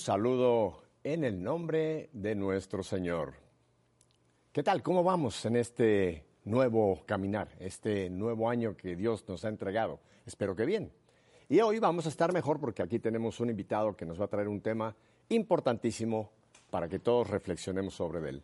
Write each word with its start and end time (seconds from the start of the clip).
saludo 0.00 0.82
en 1.04 1.24
el 1.24 1.42
nombre 1.42 2.08
de 2.14 2.34
nuestro 2.34 2.82
Señor. 2.82 3.34
¿Qué 4.50 4.62
tal? 4.62 4.82
¿Cómo 4.82 5.04
vamos 5.04 5.44
en 5.44 5.56
este 5.56 6.24
nuevo 6.44 7.02
caminar, 7.04 7.48
este 7.60 8.08
nuevo 8.08 8.48
año 8.48 8.74
que 8.76 8.96
Dios 8.96 9.28
nos 9.28 9.44
ha 9.44 9.48
entregado? 9.48 10.00
Espero 10.24 10.56
que 10.56 10.64
bien. 10.64 10.90
Y 11.50 11.60
hoy 11.60 11.78
vamos 11.80 12.06
a 12.06 12.08
estar 12.08 12.32
mejor 12.32 12.58
porque 12.58 12.82
aquí 12.82 12.98
tenemos 12.98 13.40
un 13.40 13.50
invitado 13.50 13.94
que 13.94 14.06
nos 14.06 14.18
va 14.18 14.24
a 14.24 14.28
traer 14.28 14.48
un 14.48 14.62
tema 14.62 14.96
importantísimo 15.28 16.30
para 16.70 16.88
que 16.88 16.98
todos 16.98 17.28
reflexionemos 17.28 17.92
sobre 17.94 18.26
él. 18.26 18.42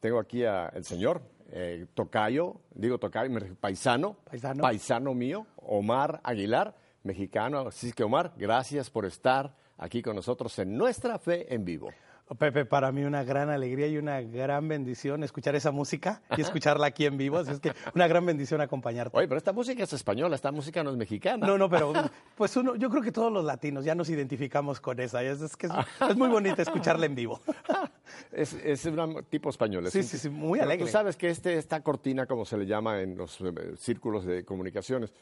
Tengo 0.00 0.18
aquí 0.18 0.44
al 0.44 0.84
señor 0.84 1.22
eh, 1.50 1.86
Tocayo, 1.94 2.60
digo 2.74 2.98
Tocayo, 2.98 3.34
paisano, 3.58 4.18
paisano, 4.24 4.60
paisano 4.60 5.14
mío, 5.14 5.46
Omar 5.56 6.20
Aguilar, 6.22 6.76
mexicano. 7.02 7.60
Así 7.60 7.92
que 7.92 8.04
Omar, 8.04 8.34
gracias 8.36 8.90
por 8.90 9.06
estar 9.06 9.56
aquí 9.78 10.02
con 10.02 10.16
nosotros 10.16 10.58
en 10.58 10.76
Nuestra 10.76 11.18
Fe 11.18 11.52
en 11.52 11.64
Vivo. 11.64 11.90
Pepe, 12.36 12.66
para 12.66 12.92
mí 12.92 13.04
una 13.04 13.24
gran 13.24 13.48
alegría 13.48 13.86
y 13.86 13.96
una 13.96 14.20
gran 14.20 14.68
bendición 14.68 15.24
escuchar 15.24 15.56
esa 15.56 15.70
música 15.70 16.20
y 16.36 16.42
escucharla 16.42 16.88
aquí 16.88 17.06
en 17.06 17.16
vivo. 17.16 17.38
Así 17.38 17.52
es 17.52 17.60
que 17.60 17.72
una 17.94 18.06
gran 18.06 18.26
bendición 18.26 18.60
acompañarte. 18.60 19.16
Oye, 19.16 19.26
pero 19.26 19.38
esta 19.38 19.52
música 19.52 19.82
es 19.82 19.92
española, 19.94 20.34
esta 20.34 20.52
música 20.52 20.84
no 20.84 20.90
es 20.90 20.96
mexicana. 20.96 21.46
No, 21.46 21.56
no, 21.56 21.70
pero 21.70 21.92
pues 22.36 22.54
uno, 22.56 22.76
yo 22.76 22.90
creo 22.90 23.02
que 23.02 23.12
todos 23.12 23.32
los 23.32 23.44
latinos 23.44 23.84
ya 23.84 23.94
nos 23.94 24.10
identificamos 24.10 24.80
con 24.80 25.00
esa. 25.00 25.22
Es, 25.22 25.56
que 25.56 25.68
es, 26.10 26.16
muy 26.16 26.28
bonita 26.28 26.60
escucharla 26.60 27.06
en 27.06 27.14
vivo. 27.14 27.40
es, 28.32 28.52
es 28.52 28.84
un 28.84 29.24
tipo 29.30 29.48
español. 29.48 29.90
Sí, 29.90 30.02
sí, 30.02 30.18
sí, 30.18 30.28
muy 30.28 30.60
alegre. 30.60 30.84
tú 30.84 30.90
sabes 30.90 31.16
que 31.16 31.30
este, 31.30 31.56
esta 31.56 31.82
cortina, 31.82 32.26
como 32.26 32.44
se 32.44 32.58
le 32.58 32.66
llama 32.66 33.00
en 33.00 33.16
los 33.16 33.40
eh, 33.40 33.52
círculos 33.78 34.26
de 34.26 34.44
comunicaciones, 34.44 35.14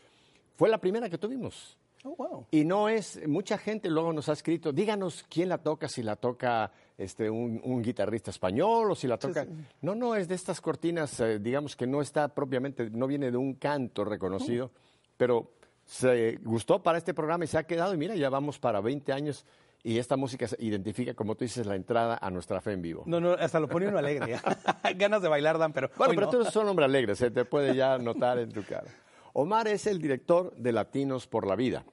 fue 0.57 0.69
la 0.69 0.79
primera 0.79 1.09
que 1.09 1.19
tuvimos. 1.19 1.79
Oh, 2.19 2.47
y 2.53 2.65
no 2.65 2.89
es, 2.89 3.27
mucha 3.27 3.59
gente 3.59 3.91
luego 3.91 4.13
nos 4.13 4.29
ha 4.29 4.33
escrito, 4.33 4.73
díganos 4.73 5.25
quién 5.29 5.49
la 5.49 5.59
toca, 5.59 5.89
si 5.89 6.03
la 6.03 6.15
toca 6.15 6.71
este, 6.97 7.29
un, 7.29 7.83
guitarrista 7.83 8.31
español 8.31 8.93
o 8.93 8.95
si 8.95 9.09
la 9.09 9.19
toca... 9.19 9.47
No, 9.83 9.95
no, 9.95 10.15
es 10.15 10.29
de 10.29 10.37
estas 10.37 10.61
cortinas, 10.61 11.19
eh, 11.21 11.41
digamos 11.41 11.75
que 11.75 11.87
no 11.87 12.01
está 12.01 12.29
propiamente, 12.29 12.91
no 12.91 13.07
viene 13.07 13.31
de 13.31 13.37
un 13.37 13.55
canto 13.55 14.05
reconocido, 14.05 14.71
pero 15.17 15.51
se 15.85 16.37
gustó 16.45 16.83
para 16.83 16.99
este 16.99 17.13
programa 17.13 17.45
y 17.45 17.49
se 17.49 17.59
ha 17.59 17.65
quedado 17.65 17.93
y 17.93 17.97
mira, 17.97 18.15
ya 18.15 18.31
vamos 18.31 18.59
para 18.59 18.81
20 18.81 19.13
años 19.13 19.45
y 19.83 19.99
esta 19.99 20.17
música 20.17 20.49
se 20.49 20.57
identifica, 20.59 21.15
como 21.15 21.35
tú 21.35 21.45
dices, 21.45 21.67
la 21.67 21.77
entrada 21.77 22.19
a 22.21 22.31
nuestra 22.31 22.61
fe 22.61 22.73
en 22.73 22.83
vivo. 22.83 23.05
No, 23.07 23.21
no, 23.21 23.33
hasta 23.33 23.61
lo 23.61 23.69
pone 23.69 23.87
uno 23.89 23.99
alegre. 23.99 24.41
Ganas 24.97 25.23
de 25.23 25.29
bailar 25.29 25.59
dan, 25.59 25.73
pero. 25.73 25.91
Bueno, 25.97 26.15
pero 26.15 26.29
tú 26.29 26.41
eres 26.41 26.57
un 26.57 26.69
hombre 26.69 26.85
alegre, 26.85 27.15
se 27.15 27.31
te 27.31 27.45
puede 27.45 27.75
ya 27.75 27.99
notar 27.99 28.39
en 28.39 28.51
tu 28.51 28.65
cara. 28.65 28.89
Omar 29.33 29.69
es 29.69 29.87
el 29.87 30.01
director 30.01 30.55
de 30.57 30.73
Latinos 30.73 31.27
por 31.27 31.47
la 31.47 31.55
Vida. 31.57 31.85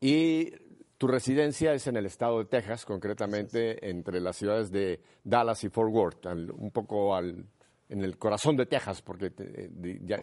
Y 0.00 0.52
tu 0.96 1.06
residencia 1.06 1.72
es 1.74 1.86
en 1.86 1.96
el 1.96 2.06
estado 2.06 2.38
de 2.38 2.44
Texas, 2.44 2.84
concretamente 2.84 3.88
entre 3.88 4.20
las 4.20 4.36
ciudades 4.36 4.70
de 4.70 5.00
Dallas 5.24 5.62
y 5.64 5.68
Fort 5.68 5.92
Worth, 5.92 6.26
un 6.26 6.70
poco 6.72 7.14
al, 7.14 7.46
en 7.88 8.04
el 8.04 8.18
corazón 8.18 8.56
de 8.56 8.66
Texas, 8.66 9.00
porque 9.02 9.32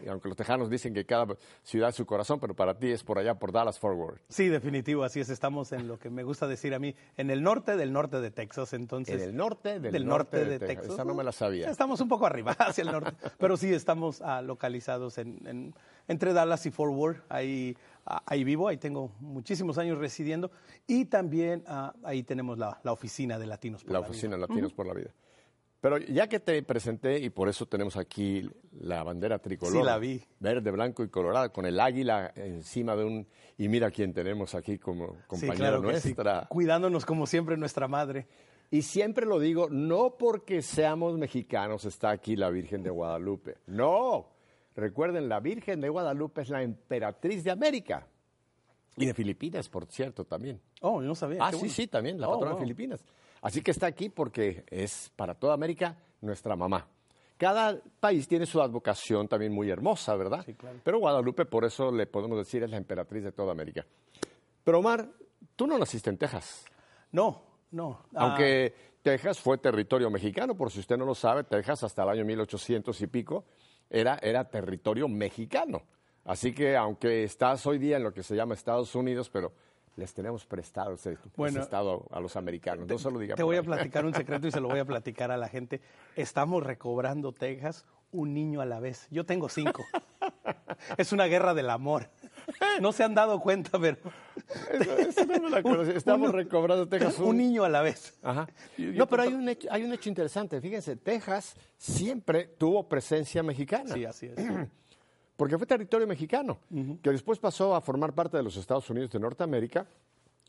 aunque 0.08 0.28
los 0.28 0.36
tejanos 0.36 0.70
dicen 0.70 0.94
que 0.94 1.04
cada 1.04 1.36
ciudad 1.62 1.88
es 1.88 1.96
su 1.96 2.06
corazón, 2.06 2.38
pero 2.38 2.54
para 2.54 2.78
ti 2.78 2.90
es 2.90 3.02
por 3.02 3.18
allá, 3.18 3.34
por 3.34 3.52
Dallas, 3.52 3.78
Fort 3.78 3.96
Worth. 3.96 4.20
Sí, 4.28 4.48
definitivo, 4.48 5.02
así 5.02 5.20
es. 5.20 5.30
Estamos 5.30 5.72
en 5.72 5.88
lo 5.88 5.98
que 5.98 6.08
me 6.08 6.22
gusta 6.22 6.46
decir 6.46 6.74
a 6.74 6.78
mí, 6.78 6.94
en 7.16 7.30
el 7.30 7.42
norte 7.42 7.76
del 7.76 7.92
norte 7.92 8.20
de 8.20 8.30
Texas, 8.30 8.72
entonces. 8.72 9.20
En 9.20 9.28
el 9.28 9.36
norte 9.36 9.80
del, 9.80 10.06
norte, 10.06 10.44
de, 10.44 10.58
Texas. 10.58 10.92
Esa 10.92 11.04
no 11.04 11.14
me 11.14 11.24
la 11.24 11.32
sabía. 11.32 11.68
Estamos 11.68 12.00
un 12.00 12.08
poco 12.08 12.26
arriba, 12.26 12.52
hacia 12.58 12.82
el 12.82 12.92
norte, 12.92 13.12
pero 13.38 13.56
sí 13.56 13.72
estamos 13.72 14.22
ah, 14.22 14.42
localizados 14.42 15.18
en, 15.18 15.74
entre 16.06 16.32
Dallas 16.32 16.64
y 16.66 16.70
Fort 16.70 16.92
Worth. 16.92 17.22
Ahí 17.28 17.76
ahí 18.26 18.44
vivo, 18.44 18.68
ahí 18.68 18.76
tengo 18.76 19.10
muchísimos 19.18 19.78
años 19.78 19.98
residiendo 19.98 20.52
y 20.86 21.06
también 21.06 21.64
ah, 21.66 21.92
ahí 22.04 22.22
tenemos 22.22 22.56
la, 22.56 22.78
oficina 22.84 23.36
de 23.36 23.46
Latinos 23.46 23.82
por 23.82 23.92
la, 23.92 24.00
la 24.00 24.06
oficina 24.06 24.36
de 24.36 24.42
Latinos 24.42 24.72
por 24.72 24.86
la 24.86 24.94
Vida. 24.94 25.10
Pero 25.80 25.98
ya 25.98 26.28
que 26.28 26.40
te 26.40 26.62
presenté, 26.62 27.18
y 27.18 27.30
por 27.30 27.48
eso 27.48 27.66
tenemos 27.66 27.96
aquí 27.96 28.48
la 28.80 29.02
bandera 29.02 29.38
tricolor. 29.38 29.74
Sí, 29.74 29.82
la 29.82 29.98
vi. 29.98 30.22
Verde, 30.40 30.70
blanco 30.70 31.04
y 31.04 31.08
colorado, 31.08 31.52
con 31.52 31.66
el 31.66 31.78
águila 31.78 32.32
encima 32.34 32.96
de 32.96 33.04
un... 33.04 33.26
Y 33.58 33.68
mira 33.68 33.90
quién 33.90 34.12
tenemos 34.12 34.54
aquí 34.54 34.78
como 34.78 35.16
compañera 35.26 35.78
nuestra. 35.78 36.46
Cuidándonos 36.48 37.04
como 37.04 37.26
siempre 37.26 37.56
nuestra 37.56 37.88
madre. 37.88 38.26
Y 38.70 38.82
siempre 38.82 39.26
lo 39.26 39.38
digo, 39.38 39.68
no 39.70 40.16
porque 40.18 40.60
seamos 40.60 41.16
mexicanos 41.16 41.84
está 41.84 42.10
aquí 42.10 42.36
la 42.36 42.50
Virgen 42.50 42.82
de 42.82 42.90
Guadalupe. 42.90 43.58
No, 43.66 44.36
Recuerden, 44.76 45.28
la 45.28 45.40
Virgen 45.40 45.80
de 45.80 45.88
Guadalupe 45.88 46.42
es 46.42 46.50
la 46.50 46.62
emperatriz 46.62 47.42
de 47.42 47.50
América. 47.50 48.06
Y 48.98 49.06
de 49.06 49.14
Filipinas, 49.14 49.68
por 49.68 49.86
cierto, 49.86 50.24
también. 50.24 50.60
Oh, 50.82 51.00
yo 51.00 51.08
no 51.08 51.14
sabía. 51.14 51.38
Ah, 51.42 51.52
sí, 51.52 51.68
sí, 51.70 51.86
también, 51.86 52.20
la 52.20 52.28
oh, 52.28 52.34
patrona 52.34 52.54
de 52.54 52.60
Filipinas. 52.60 53.04
Así 53.46 53.62
que 53.62 53.70
está 53.70 53.86
aquí 53.86 54.08
porque 54.08 54.64
es 54.68 55.12
para 55.14 55.32
toda 55.32 55.54
América 55.54 55.96
nuestra 56.20 56.56
mamá. 56.56 56.88
Cada 57.36 57.80
país 58.00 58.26
tiene 58.26 58.44
su 58.44 58.60
advocación 58.60 59.28
también 59.28 59.52
muy 59.52 59.70
hermosa, 59.70 60.16
¿verdad? 60.16 60.42
Sí, 60.44 60.54
claro. 60.54 60.80
Pero 60.82 60.98
Guadalupe, 60.98 61.44
por 61.44 61.64
eso 61.64 61.92
le 61.92 62.08
podemos 62.08 62.38
decir, 62.38 62.64
es 62.64 62.70
la 62.70 62.76
emperatriz 62.76 63.22
de 63.22 63.30
toda 63.30 63.52
América. 63.52 63.86
Pero 64.64 64.80
Omar, 64.80 65.08
tú 65.54 65.68
no 65.68 65.78
naciste 65.78 66.10
en 66.10 66.18
Texas. 66.18 66.64
No, 67.12 67.40
no. 67.70 68.06
Aunque 68.16 68.74
Texas 69.00 69.38
fue 69.38 69.58
territorio 69.58 70.10
mexicano, 70.10 70.56
por 70.56 70.72
si 70.72 70.80
usted 70.80 70.96
no 70.96 71.04
lo 71.04 71.14
sabe, 71.14 71.44
Texas 71.44 71.84
hasta 71.84 72.02
el 72.02 72.08
año 72.08 72.24
1800 72.24 73.00
y 73.00 73.06
pico 73.06 73.44
era, 73.88 74.18
era 74.20 74.42
territorio 74.50 75.06
mexicano. 75.06 75.82
Así 76.24 76.52
que 76.52 76.76
aunque 76.76 77.22
estás 77.22 77.64
hoy 77.64 77.78
día 77.78 77.98
en 77.98 78.02
lo 78.02 78.12
que 78.12 78.24
se 78.24 78.34
llama 78.34 78.54
Estados 78.54 78.92
Unidos, 78.96 79.30
pero 79.30 79.52
les 79.96 80.12
tenemos 80.12 80.44
prestado 80.44 80.94
ese, 80.94 81.16
estado 81.58 82.06
a 82.10 82.20
los 82.20 82.36
americanos. 82.36 82.86
No 82.86 82.98
solo 82.98 83.18
Te 83.34 83.42
voy 83.42 83.56
a 83.56 83.62
platicar 83.62 84.04
un 84.04 84.14
secreto 84.14 84.46
y 84.46 84.52
se 84.52 84.60
lo 84.60 84.68
voy 84.68 84.78
a 84.78 84.84
platicar 84.86 85.30
a 85.30 85.36
la 85.36 85.48
gente. 85.48 85.80
Estamos 86.14 86.62
recobrando 86.62 87.32
Texas 87.32 87.86
un 88.12 88.34
niño 88.34 88.60
a 88.60 88.66
la 88.66 88.78
vez. 88.78 89.08
Yo 89.10 89.24
tengo 89.24 89.48
cinco. 89.48 89.84
es 90.96 91.12
una 91.12 91.24
guerra 91.24 91.54
del 91.54 91.70
amor. 91.70 92.10
No 92.80 92.92
se 92.92 93.04
han 93.04 93.14
dado 93.14 93.40
cuenta, 93.40 93.78
pero. 93.78 93.96
Estamos 95.94 96.32
recobrando 96.32 96.86
Texas. 96.86 97.18
Un... 97.18 97.38
niño 97.38 97.64
a 97.64 97.68
la 97.68 97.80
vez. 97.82 98.18
no, 98.76 99.06
pero 99.08 99.22
hay 99.22 99.34
un, 99.34 99.48
hecho, 99.48 99.68
hay 99.70 99.82
un 99.82 99.92
hecho 99.92 100.08
interesante. 100.08 100.60
Fíjense, 100.60 100.96
Texas 100.96 101.56
siempre 101.76 102.46
tuvo 102.46 102.86
presencia 102.88 103.42
mexicana. 103.42 103.94
Sí, 103.94 104.04
así 104.04 104.26
es. 104.26 104.36
Porque 105.36 105.58
fue 105.58 105.66
territorio 105.66 106.06
mexicano, 106.06 106.58
que 107.02 107.10
después 107.10 107.38
pasó 107.38 107.74
a 107.74 107.80
formar 107.80 108.14
parte 108.14 108.36
de 108.38 108.42
los 108.42 108.56
Estados 108.56 108.88
Unidos 108.88 109.10
de 109.10 109.20
Norteamérica 109.20 109.86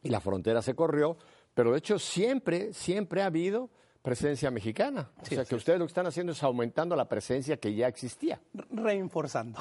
y 0.01 0.09
la 0.09 0.21
frontera 0.21 0.61
se 0.61 0.75
corrió, 0.75 1.17
pero 1.53 1.71
de 1.71 1.79
hecho 1.79 1.99
siempre, 1.99 2.71
siempre 2.73 3.21
ha 3.21 3.25
habido 3.25 3.69
presencia 4.07 4.49
mexicana. 4.49 5.09
o 5.21 5.25
sea, 5.25 5.43
que 5.43 5.55
ustedes 5.55 5.77
lo 5.77 5.85
que 5.85 5.89
están 5.89 6.07
haciendo 6.07 6.31
es 6.31 6.41
aumentando 6.41 6.95
la 6.95 7.09
presencia 7.09 7.57
que 7.57 7.75
ya 7.75 7.89
existía. 7.89 8.39
Reinforzando. 8.71 9.59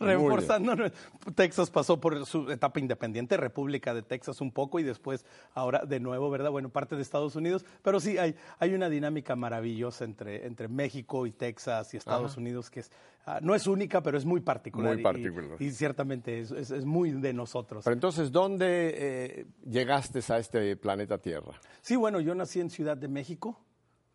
Reforzando. 0.00 0.74
Texas 1.36 1.70
pasó 1.70 2.00
por 2.00 2.26
su 2.26 2.50
etapa 2.50 2.80
independiente, 2.80 3.36
República 3.36 3.94
de 3.94 4.02
Texas 4.02 4.40
un 4.40 4.50
poco 4.50 4.80
y 4.80 4.82
después 4.82 5.24
ahora 5.54 5.84
de 5.86 6.00
nuevo, 6.00 6.28
¿verdad? 6.28 6.50
Bueno, 6.50 6.70
parte 6.70 6.96
de 6.96 7.02
Estados 7.02 7.36
Unidos, 7.36 7.64
pero 7.82 8.00
sí 8.00 8.18
hay, 8.18 8.34
hay 8.58 8.74
una 8.74 8.88
dinámica 8.88 9.36
maravillosa 9.36 10.04
entre, 10.04 10.44
entre 10.44 10.66
México 10.66 11.24
y 11.24 11.30
Texas 11.30 11.94
y 11.94 11.98
Estados 11.98 12.36
Unidos 12.36 12.68
que 12.68 12.80
es, 12.80 12.90
ah, 13.26 13.38
no 13.40 13.54
es 13.54 13.68
única, 13.68 14.02
pero 14.02 14.18
es 14.18 14.24
muy 14.24 14.40
particular. 14.40 14.94
Muy 14.94 15.02
particular. 15.04 15.62
Y, 15.62 15.70
ciertamente 15.70 16.40
es, 16.40 16.50
es, 16.50 16.84
muy 16.84 17.12
de 17.12 17.32
nosotros. 17.32 17.84
Pero 17.84 17.94
entonces, 17.94 18.32
¿dónde 18.32 18.94
eh, 18.96 19.46
llegaste 19.68 20.20
a 20.32 20.38
este 20.38 20.76
planeta 20.76 21.18
Tierra? 21.18 21.52
Sí, 21.80 21.94
bueno, 21.94 22.20
yo 22.20 22.34
nací 22.34 22.60
en 22.60 22.70
Ciudad 22.70 22.96
de 22.96 23.06
México. 23.06 23.35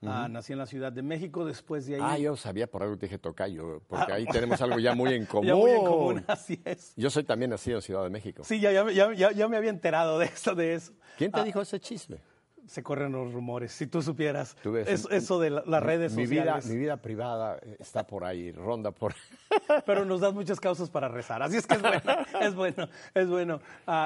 Ah, 0.04 0.28
nací 0.28 0.54
en 0.54 0.60
la 0.60 0.66
Ciudad 0.66 0.92
de 0.92 1.04
México, 1.04 1.46
después 1.46 1.86
de 1.86 1.96
ahí... 1.96 2.02
Ah, 2.04 2.18
yo 2.18 2.36
sabía, 2.36 2.66
por 2.66 2.82
algo 2.82 2.98
te 2.98 3.06
dije 3.06 3.20
tocayo, 3.20 3.82
porque 3.88 4.12
ah. 4.12 4.16
ahí 4.16 4.26
tenemos 4.32 4.60
algo 4.62 4.80
ya 4.80 4.96
muy 4.96 5.14
en 5.14 5.26
común. 5.26 5.48
ya 5.48 5.56
muy 5.56 5.72
en 5.72 5.86
común, 5.86 6.24
así 6.28 6.60
es. 6.66 6.94
Yo 6.96 7.10
soy 7.10 7.24
también 7.24 7.52
nacido 7.52 7.78
en 7.78 7.82
Ciudad 7.84 8.04
de 8.04 8.10
México. 8.10 8.44
Sí, 8.44 8.60
ya, 8.60 8.72
ya, 8.72 9.14
ya, 9.14 9.32
ya 9.32 9.48
me 9.48 9.58
había 9.58 9.70
enterado 9.70 10.18
de 10.18 10.26
eso, 10.26 10.56
de 10.56 10.74
eso. 10.74 10.94
¿Quién 11.18 11.32
te 11.32 11.42
ah. 11.42 11.44
dijo 11.44 11.62
ese 11.62 11.80
chisme? 11.80 12.18
Se 12.66 12.82
corren 12.82 13.12
los 13.12 13.32
rumores, 13.32 13.74
si 13.74 13.86
tú 13.86 14.02
supieras. 14.02 14.56
eso 14.64 15.40
de 15.40 15.50
las 15.50 15.84
redes 15.84 16.16
mi 16.16 16.26
sociales. 16.26 16.66
Vida, 16.66 16.74
mi 16.74 16.80
vida 16.80 16.98
privada 16.98 17.60
está 17.80 18.06
por 18.08 18.24
ahí, 18.24 18.52
ronda 18.52 18.92
por... 18.92 19.14
Pero 19.86 20.06
nos 20.06 20.22
das 20.22 20.34
muchas 20.34 20.60
causas 20.60 20.90
para 20.90 21.10
rezar, 21.10 21.44
así 21.44 21.58
es 21.58 21.68
que 21.68 21.76
es 21.76 21.82
bueno, 21.82 22.02
es 22.40 22.56
bueno, 22.56 22.90
es 23.14 23.30
bueno. 23.30 23.62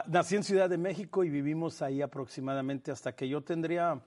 nací 0.08 0.36
en 0.36 0.44
Ciudad 0.44 0.70
de 0.70 0.78
México 0.78 1.24
y 1.24 1.30
vivimos 1.30 1.82
ahí 1.82 2.02
aproximadamente 2.02 2.92
hasta 2.92 3.14
que 3.14 3.30
yo 3.30 3.42
tendría 3.42 4.02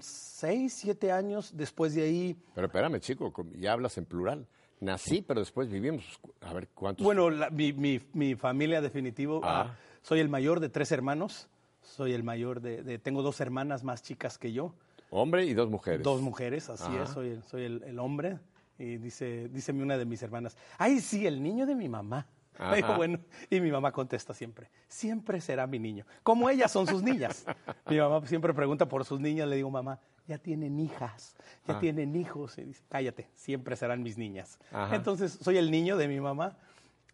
seis, 0.00 0.74
siete 0.74 1.12
años 1.12 1.52
después 1.54 1.94
de 1.94 2.02
ahí. 2.02 2.36
Pero 2.54 2.66
espérame, 2.66 3.00
chico, 3.00 3.32
ya 3.58 3.72
hablas 3.72 3.98
en 3.98 4.04
plural. 4.04 4.46
Nací, 4.80 5.22
pero 5.22 5.40
después 5.40 5.70
vivimos. 5.70 6.04
A 6.42 6.52
ver, 6.52 6.68
¿cuántos? 6.68 7.04
Bueno, 7.04 7.30
mi, 7.50 7.72
mi, 8.12 8.34
familia 8.34 8.80
definitivo. 8.80 9.40
Ah. 9.42 9.68
Ah, 9.68 9.76
soy 10.02 10.20
el 10.20 10.28
mayor 10.28 10.60
de 10.60 10.68
tres 10.68 10.92
hermanos. 10.92 11.48
Soy 11.82 12.12
el 12.12 12.24
mayor 12.24 12.60
de, 12.60 12.98
Tengo 12.98 13.22
dos 13.22 13.40
hermanas 13.40 13.84
más 13.84 14.02
chicas 14.02 14.38
que 14.38 14.52
yo. 14.52 14.74
Hombre 15.10 15.44
y 15.44 15.54
dos 15.54 15.70
mujeres. 15.70 16.02
Dos 16.02 16.20
mujeres, 16.20 16.68
así 16.68 16.94
es. 16.96 17.10
Soy, 17.10 17.30
el, 17.30 17.42
soy 17.44 17.64
el, 17.64 17.98
hombre. 17.98 18.38
Y 18.78 18.96
dice, 18.96 19.48
díceme 19.48 19.82
una 19.82 19.96
de 19.96 20.04
mis 20.04 20.22
hermanas, 20.22 20.56
ay, 20.76 21.00
sí, 21.00 21.26
el 21.26 21.42
niño 21.42 21.64
de 21.64 21.74
mi 21.74 21.88
mamá. 21.88 22.26
bueno, 22.96 23.18
y 23.50 23.60
mi 23.60 23.70
mamá 23.70 23.92
contesta 23.92 24.34
siempre, 24.34 24.70
siempre 24.88 25.40
será 25.40 25.66
mi 25.66 25.78
niño. 25.78 26.04
Como 26.22 26.48
ellas 26.48 26.70
son 26.70 26.86
sus 26.86 27.02
niñas. 27.02 27.44
mi 27.88 27.98
mamá 27.98 28.26
siempre 28.26 28.54
pregunta 28.54 28.88
por 28.88 29.04
sus 29.04 29.20
niñas, 29.20 29.48
le 29.48 29.56
digo, 29.56 29.70
mamá, 29.70 30.00
ya 30.26 30.38
tienen 30.38 30.80
hijas, 30.80 31.36
ya 31.66 31.76
ah. 31.76 31.80
tienen 31.80 32.16
hijos. 32.16 32.58
Y 32.58 32.64
dice, 32.64 32.82
cállate, 32.88 33.28
siempre 33.34 33.76
serán 33.76 34.02
mis 34.02 34.18
niñas. 34.18 34.58
Entonces, 34.92 35.38
soy 35.40 35.56
el 35.56 35.70
niño 35.70 35.96
de 35.96 36.08
mi 36.08 36.20
mamá. 36.20 36.56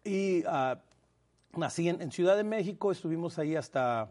Y 0.03 0.43
uh, 0.45 0.77
nací 1.57 1.89
en, 1.89 2.11
Ciudad 2.11 2.35
de 2.35 2.43
México, 2.43 2.91
estuvimos 2.91 3.39
ahí 3.39 3.55
hasta, 3.55 4.09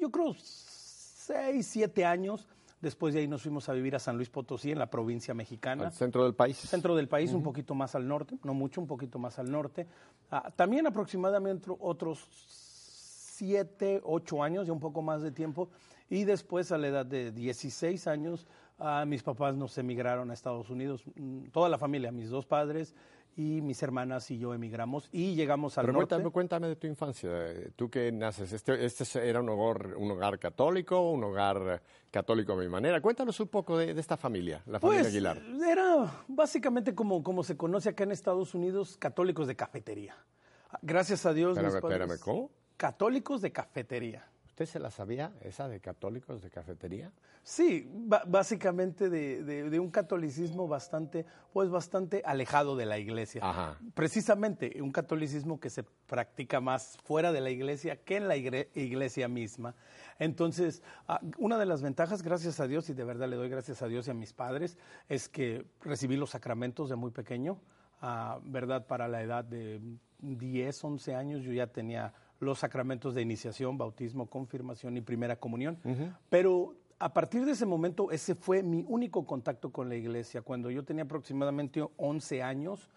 yo 0.00 0.10
creo, 0.10 0.34
seis, 0.34 1.66
siete 1.66 2.04
años. 2.04 2.48
Después 2.80 3.12
de 3.12 3.20
ahí 3.20 3.28
nos 3.28 3.42
fuimos 3.42 3.68
a 3.68 3.74
vivir 3.74 3.94
a 3.94 3.98
San 3.98 4.16
Luis 4.16 4.30
Potosí, 4.30 4.72
en 4.72 4.78
la 4.78 4.88
provincia 4.88 5.34
mexicana. 5.34 5.86
¿Al 5.86 5.92
centro 5.92 6.24
del 6.24 6.34
país? 6.34 6.56
Centro 6.56 6.96
del 6.96 7.08
país, 7.08 7.32
un 7.32 7.42
poquito 7.42 7.74
más 7.74 7.94
al 7.94 8.08
norte, 8.08 8.38
no 8.42 8.54
mucho, 8.54 8.80
un 8.80 8.86
poquito 8.86 9.18
más 9.18 9.38
al 9.38 9.50
norte. 9.50 9.86
Ah, 10.30 10.50
también 10.56 10.86
aproximadamente 10.86 11.70
otros 11.78 12.26
siete, 13.40 14.00
ocho 14.04 14.42
años, 14.42 14.66
ya 14.66 14.72
un 14.72 14.80
poco 14.80 15.02
más 15.02 15.22
de 15.22 15.30
tiempo. 15.30 15.68
Y 16.08 16.24
después, 16.24 16.72
a 16.72 16.78
la 16.78 16.88
edad 16.88 17.06
de 17.06 17.32
16 17.32 18.06
años, 18.06 18.46
ah, 18.78 19.04
mis 19.06 19.22
papás 19.22 19.56
nos 19.56 19.76
emigraron 19.76 20.30
a 20.30 20.34
Estados 20.34 20.70
Unidos. 20.70 21.04
Mm, 21.16 21.48
toda 21.52 21.68
la 21.68 21.78
familia, 21.78 22.10
mis 22.12 22.30
dos 22.30 22.46
padres 22.46 22.94
y 23.36 23.60
mis 23.60 23.82
hermanas 23.82 24.30
y 24.30 24.38
yo 24.38 24.54
emigramos 24.54 25.08
y 25.12 25.34
llegamos 25.34 25.78
al 25.78 25.86
Pero 25.86 25.92
norte. 25.94 26.14
Cuéntame, 26.14 26.32
cuéntame 26.32 26.68
de 26.68 26.76
tu 26.76 26.86
infancia. 26.86 27.30
Tú 27.76 27.90
que 27.90 28.10
naces, 28.12 28.52
este, 28.52 28.84
este 28.84 29.28
era 29.28 29.40
un 29.40 29.48
hogar, 29.48 29.96
un 29.96 30.10
hogar 30.10 30.38
católico, 30.38 31.10
un 31.10 31.24
hogar 31.24 31.82
católico 32.10 32.52
a 32.52 32.56
mi 32.56 32.68
manera. 32.68 33.00
Cuéntanos 33.00 33.38
un 33.40 33.48
poco 33.48 33.78
de, 33.78 33.92
esta 33.92 34.16
familia, 34.16 34.62
la 34.66 34.80
familia 34.80 35.02
pues, 35.02 35.12
Aguilar. 35.12 35.42
Era 35.68 36.24
básicamente 36.28 36.94
como, 36.94 37.22
como 37.22 37.42
se 37.42 37.56
conoce 37.56 37.90
acá 37.90 38.04
en 38.04 38.12
Estados 38.12 38.54
Unidos, 38.54 38.96
católicos 38.96 39.46
de 39.46 39.56
cafetería. 39.56 40.16
Gracias 40.82 41.26
a 41.26 41.32
Dios. 41.32 41.56
Espérame, 41.56 41.76
espérame, 41.76 42.18
¿cómo? 42.20 42.50
Católicos 42.76 43.42
de 43.42 43.52
cafetería. 43.52 44.26
¿Usted 44.60 44.72
se 44.74 44.78
la 44.78 44.90
sabía, 44.90 45.32
esa 45.40 45.68
de 45.68 45.80
católicos 45.80 46.42
de 46.42 46.50
cafetería? 46.50 47.10
Sí, 47.42 47.90
básicamente 48.26 49.08
de, 49.08 49.80
un 49.80 49.90
catolicismo 49.90 50.68
bastante, 50.68 51.24
pues 51.54 51.70
bastante 51.70 52.20
alejado 52.26 52.76
de 52.76 52.84
la 52.84 52.98
iglesia. 52.98 53.40
Precisamente 53.94 54.82
un 54.82 54.92
catolicismo 54.92 55.58
que 55.58 55.70
se 55.70 55.82
practica 55.82 56.60
más 56.60 56.98
fuera 57.04 57.32
de 57.32 57.40
la 57.40 57.48
iglesia 57.48 58.04
que 58.04 58.18
en 58.18 58.28
la 58.28 58.36
iglesia 58.36 59.28
misma. 59.28 59.74
Entonces, 60.18 60.82
ah, 61.08 61.22
una 61.38 61.56
de 61.56 61.64
las 61.64 61.80
ventajas, 61.80 62.22
gracias 62.22 62.60
a 62.60 62.66
Dios, 62.66 62.90
y 62.90 62.92
de 62.92 63.04
verdad 63.04 63.30
le 63.30 63.36
doy 63.36 63.48
gracias 63.48 63.80
a 63.80 63.88
Dios 63.88 64.08
y 64.08 64.10
a 64.10 64.14
mis 64.14 64.34
padres, 64.34 64.76
es 65.08 65.30
que 65.30 65.64
recibí 65.80 66.18
los 66.18 66.28
sacramentos 66.28 66.90
de 66.90 66.96
muy 66.96 67.12
pequeño. 67.12 67.58
Ah, 68.02 68.38
¿Verdad? 68.44 68.86
Para 68.86 69.08
la 69.08 69.22
edad 69.22 69.42
de 69.42 69.80
10, 70.18 70.84
11 70.84 71.14
años 71.14 71.42
yo 71.42 71.52
ya 71.52 71.66
tenía 71.66 72.12
los 72.40 72.58
sacramentos 72.58 73.14
de 73.14 73.22
iniciación, 73.22 73.78
bautismo, 73.78 74.26
confirmación 74.26 74.96
y 74.96 75.02
primera 75.02 75.36
comunión. 75.36 75.78
Pero 76.28 76.74
a 76.98 77.12
partir 77.12 77.44
de 77.44 77.52
ese 77.52 77.66
momento, 77.66 78.10
ese 78.10 78.34
fue 78.34 78.62
mi 78.62 78.84
único 78.86 79.24
contacto 79.24 79.70
con 79.70 79.88
la 79.88 79.94
iglesia. 79.94 80.42
Cuando 80.42 80.70
yo 80.70 80.84
tenía 80.84 81.04
aproximadamente 81.04 81.82
11 81.96 82.42
años, 82.42 82.90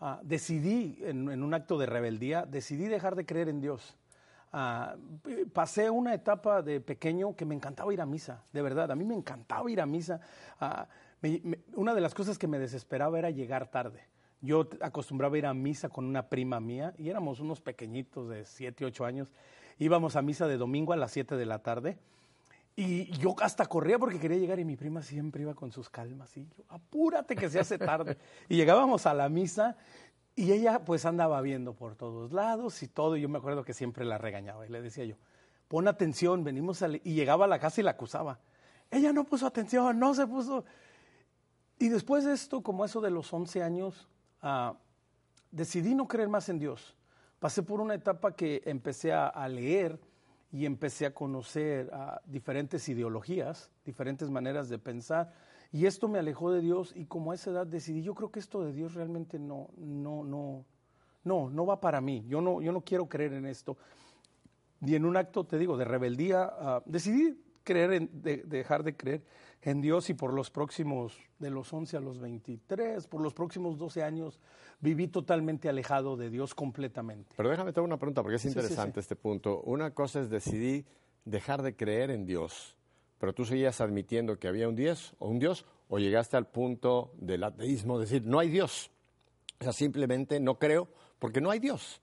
ah, 0.00 0.20
decidí, 0.22 0.98
en, 1.02 1.28
un 1.28 1.54
acto 1.54 1.78
de 1.78 1.86
rebeldía, 1.86 2.46
decidí 2.46 2.86
dejar 2.86 3.16
de 3.16 3.26
creer 3.26 3.48
en 3.48 3.60
Dios. 3.60 3.96
Ah, 4.52 4.96
pasé 5.52 5.88
una 5.90 6.12
etapa 6.12 6.62
de 6.62 6.80
pequeño 6.80 7.36
que 7.36 7.44
me 7.44 7.54
encantaba 7.54 7.92
ir 7.94 8.00
a 8.00 8.06
misa, 8.06 8.42
de 8.52 8.62
verdad, 8.62 8.90
a 8.90 8.96
mí 8.96 9.04
me 9.04 9.14
encantaba 9.14 9.70
ir 9.70 9.80
a 9.80 9.86
misa. 9.86 10.20
Ah, 10.60 10.88
una 11.74 11.94
de 11.94 12.00
las 12.00 12.14
cosas 12.14 12.38
que 12.38 12.48
me 12.48 12.58
desesperaba 12.58 13.18
era 13.18 13.30
llegar 13.30 13.68
tarde. 13.68 14.09
Yo 14.40 14.68
acostumbraba 14.80 15.36
ir 15.36 15.46
a 15.46 15.54
misa 15.54 15.88
con 15.88 16.06
una 16.06 16.28
prima 16.28 16.60
mía 16.60 16.94
y 16.96 17.10
éramos 17.10 17.40
unos 17.40 17.60
pequeñitos 17.60 18.28
de 18.28 18.44
7, 18.44 18.84
8 18.86 19.04
años. 19.04 19.28
Íbamos 19.78 20.16
a 20.16 20.22
misa 20.22 20.46
de 20.46 20.56
domingo 20.56 20.92
a 20.92 20.96
las 20.96 21.12
7 21.12 21.36
de 21.36 21.46
la 21.46 21.58
tarde 21.60 21.98
y 22.76 23.10
yo 23.18 23.34
hasta 23.40 23.66
corría 23.66 23.98
porque 23.98 24.18
quería 24.18 24.38
llegar 24.38 24.58
y 24.58 24.64
mi 24.64 24.76
prima 24.76 25.02
siempre 25.02 25.42
iba 25.42 25.54
con 25.54 25.70
sus 25.72 25.90
calmas 25.90 26.34
y 26.36 26.46
yo, 26.46 26.64
apúrate 26.68 27.36
que 27.36 27.50
se 27.50 27.60
hace 27.60 27.78
tarde. 27.78 28.16
y 28.48 28.56
llegábamos 28.56 29.04
a 29.06 29.12
la 29.12 29.28
misa 29.28 29.76
y 30.34 30.52
ella 30.52 30.82
pues 30.84 31.04
andaba 31.04 31.40
viendo 31.42 31.74
por 31.74 31.96
todos 31.96 32.32
lados 32.32 32.82
y 32.82 32.88
todo 32.88 33.16
y 33.16 33.20
yo 33.20 33.28
me 33.28 33.38
acuerdo 33.38 33.64
que 33.64 33.74
siempre 33.74 34.04
la 34.06 34.16
regañaba 34.16 34.66
y 34.66 34.70
le 34.70 34.80
decía 34.80 35.04
yo, 35.04 35.16
pon 35.68 35.88
atención, 35.88 36.42
venimos 36.44 36.82
a... 36.82 36.88
y 36.88 37.14
llegaba 37.14 37.44
a 37.44 37.48
la 37.48 37.58
casa 37.58 37.80
y 37.80 37.84
la 37.84 37.90
acusaba. 37.90 38.38
Ella 38.90 39.12
no 39.12 39.24
puso 39.24 39.46
atención, 39.46 39.98
no 39.98 40.14
se 40.14 40.26
puso... 40.26 40.64
Y 41.78 41.88
después 41.88 42.24
de 42.24 42.32
esto, 42.32 42.62
como 42.62 42.84
eso 42.84 43.00
de 43.00 43.10
los 43.10 43.32
11 43.32 43.62
años, 43.62 44.08
Ah, 44.42 44.74
decidí 45.50 45.94
no 45.94 46.08
creer 46.08 46.28
más 46.28 46.48
en 46.48 46.58
Dios. 46.58 46.96
Pasé 47.38 47.62
por 47.62 47.80
una 47.80 47.94
etapa 47.94 48.34
que 48.34 48.62
empecé 48.66 49.12
a, 49.12 49.48
leer 49.48 49.98
y 50.52 50.66
empecé 50.66 51.06
a 51.06 51.14
conocer 51.14 51.90
ah, 51.92 52.20
diferentes 52.26 52.88
ideologías, 52.88 53.70
diferentes 53.84 54.30
maneras 54.30 54.68
de 54.68 54.78
pensar. 54.78 55.32
Y 55.72 55.86
esto 55.86 56.08
me 56.08 56.18
alejó 56.18 56.52
de 56.52 56.60
Dios 56.60 56.92
y 56.94 57.06
como 57.06 57.32
a 57.32 57.34
esa 57.34 57.50
edad 57.50 57.66
decidí, 57.66 58.02
yo 58.02 58.14
creo 58.14 58.30
que 58.30 58.40
esto 58.40 58.62
de 58.64 58.72
Dios 58.72 58.94
realmente 58.94 59.38
no, 59.38 59.70
no, 59.76 60.24
no, 60.24 60.64
no, 61.24 61.48
no 61.48 61.66
va 61.66 61.80
para 61.80 62.00
mí. 62.00 62.24
Yo 62.28 62.40
no, 62.40 62.60
yo 62.60 62.72
no 62.72 62.80
quiero 62.82 63.08
creer 63.08 63.34
en 63.34 63.46
esto. 63.46 63.76
Y 64.82 64.94
en 64.94 65.04
un 65.04 65.16
acto, 65.16 65.44
te 65.44 65.58
digo, 65.58 65.76
de 65.76 65.84
rebeldía, 65.84 66.50
ah, 66.58 66.82
decidí 66.86 67.38
creer 67.62 68.10
dejar 68.10 68.82
de 68.82 68.96
creer 68.96 69.22
en 69.62 69.80
Dios 69.80 70.08
y 70.10 70.14
por 70.14 70.32
los 70.32 70.50
próximos, 70.50 71.18
de 71.38 71.50
los 71.50 71.72
11 71.72 71.96
a 71.96 72.00
los 72.00 72.18
23, 72.18 73.06
por 73.06 73.20
los 73.20 73.34
próximos 73.34 73.78
12 73.78 74.02
años, 74.02 74.40
viví 74.80 75.08
totalmente 75.08 75.68
alejado 75.68 76.16
de 76.16 76.30
Dios 76.30 76.54
completamente. 76.54 77.34
Pero 77.36 77.50
déjame 77.50 77.72
tener 77.72 77.84
una 77.84 77.98
pregunta 77.98 78.22
porque 78.22 78.36
es 78.36 78.44
interesante 78.44 79.00
este 79.00 79.16
punto. 79.16 79.60
Una 79.62 79.92
cosa 79.92 80.20
es 80.20 80.30
decidí 80.30 80.86
dejar 81.24 81.62
de 81.62 81.76
creer 81.76 82.10
en 82.10 82.24
Dios, 82.24 82.76
pero 83.18 83.34
tú 83.34 83.44
seguías 83.44 83.80
admitiendo 83.80 84.38
que 84.38 84.48
había 84.48 84.68
un 84.68 84.76
Dios 84.76 85.14
o 85.18 85.28
un 85.28 85.38
Dios 85.38 85.66
o 85.88 85.98
llegaste 85.98 86.36
al 86.36 86.46
punto 86.46 87.12
del 87.18 87.44
ateísmo, 87.44 87.98
decir, 87.98 88.24
no 88.24 88.38
hay 88.38 88.48
Dios. 88.48 88.90
O 89.60 89.64
sea, 89.64 89.72
simplemente 89.72 90.40
no 90.40 90.58
creo 90.58 90.88
porque 91.18 91.40
no 91.40 91.50
hay 91.50 91.58
Dios. 91.58 92.00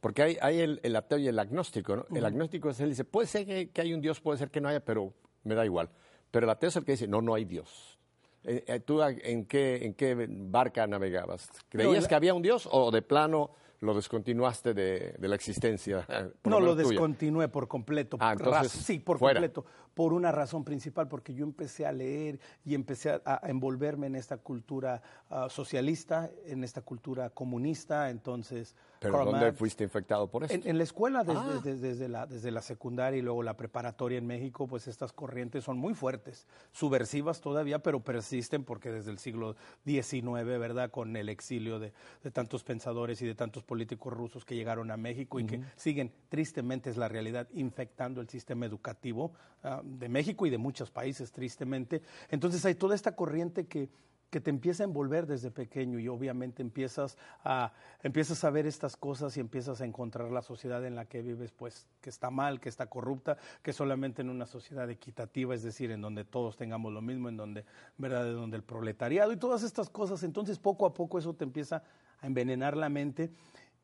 Porque 0.00 0.22
hay, 0.22 0.38
hay 0.40 0.60
el, 0.60 0.96
ateo 0.96 1.18
y 1.18 1.26
el 1.26 1.38
agnóstico. 1.38 1.96
¿no? 1.96 2.06
El 2.14 2.24
agnóstico 2.24 2.70
es 2.70 2.78
él 2.80 2.90
dice, 2.90 3.04
puede 3.04 3.26
ser 3.26 3.46
que, 3.46 3.70
que, 3.70 3.80
hay 3.80 3.94
un 3.94 4.00
Dios, 4.00 4.20
puede 4.20 4.38
ser 4.38 4.50
que 4.50 4.60
no 4.60 4.68
haya, 4.68 4.84
pero 4.84 5.12
me 5.42 5.54
da 5.54 5.64
igual. 5.64 5.90
Pero 6.30 6.44
el 6.44 6.50
ateo 6.50 6.68
es 6.68 6.76
el 6.76 6.84
que 6.84 6.92
dice, 6.92 7.06
no, 7.06 7.22
no 7.22 7.34
hay 7.34 7.44
Dios. 7.44 7.98
Eh, 8.44 8.64
eh, 8.66 8.80
¿Tú 8.80 9.02
en 9.02 9.44
qué, 9.46 9.84
en 9.84 9.94
qué 9.94 10.26
barca 10.28 10.86
navegabas? 10.86 11.50
¿Creías 11.68 12.06
que 12.06 12.14
había 12.14 12.34
un 12.34 12.42
Dios 12.42 12.68
o 12.70 12.90
de 12.90 13.02
plano 13.02 13.50
lo 13.80 13.94
descontinuaste 13.94 14.74
de, 14.74 15.16
la 15.20 15.34
existencia? 15.34 16.06
no, 16.44 16.60
lo 16.60 16.74
descontinué 16.74 17.48
por 17.48 17.68
completo. 17.68 18.16
Ah, 18.20 18.32
entonces, 18.32 18.72
sí, 18.72 18.98
por 18.98 19.18
completo. 19.18 19.64
Por 19.94 20.12
una 20.12 20.32
razón 20.32 20.64
principal, 20.64 21.08
porque 21.08 21.34
yo 21.34 21.44
empecé 21.44 21.84
a 21.84 21.92
leer 21.92 22.40
y 22.64 22.74
empecé 22.74 23.20
a, 23.24 23.40
envolverme 23.44 24.06
en 24.06 24.14
esta 24.14 24.38
cultura 24.38 25.02
ah, 25.30 25.48
socialista, 25.50 26.30
en 26.46 26.64
esta 26.64 26.82
cultura 26.82 27.30
comunista. 27.30 28.10
Entonces. 28.10 28.74
¿Pero 29.00 29.24
dónde 29.24 29.52
fuiste 29.52 29.84
infectado 29.84 30.28
por 30.28 30.44
eso? 30.44 30.54
En, 30.54 30.78
la 30.78 30.84
escuela, 30.84 31.24
ah. 31.26 31.60
desde, 31.62 32.08
la, 32.08 32.26
desde 32.26 32.50
la 32.50 32.62
secundaria 32.62 33.18
y 33.18 33.22
luego 33.22 33.42
la 33.42 33.56
preparatoria 33.56 34.18
en 34.18 34.26
México, 34.26 34.66
pues 34.66 34.88
estas 34.88 35.12
corrientes 35.12 35.64
son 35.64 35.78
muy 35.78 35.94
fuertes, 35.94 36.46
subversivas 36.72 37.40
todavía, 37.40 37.78
pero 37.80 38.00
persisten 38.00 38.64
porque 38.64 38.90
desde 38.90 39.10
el 39.10 39.18
siglo 39.18 39.56
XIX, 39.84 40.44
¿verdad? 40.44 40.90
Con 40.90 41.16
el 41.16 41.28
exilio 41.28 41.78
de, 41.78 41.92
de 42.22 42.30
tantos 42.30 42.64
pensadores 42.64 43.22
y 43.22 43.26
de 43.26 43.34
tantos 43.34 43.62
políticos 43.64 44.12
rusos 44.12 44.44
que 44.44 44.54
llegaron 44.54 44.90
a 44.90 44.96
México 44.96 45.38
y 45.40 45.46
que 45.46 45.60
siguen, 45.76 46.12
tristemente 46.28 46.90
es 46.90 46.96
la 46.96 47.08
realidad, 47.08 47.48
infectando 47.52 48.20
el 48.20 48.28
sistema 48.28 48.66
educativo 48.66 49.32
ah, 49.62 49.80
de 49.84 50.08
México 50.08 50.46
y 50.46 50.50
de 50.50 50.58
muchos 50.58 50.90
países, 50.90 51.32
tristemente. 51.32 52.02
Entonces 52.30 52.64
hay 52.64 52.74
toda 52.74 52.94
esta 52.94 53.14
corriente 53.14 53.66
que, 53.66 53.88
que 54.30 54.40
te 54.40 54.50
empieza 54.50 54.82
a 54.82 54.86
envolver 54.86 55.26
desde 55.26 55.50
pequeño 55.50 55.98
y 55.98 56.08
obviamente 56.08 56.62
empiezas 56.62 57.16
a, 57.44 57.72
empiezas 58.02 58.44
a 58.44 58.50
ver 58.50 58.66
estas 58.66 58.96
cosas 58.96 59.36
y 59.36 59.40
empiezas 59.40 59.80
a 59.80 59.86
encontrar 59.86 60.30
la 60.30 60.42
sociedad 60.42 60.84
en 60.84 60.94
la 60.96 61.06
que 61.06 61.22
vives, 61.22 61.52
pues 61.52 61.86
que 62.00 62.10
está 62.10 62.30
mal, 62.30 62.60
que 62.60 62.68
está 62.68 62.86
corrupta, 62.86 63.38
que 63.62 63.72
solamente 63.72 64.22
en 64.22 64.28
una 64.28 64.46
sociedad 64.46 64.90
equitativa, 64.90 65.54
es 65.54 65.62
decir, 65.62 65.90
en 65.90 66.02
donde 66.02 66.24
todos 66.24 66.56
tengamos 66.56 66.92
lo 66.92 67.00
mismo, 67.00 67.28
en 67.28 67.36
donde, 67.36 67.64
¿verdad?, 67.96 68.24
de 68.24 68.32
donde 68.32 68.56
el 68.56 68.62
proletariado 68.62 69.32
y 69.32 69.36
todas 69.36 69.62
estas 69.62 69.88
cosas, 69.88 70.22
entonces 70.22 70.58
poco 70.58 70.84
a 70.84 70.92
poco 70.92 71.18
eso 71.18 71.34
te 71.34 71.44
empieza 71.44 71.82
a 72.20 72.26
envenenar 72.26 72.76
la 72.76 72.88
mente 72.88 73.30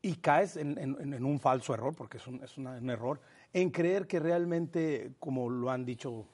y 0.01 0.17
caes 0.17 0.57
en, 0.57 1.25
un 1.25 1.39
falso 1.39 1.73
error, 1.73 1.95
porque 1.95 2.17
es, 2.17 2.27
un, 2.27 2.43
es 2.43 2.57
un 2.59 2.89
error, 2.91 3.19
en 3.53 3.71
creer 3.71 4.05
que 4.05 4.19
realmente, 4.19 5.13
como 5.19 5.49
lo 5.49 5.71
han 5.71 5.83
dicho 5.83 6.27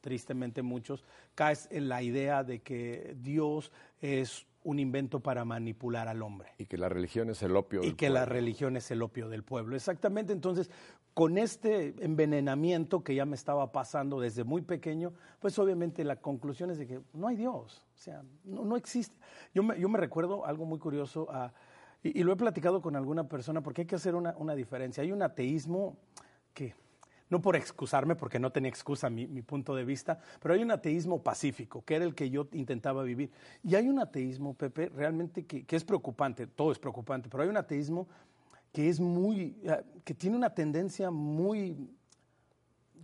tristemente 0.00 0.62
muchos, 0.62 1.04
caes 1.34 1.68
en 1.70 1.88
la 1.88 2.02
idea 2.02 2.44
de 2.44 2.60
que 2.60 3.16
Dios 3.20 3.72
es 4.00 4.46
un 4.64 4.78
invento 4.78 5.20
para 5.20 5.44
manipular 5.44 6.08
al 6.08 6.22
hombre. 6.22 6.52
Y 6.58 6.66
que 6.66 6.76
la 6.76 6.88
religión 6.88 7.30
es 7.30 7.42
el 7.42 7.56
opio 7.56 7.80
del 7.80 7.88
pueblo. 7.88 7.94
Y 7.94 7.96
que 7.96 8.10
la 8.10 8.24
religión 8.24 8.76
es 8.76 8.90
el 8.90 9.02
opio 9.02 9.28
del 9.28 9.42
pueblo. 9.42 9.76
Exactamente. 9.76 10.32
Entonces, 10.32 10.70
con 11.14 11.38
este 11.38 11.94
envenenamiento 12.04 13.02
que 13.02 13.14
ya 13.14 13.24
me 13.24 13.34
estaba 13.34 13.72
pasando 13.72 14.20
desde 14.20 14.44
muy 14.44 14.62
pequeño, 14.62 15.12
pues 15.40 15.58
obviamente 15.58 16.04
la 16.04 16.16
conclusión 16.16 16.70
es 16.70 16.78
de 16.78 16.86
que 16.86 17.00
no 17.12 17.28
hay 17.28 17.36
Dios. 17.36 17.86
O 17.94 17.98
sea, 17.98 18.22
no, 18.44 18.76
existe. 18.76 19.16
Yo 19.54 19.62
me, 19.62 19.78
yo 19.80 19.88
me 19.88 19.98
recuerdo 19.98 20.44
algo 20.44 20.64
muy 20.64 20.78
curioso. 20.78 21.28
a 21.30 21.52
y, 22.02 22.22
lo 22.22 22.32
he 22.32 22.36
platicado 22.36 22.80
con 22.80 22.96
alguna 22.96 23.28
persona 23.28 23.62
porque 23.62 23.82
hay 23.82 23.86
que 23.86 23.96
hacer 23.96 24.14
una, 24.14 24.36
una 24.36 24.54
diferencia. 24.54 25.02
Hay 25.02 25.12
un 25.12 25.22
ateísmo 25.22 25.96
que 26.54 26.74
no 27.30 27.40
por 27.40 27.56
excusarme, 27.56 28.16
porque 28.16 28.38
no 28.38 28.50
tenía 28.50 28.68
excusa 28.68 29.10
mi, 29.10 29.26
mi, 29.26 29.42
punto 29.42 29.74
de 29.74 29.84
vista, 29.84 30.18
pero 30.40 30.54
hay 30.54 30.62
un 30.62 30.70
ateísmo 30.70 31.22
pacífico, 31.22 31.82
que 31.84 31.96
era 31.96 32.04
el 32.04 32.14
que 32.14 32.30
yo 32.30 32.48
intentaba 32.52 33.02
vivir. 33.02 33.30
Y 33.62 33.74
hay 33.74 33.88
un 33.88 33.98
ateísmo, 34.00 34.54
Pepe, 34.54 34.88
realmente 34.88 35.44
que, 35.44 35.64
que 35.64 35.76
es 35.76 35.84
preocupante, 35.84 36.46
todo 36.46 36.72
es 36.72 36.78
preocupante, 36.78 37.28
pero 37.28 37.42
hay 37.42 37.48
un 37.48 37.56
ateísmo 37.56 38.08
que 38.72 38.88
es 38.88 39.00
muy, 39.00 39.58
eh, 39.62 39.82
que 40.04 40.14
tiene 40.14 40.36
una 40.36 40.54
tendencia 40.54 41.10
muy 41.10 41.90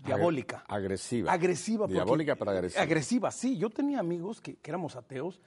diabólica. 0.05 0.65
Agresiva. 0.69 1.33
Agresiva. 1.33 1.87
Diabólica 1.87 2.37
para 2.37 2.53
agresiva. 2.53 2.83
Agresiva, 2.83 3.31
sí. 3.31 3.57
Yo 3.57 3.71
tenía 3.71 4.01
amigos 4.01 4.41
que, 4.41 4.57
que 4.57 4.71
éramos 4.71 4.97
ateos 4.97 5.41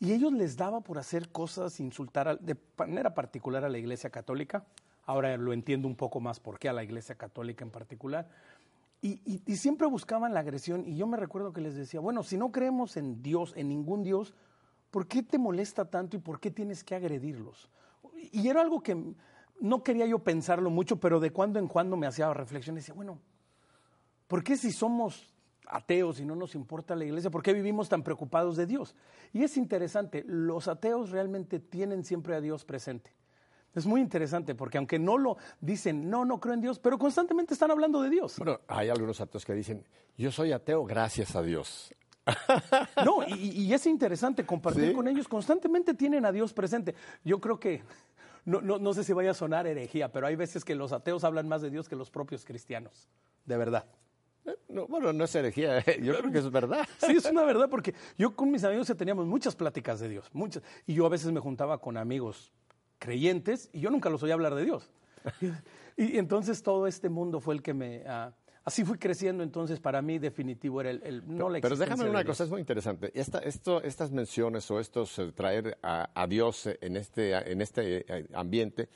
y 0.00 0.12
ellos 0.12 0.32
les 0.32 0.56
daba 0.56 0.80
por 0.80 0.98
hacer 0.98 1.30
cosas, 1.30 1.80
insultar 1.80 2.38
de 2.38 2.56
manera 2.76 3.14
particular 3.14 3.64
a 3.64 3.68
la 3.68 3.78
Iglesia 3.78 4.10
Católica 4.10 4.64
Ahora 5.08 5.34
lo 5.38 5.54
entiendo 5.54 5.88
un 5.88 5.96
poco 5.96 6.20
más 6.20 6.38
por 6.38 6.58
qué 6.58 6.68
a 6.68 6.74
la 6.74 6.84
Iglesia 6.84 7.14
Católica 7.14 7.64
en 7.64 7.70
particular. 7.70 8.28
Y, 9.00 9.16
siempre 9.56 9.86
buscaban 9.86 10.34
la 10.34 10.40
agresión 10.40 10.86
y 10.86 10.98
yo 10.98 11.06
me 11.06 11.16
recuerdo 11.16 11.50
que 11.50 11.62
les 11.62 11.74
decía, 11.76 11.98
bueno, 11.98 12.22
si 12.22 12.36
no 12.36 12.52
creemos 12.52 12.98
en 12.98 13.22
Dios, 13.22 13.54
en 13.56 13.70
ningún 13.70 14.02
Dios, 14.02 14.34
¿por 14.90 15.08
qué 15.08 15.22
te 15.22 15.38
molesta 15.38 15.86
tanto 15.86 16.18
y 16.18 16.20
por 16.20 16.40
qué 16.40 16.50
tienes 16.50 16.84
que 16.84 16.94
agredirlos? 16.94 17.70
Y 18.32 18.48
era 18.48 18.60
algo 18.60 18.82
que 18.82 19.02
no 19.60 19.82
quería 19.82 20.04
yo 20.04 20.18
pensarlo 20.18 20.68
mucho, 20.68 21.00
pero 21.00 21.20
de 21.20 21.30
cuando 21.30 21.58
en 21.58 21.68
cuando 21.68 21.96
me 21.96 22.06
hacía 22.06 22.34
reflexión 22.34 22.76
y 22.76 22.80
decía, 22.80 22.94
bueno, 22.94 23.18
¿por 24.26 24.44
qué 24.44 24.58
si 24.58 24.72
somos 24.72 25.32
ateos 25.68 26.20
y 26.20 26.26
no 26.26 26.36
nos 26.36 26.54
importa 26.54 26.94
la 26.94 27.06
iglesia, 27.06 27.30
por 27.30 27.42
qué 27.42 27.54
vivimos 27.54 27.88
tan 27.88 28.02
preocupados 28.02 28.58
de 28.58 28.66
Dios? 28.66 28.94
Y 29.32 29.42
es 29.42 29.56
interesante, 29.56 30.22
los 30.26 30.68
ateos 30.68 31.12
realmente 31.12 31.60
tienen 31.60 32.04
siempre 32.04 32.34
a 32.34 32.42
Dios 32.42 32.66
presente. 32.66 33.17
Es 33.74 33.86
muy 33.86 34.00
interesante 34.00 34.54
porque 34.54 34.78
aunque 34.78 34.98
no 34.98 35.18
lo 35.18 35.36
dicen, 35.60 36.08
no, 36.08 36.24
no 36.24 36.40
creo 36.40 36.54
en 36.54 36.60
Dios, 36.60 36.78
pero 36.78 36.98
constantemente 36.98 37.54
están 37.54 37.70
hablando 37.70 38.02
de 38.02 38.10
Dios. 38.10 38.38
Bueno, 38.38 38.60
hay 38.66 38.88
algunos 38.88 39.20
ateos 39.20 39.44
que 39.44 39.54
dicen, 39.54 39.84
yo 40.16 40.32
soy 40.32 40.52
ateo 40.52 40.84
gracias 40.84 41.36
a 41.36 41.42
Dios. 41.42 41.94
No, 43.04 43.22
y, 43.26 43.72
es 43.72 43.86
interesante 43.86 44.44
compartir 44.44 44.92
con 44.92 45.08
ellos, 45.08 45.28
constantemente 45.28 45.94
tienen 45.94 46.26
a 46.26 46.32
Dios 46.32 46.52
presente. 46.52 46.94
Yo 47.24 47.40
creo 47.40 47.58
que, 47.58 47.82
no, 48.44 48.60
no, 48.60 48.78
no 48.78 48.92
sé 48.92 49.04
si 49.04 49.12
vaya 49.12 49.30
a 49.30 49.34
sonar 49.34 49.66
herejía, 49.66 50.12
pero 50.12 50.26
hay 50.26 50.36
veces 50.36 50.64
que 50.64 50.74
los 50.74 50.92
ateos 50.92 51.24
hablan 51.24 51.48
más 51.48 51.62
de 51.62 51.70
Dios 51.70 51.88
que 51.88 51.96
los 51.96 52.10
propios 52.10 52.44
cristianos, 52.44 53.08
de 53.46 53.56
verdad. 53.56 53.86
Eh, 54.44 54.56
no, 54.68 54.86
bueno, 54.86 55.12
no 55.12 55.24
es 55.24 55.34
herejía, 55.34 55.84
yo 56.02 56.18
creo 56.18 56.32
que 56.32 56.38
es 56.38 56.50
verdad. 56.50 56.86
Sí, 56.98 57.12
es 57.12 57.24
una 57.26 57.44
verdad, 57.44 57.68
porque 57.70 57.94
yo 58.16 58.34
con 58.34 58.50
mis 58.50 58.64
amigos 58.64 58.92
teníamos 58.96 59.26
muchas 59.26 59.54
pláticas 59.56 60.00
de 60.00 60.08
Dios, 60.08 60.28
muchas, 60.32 60.62
y 60.86 60.94
yo 60.94 61.06
a 61.06 61.08
veces 61.08 61.32
me 61.32 61.40
juntaba 61.40 61.78
con 61.78 61.96
amigos 61.96 62.52
creyentes 62.98 63.70
y 63.72 63.80
yo 63.80 63.90
nunca 63.90 64.10
los 64.10 64.22
oí 64.22 64.30
hablar 64.30 64.54
de 64.54 64.64
Dios. 64.64 64.90
y, 65.96 66.18
entonces 66.18 66.62
todo 66.62 66.86
este 66.86 67.08
mundo 67.08 67.40
fue 67.40 67.54
el 67.54 67.62
que 67.62 67.74
me... 67.74 68.02
Ah, 68.06 68.32
así 68.64 68.84
fui 68.84 68.98
creciendo, 68.98 69.42
entonces 69.42 69.80
para 69.80 70.02
mí 70.02 70.18
definitivo 70.18 70.80
era 70.80 70.90
el, 70.90 71.22
no 71.26 71.48
la 71.48 71.60
Pero 71.60 71.76
déjame 71.76 72.08
una 72.08 72.24
cosa, 72.24 72.44
es 72.44 72.50
muy 72.50 72.60
interesante. 72.60 73.10
Esta, 73.14 73.38
esto, 73.38 73.82
estas 73.82 74.10
menciones 74.10 74.70
o 74.70 74.78
estos 74.78 75.18
eh, 75.18 75.32
traer 75.32 75.78
a, 75.82 76.26
Dios 76.28 76.68
en 76.80 76.96
este, 76.96 77.32
en 77.32 77.62
este 77.62 78.04
eh, 78.06 78.28
ambiente, 78.34 78.88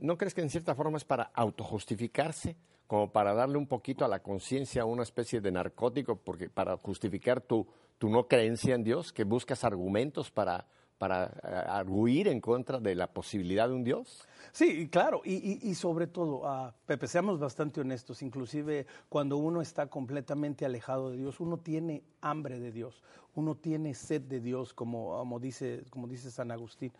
¿no 0.00 0.16
crees 0.16 0.34
que 0.34 0.40
en 0.40 0.50
cierta 0.50 0.74
forma 0.74 0.96
es 0.96 1.04
para 1.04 1.24
autojustificarse? 1.34 2.56
como 2.92 3.10
para 3.10 3.32
darle 3.32 3.56
un 3.56 3.66
poquito 3.66 4.04
a 4.04 4.08
la 4.08 4.22
conciencia 4.22 4.84
una 4.84 5.02
especie 5.02 5.40
de 5.40 5.50
narcótico, 5.50 6.16
porque 6.16 6.50
para 6.50 6.76
justificar 6.76 7.40
tu, 7.40 7.66
tu 7.96 8.10
no 8.10 8.28
creencia 8.28 8.74
en 8.74 8.84
Dios, 8.84 9.14
que 9.14 9.24
buscas 9.24 9.64
argumentos 9.64 10.30
para, 10.30 10.66
para 10.98 11.24
eh, 11.24 11.48
arguir 11.68 12.28
en 12.28 12.40
contra 12.40 12.78
de 12.78 12.94
la 12.94 13.08
posibilidad 13.08 13.68
de 13.68 13.74
un 13.74 13.84
Dios? 13.84 14.26
Sí, 14.52 14.88
claro, 14.88 15.22
y, 15.24 15.74
sobre 15.74 16.06
todo, 16.06 16.42
uh, 16.42 16.72
Pepe, 16.84 17.08
seamos 17.08 17.38
bastante 17.38 17.80
honestos, 17.80 18.22
inclusive 18.22 18.86
cuando 19.08 19.38
uno 19.38 19.62
está 19.62 19.86
completamente 19.86 20.66
alejado 20.66 21.10
de 21.10 21.16
Dios, 21.16 21.40
uno 21.40 21.56
tiene 21.56 22.02
hambre 22.20 22.60
de 22.60 22.70
Dios, 22.70 23.02
uno 23.34 23.56
tiene 23.56 23.94
sed 23.94 24.20
de 24.22 24.40
Dios, 24.40 24.74
como, 24.74 25.16
como, 25.16 25.40
dice, 25.40 25.84
como 25.88 26.06
dice 26.06 26.30
San 26.30 26.50
Agustín. 26.50 26.92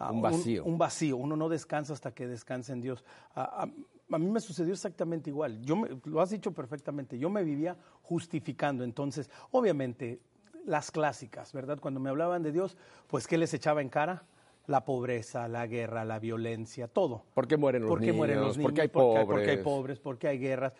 Uh, 0.00 0.12
un 0.12 0.20
vacío. 0.20 0.64
Un, 0.64 0.78
vacío, 0.78 1.16
uno 1.16 1.36
no 1.36 1.48
descansa 1.48 1.92
hasta 1.92 2.12
que 2.12 2.26
descanse 2.26 2.72
en 2.72 2.80
Dios. 2.80 3.04
Uh, 3.36 3.40
a, 3.40 4.18
mí 4.18 4.26
me 4.28 4.40
sucedió 4.40 4.72
exactamente 4.72 5.30
igual, 5.30 5.62
yo 5.62 5.80
lo 6.04 6.20
has 6.20 6.30
dicho 6.30 6.52
perfectamente, 6.52 7.18
yo 7.18 7.30
me 7.30 7.44
vivía 7.44 7.76
justificando, 8.02 8.82
entonces, 8.82 9.30
obviamente, 9.52 10.20
las 10.66 10.90
clásicas, 10.90 11.52
¿verdad? 11.52 11.78
Cuando 11.80 12.00
me 12.00 12.10
hablaban 12.10 12.42
de 12.42 12.52
Dios, 12.52 12.76
pues 13.06 13.26
¿qué 13.26 13.38
les 13.38 13.54
echaba 13.54 13.80
en 13.80 13.88
cara? 13.88 14.24
La 14.66 14.84
pobreza, 14.84 15.46
la 15.46 15.66
guerra, 15.66 16.04
la 16.04 16.18
violencia, 16.18 16.88
todo. 16.88 17.24
¿Por 17.34 17.46
qué 17.46 17.56
mueren 17.56 17.82
los 17.82 17.88
¿Por 17.88 18.00
qué 18.00 18.06
niños? 18.06 18.16
mueren 18.16 18.40
los 18.40 18.56
niños? 18.58 18.70
¿Por 18.70 18.74
qué 18.74 18.80
hay 18.82 18.88
pobres? 18.88 19.26
Porque 19.26 19.50
hay 19.50 19.56
pobres, 19.58 20.00
porque 20.00 20.28
hay 20.28 20.38
guerras. 20.38 20.72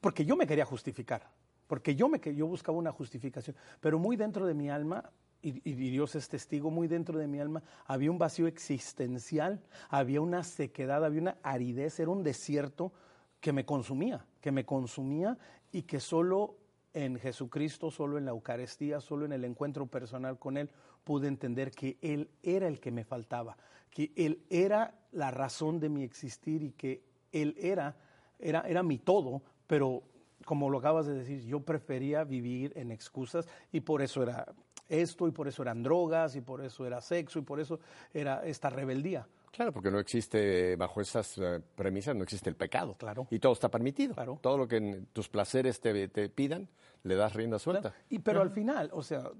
Porque 0.00 0.24
yo 0.24 0.36
me 0.36 0.46
quería 0.48 0.64
justificar, 0.64 1.30
porque 1.68 1.94
yo, 1.94 2.08
me, 2.08 2.18
yo 2.34 2.48
buscaba 2.48 2.76
una 2.76 2.90
justificación, 2.90 3.54
pero 3.80 4.00
muy 4.00 4.16
dentro 4.16 4.44
de 4.44 4.54
mi 4.54 4.68
alma 4.68 5.08
y, 5.40 5.50
y, 5.70 5.74
Dios 5.74 6.16
es 6.16 6.28
testigo, 6.28 6.68
muy 6.68 6.88
dentro 6.88 7.16
de 7.16 7.28
mi 7.28 7.38
alma 7.38 7.62
había 7.86 8.10
un 8.10 8.18
vacío 8.18 8.48
existencial, 8.48 9.62
había 9.88 10.20
una 10.20 10.42
sequedad, 10.42 11.04
había 11.04 11.20
una 11.20 11.36
aridez, 11.44 12.00
era 12.00 12.10
un 12.10 12.24
desierto 12.24 12.92
que 13.40 13.52
me 13.52 13.64
consumía, 13.64 14.26
que 14.40 14.50
me 14.50 14.64
consumía 14.64 15.38
y 15.70 15.82
que 15.82 16.00
solo 16.00 16.56
en 17.04 17.16
Jesucristo, 17.16 17.92
solo 17.92 18.18
en 18.18 18.24
la 18.24 18.32
Eucaristía, 18.32 19.00
solo 19.00 19.24
en 19.24 19.32
el 19.32 19.44
encuentro 19.44 19.86
personal 19.86 20.36
con 20.36 20.56
Él, 20.56 20.68
pude 21.04 21.28
entender 21.28 21.70
que 21.70 21.96
Él 22.02 22.28
era 22.42 22.66
el 22.66 22.80
que 22.80 22.90
me 22.90 23.04
faltaba, 23.04 23.56
que 23.88 24.10
Él 24.16 24.42
era 24.50 24.94
la 25.12 25.30
razón 25.30 25.78
de 25.78 25.88
mi 25.88 26.02
existir 26.02 26.64
y 26.64 26.72
que 26.72 27.04
Él 27.30 27.54
era, 27.56 27.94
era, 28.40 28.62
era 28.62 28.82
mi 28.82 28.98
todo, 28.98 29.42
pero 29.68 30.02
como 30.44 30.70
lo 30.70 30.78
acabas 30.78 31.06
de 31.06 31.14
decir, 31.14 31.44
yo 31.44 31.60
prefería 31.60 32.24
vivir 32.24 32.72
en 32.74 32.90
excusas 32.90 33.46
y 33.70 33.80
por 33.80 34.02
eso 34.02 34.24
era 34.24 34.46
esto 34.88 35.28
y 35.28 35.30
por 35.30 35.46
eso 35.46 35.62
eran 35.62 35.84
drogas 35.84 36.34
y 36.34 36.40
por 36.40 36.64
eso 36.64 36.84
era 36.84 37.00
sexo 37.00 37.38
y 37.38 37.42
por 37.42 37.60
eso 37.60 37.78
era 38.12 38.44
esta 38.44 38.70
rebeldía. 38.70 39.28
Claro, 39.52 39.72
porque 39.72 39.90
no 39.90 39.98
existe, 39.98 40.76
bajo 40.76 41.00
esas 41.00 41.38
eh, 41.38 41.60
premisas, 41.74 42.14
no 42.14 42.22
existe 42.22 42.50
el 42.50 42.56
pecado. 42.56 42.94
Claro. 42.98 43.26
Y 43.30 43.38
todo 43.38 43.52
está 43.52 43.70
permitido. 43.70 44.14
Claro. 44.14 44.38
Todo 44.40 44.58
lo 44.58 44.68
que 44.68 45.04
tus 45.12 45.28
placeres 45.28 45.80
te, 45.80 46.08
te 46.08 46.28
pidan, 46.28 46.68
le 47.02 47.14
das 47.14 47.32
rienda 47.34 47.58
suelta. 47.58 47.94
Y, 48.08 48.18
pero 48.20 48.42
al 48.42 48.50
final, 48.50 48.90
o 48.92 49.02
sea, 49.02 49.30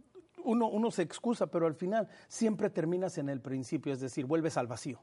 uno, 0.45 0.69
uno 0.69 0.91
se 0.91 1.03
excusa, 1.03 1.47
pero 1.47 1.67
al 1.67 1.75
final 1.75 2.09
siempre 2.29 2.71
terminas 2.71 3.19
en 3.19 3.29
el 3.29 3.41
principio, 3.41 3.93
es 3.93 4.01
decir, 4.01 4.25
vuelves 4.25 4.57
al 4.57 4.67
vacío. 4.67 5.01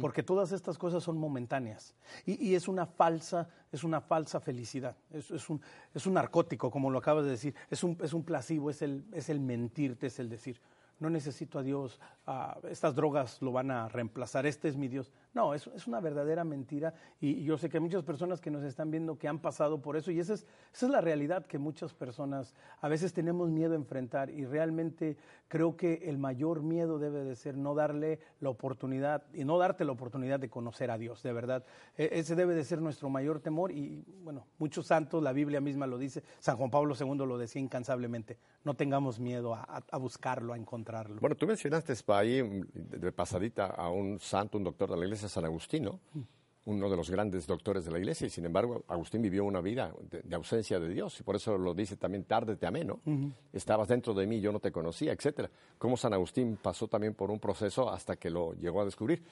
Porque 0.00 0.24
todas 0.24 0.50
estas 0.50 0.78
cosas 0.78 1.04
son 1.04 1.16
momentáneas. 1.16 1.94
Y, 2.24 2.44
y, 2.44 2.56
es 2.56 2.66
una 2.66 2.86
falsa, 2.86 3.48
es 3.70 3.84
una 3.84 4.00
falsa 4.00 4.40
felicidad. 4.40 4.96
Es, 5.12 5.30
es, 5.30 5.48
un, 5.48 5.60
es 5.94 6.06
un 6.06 6.14
narcótico, 6.14 6.72
como 6.72 6.90
lo 6.90 6.98
acabas 6.98 7.24
de 7.24 7.30
decir. 7.30 7.54
Es 7.70 7.84
un, 7.84 7.96
es 8.02 8.12
un 8.12 8.24
placebo, 8.24 8.68
es 8.68 8.82
el, 8.82 9.04
es 9.12 9.28
el 9.28 9.38
mentirte, 9.38 10.08
es 10.08 10.18
el 10.18 10.28
decir, 10.28 10.60
no 10.98 11.10
necesito 11.10 11.58
a 11.58 11.62
Dios, 11.62 12.00
estas 12.70 12.94
drogas 12.94 13.40
lo 13.42 13.52
van 13.52 13.70
a 13.70 13.88
reemplazar, 13.88 14.46
este 14.46 14.68
es 14.68 14.76
mi 14.76 14.88
Dios. 14.88 15.12
No, 15.36 15.52
es, 15.52 15.66
es 15.66 15.86
una 15.86 16.00
verdadera 16.00 16.44
mentira 16.44 16.94
y, 17.20 17.44
yo 17.44 17.58
sé 17.58 17.68
que 17.68 17.76
hay 17.76 17.82
muchas 17.82 18.02
personas 18.02 18.40
que 18.40 18.50
nos 18.50 18.64
están 18.64 18.90
viendo 18.90 19.18
que 19.18 19.28
han 19.28 19.38
pasado 19.38 19.82
por 19.82 19.98
eso 19.98 20.10
y 20.10 20.18
esa 20.18 20.32
es, 20.32 20.46
esa 20.72 20.86
es 20.86 20.90
la 20.90 21.02
realidad 21.02 21.44
que 21.44 21.58
muchas 21.58 21.92
personas 21.92 22.54
a 22.80 22.88
veces 22.88 23.12
tenemos 23.12 23.50
miedo 23.50 23.74
a 23.74 23.76
enfrentar 23.76 24.30
y 24.30 24.46
realmente 24.46 25.18
creo 25.48 25.76
que 25.76 26.04
el 26.04 26.16
mayor 26.16 26.62
miedo 26.62 26.98
debe 26.98 27.22
de 27.22 27.36
ser 27.36 27.54
no 27.58 27.74
darle 27.74 28.18
la 28.40 28.48
oportunidad 28.48 29.24
y 29.34 29.44
no 29.44 29.58
darte 29.58 29.84
la 29.84 29.92
oportunidad 29.92 30.40
de 30.40 30.48
conocer 30.48 30.90
a 30.90 30.96
Dios, 30.96 31.22
de 31.22 31.34
verdad. 31.34 31.66
E, 31.98 32.08
ese 32.12 32.34
debe 32.34 32.54
de 32.54 32.64
ser 32.64 32.80
nuestro 32.80 33.10
mayor 33.10 33.40
temor 33.40 33.72
y 33.72 34.06
bueno, 34.22 34.46
muchos 34.56 34.86
santos, 34.86 35.22
la 35.22 35.34
Biblia 35.34 35.60
misma 35.60 35.86
lo 35.86 35.98
dice, 35.98 36.22
San 36.38 36.56
Juan 36.56 36.70
Pablo 36.70 36.94
II 36.98 37.26
lo 37.26 37.36
decía 37.36 37.60
incansablemente, 37.60 38.38
no 38.64 38.72
tengamos 38.72 39.20
miedo 39.20 39.54
a, 39.54 39.84
a 39.90 39.98
buscarlo, 39.98 40.54
a 40.54 40.56
encontrarlo. 40.56 41.20
Bueno, 41.20 41.36
tú 41.36 41.46
mencionaste 41.46 41.92
ahí 42.08 42.40
de 42.72 43.12
pasadita 43.12 43.66
a 43.66 43.90
un 43.90 44.18
santo, 44.18 44.56
un 44.56 44.64
doctor 44.64 44.90
de 44.90 44.96
la 44.96 45.04
iglesia, 45.04 45.25
San 45.28 45.44
Agustino, 45.44 46.00
uno 46.66 46.90
de 46.90 46.96
los 46.96 47.10
grandes 47.10 47.46
doctores 47.46 47.84
de 47.84 47.92
la 47.92 47.98
iglesia, 47.98 48.26
y 48.26 48.30
sin 48.30 48.44
embargo, 48.44 48.84
Agustín 48.88 49.22
vivió 49.22 49.44
una 49.44 49.60
vida 49.60 49.94
de, 50.10 50.34
ausencia 50.34 50.80
de 50.80 50.88
Dios, 50.88 51.20
y 51.20 51.22
por 51.22 51.36
eso 51.36 51.56
lo 51.56 51.74
dice 51.74 51.96
también, 51.96 52.24
tarde 52.24 52.56
te 52.56 52.66
amé, 52.66 52.84
¿no? 52.84 53.00
Estabas 53.52 53.88
dentro 53.88 54.14
de 54.14 54.26
mí, 54.26 54.40
yo 54.40 54.50
no 54.50 54.58
te 54.58 54.72
conocía, 54.72 55.12
etcétera. 55.12 55.48
Cómo 55.78 55.96
San 55.96 56.12
Agustín 56.12 56.58
pasó 56.60 56.88
también 56.88 57.14
por 57.14 57.30
un 57.30 57.38
proceso 57.38 57.88
hasta 57.88 58.16
que 58.16 58.30
lo 58.30 58.52
llegó 58.54 58.80
a 58.80 58.84
descubrir. 58.84 59.22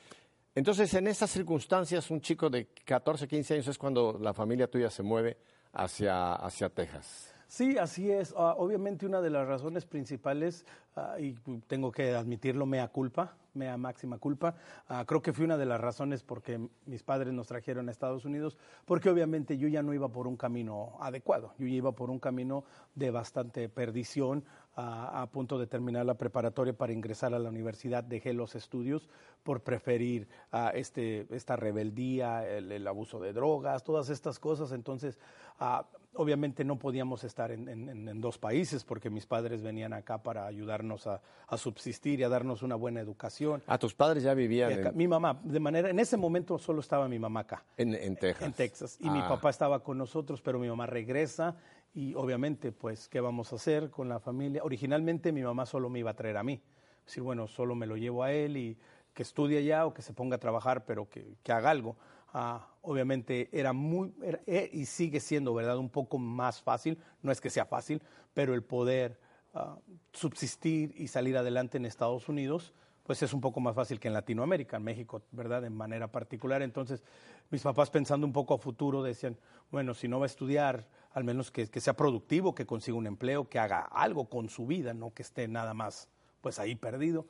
Entonces, 0.54 0.94
en 0.94 1.08
esas 1.08 1.30
circunstancias, 1.30 2.08
un 2.12 2.20
chico 2.20 2.48
de 2.48 2.68
14, 2.84 3.26
15 3.26 3.54
años 3.54 3.68
es 3.68 3.78
cuando 3.78 4.16
la 4.20 4.32
familia 4.32 4.70
tuya 4.70 4.88
se 4.88 5.02
mueve 5.02 5.36
hacia, 5.72 6.34
hacia 6.34 6.68
Texas. 6.70 7.33
Sí, 7.48 7.78
así 7.78 8.10
es. 8.10 8.34
Ah, 8.36 8.54
obviamente 8.56 9.06
una 9.06 9.20
de 9.20 9.30
las 9.30 9.46
razones 9.46 9.84
principales, 9.86 10.64
ah, 10.96 11.16
y 11.18 11.32
tengo 11.66 11.92
que 11.92 12.14
admitirlo, 12.14 12.66
mea 12.66 12.88
culpa, 12.88 13.36
mea 13.54 13.76
máxima 13.76 14.18
culpa. 14.18 14.54
Ah, 14.88 15.04
creo 15.06 15.22
que 15.22 15.32
fue 15.32 15.44
una 15.44 15.56
de 15.56 15.66
las 15.66 15.80
razones 15.80 16.22
por 16.22 16.42
qué 16.42 16.60
mis 16.86 17.02
padres 17.02 17.32
nos 17.32 17.46
trajeron 17.46 17.88
a 17.88 17.92
Estados 17.92 18.24
Unidos, 18.24 18.58
porque 18.84 19.10
obviamente 19.10 19.56
yo 19.58 19.68
ya 19.68 19.82
no 19.82 19.94
iba 19.94 20.08
por 20.08 20.26
un 20.26 20.36
camino 20.36 20.96
adecuado, 21.00 21.52
yo 21.58 21.66
ya 21.66 21.74
iba 21.74 21.92
por 21.92 22.10
un 22.10 22.18
camino 22.18 22.64
de 22.94 23.10
bastante 23.10 23.68
perdición, 23.68 24.44
a, 24.76 25.28
punto 25.32 25.58
de 25.58 25.66
terminar 25.66 26.04
la 26.04 26.14
preparatoria 26.14 26.76
para 26.76 26.92
ingresar 26.92 27.34
a 27.34 27.38
la 27.38 27.48
universidad, 27.48 28.02
dejé 28.02 28.32
los 28.32 28.54
estudios 28.54 29.08
por 29.42 29.62
preferir 29.62 30.28
uh, 30.52 30.70
este, 30.74 31.26
esta 31.30 31.56
rebeldía, 31.56 32.48
el, 32.48 32.86
abuso 32.86 33.20
de 33.20 33.32
drogas, 33.32 33.84
todas 33.84 34.08
estas 34.08 34.38
cosas. 34.38 34.72
Entonces, 34.72 35.18
uh, 35.60 35.84
obviamente 36.14 36.64
no 36.64 36.76
podíamos 36.76 37.24
estar 37.24 37.50
en, 37.50 38.20
dos 38.20 38.38
países 38.38 38.84
porque 38.84 39.10
mis 39.10 39.26
padres 39.26 39.62
venían 39.62 39.92
acá 39.92 40.22
para 40.22 40.46
ayudarnos 40.46 41.06
a, 41.06 41.20
subsistir 41.56 42.18
y 42.20 42.24
a 42.24 42.28
darnos 42.28 42.62
una 42.62 42.74
buena 42.74 43.00
educación. 43.00 43.62
¿A 43.66 43.78
tus 43.78 43.94
padres 43.94 44.24
ya 44.24 44.34
vivían? 44.34 44.72
en... 44.72 44.96
Mi 44.96 45.06
mamá, 45.06 45.40
de 45.44 45.60
manera, 45.60 45.90
en 45.90 46.00
ese 46.00 46.16
momento 46.16 46.58
solo 46.58 46.80
estaba 46.80 47.08
mi 47.08 47.18
mamá 47.18 47.40
acá. 47.40 47.64
En, 47.76 48.16
Texas. 48.16 48.42
En 48.42 48.52
Texas. 48.52 48.96
Y 49.00 49.08
mi 49.08 49.20
ah. 49.20 49.28
papá 49.28 49.50
estaba 49.50 49.84
con 49.84 49.98
nosotros, 49.98 50.40
pero 50.40 50.58
mi 50.58 50.68
mamá 50.68 50.86
regresa 50.86 51.56
y 51.94 52.14
obviamente, 52.14 52.72
pues, 52.72 53.08
¿qué 53.08 53.20
vamos 53.20 53.52
a 53.52 53.56
hacer 53.56 53.88
con 53.88 54.08
la 54.08 54.18
familia? 54.18 54.62
Originalmente 54.64 55.30
mi 55.30 55.42
mamá 55.42 55.64
solo 55.64 55.88
me 55.88 56.00
iba 56.00 56.10
a 56.10 56.14
traer 56.14 56.36
a 56.36 56.42
mí. 56.42 56.60
Decir, 57.06 57.22
bueno, 57.22 57.46
solo 57.46 57.76
me 57.76 57.86
lo 57.86 57.96
llevo 57.96 58.24
a 58.24 58.32
él 58.32 58.56
y 58.56 58.76
que 59.12 59.22
estudie 59.22 59.58
allá 59.58 59.86
o 59.86 59.94
que 59.94 60.02
se 60.02 60.12
ponga 60.12 60.36
a 60.36 60.40
trabajar, 60.40 60.84
pero 60.84 61.08
que, 61.08 61.36
que 61.44 61.52
haga 61.52 61.70
algo. 61.70 61.96
Ah, 62.32 62.66
obviamente 62.82 63.48
era 63.52 63.72
muy, 63.72 64.12
eh, 64.46 64.68
y 64.72 64.86
sigue 64.86 65.20
siendo, 65.20 65.54
¿verdad?, 65.54 65.78
un 65.78 65.88
poco 65.88 66.18
más 66.18 66.60
fácil, 66.60 66.98
no 67.22 67.30
es 67.30 67.40
que 67.40 67.48
sea 67.48 67.64
fácil, 67.64 68.02
pero 68.34 68.54
el 68.54 68.64
poder 68.64 69.20
ah, 69.54 69.78
subsistir 70.12 70.92
y 70.96 71.06
salir 71.06 71.36
adelante 71.36 71.78
en 71.78 71.86
Estados 71.86 72.28
Unidos, 72.28 72.74
pues 73.04 73.22
es 73.22 73.32
un 73.32 73.40
poco 73.40 73.60
más 73.60 73.76
fácil 73.76 74.00
que 74.00 74.08
en 74.08 74.14
Latinoamérica, 74.14 74.78
en 74.78 74.82
México, 74.82 75.22
¿verdad?, 75.30 75.62
de 75.62 75.70
manera 75.70 76.08
particular. 76.08 76.60
Entonces, 76.62 77.04
mis 77.50 77.62
papás 77.62 77.88
pensando 77.90 78.26
un 78.26 78.32
poco 78.32 78.54
a 78.54 78.58
futuro 78.58 79.02
decían, 79.02 79.36
bueno, 79.70 79.94
si 79.94 80.08
no 80.08 80.18
va 80.18 80.24
a 80.24 80.26
estudiar, 80.26 80.88
al 81.14 81.22
menos 81.22 81.52
que, 81.52 81.66
sea 81.66 81.94
productivo, 81.94 82.56
que 82.56 82.66
consiga 82.66 82.98
un 82.98 83.06
empleo, 83.06 83.48
que 83.48 83.60
haga 83.60 83.82
algo 83.82 84.28
con 84.28 84.48
su 84.48 84.66
vida, 84.66 84.92
no 84.94 85.14
que 85.14 85.22
esté 85.22 85.46
nada 85.46 85.72
más, 85.72 86.08
pues 86.40 86.58
ahí 86.58 86.74
perdido. 86.74 87.24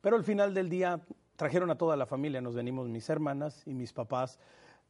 Pero 0.00 0.16
al 0.16 0.24
final 0.24 0.54
del 0.54 0.70
día 0.70 1.02
trajeron 1.36 1.70
a 1.70 1.76
toda 1.76 1.96
la 1.96 2.06
familia, 2.06 2.40
nos 2.40 2.54
venimos 2.54 2.88
mis 2.88 3.08
hermanas 3.10 3.62
y 3.66 3.74
mis 3.74 3.92
papás 3.92 4.38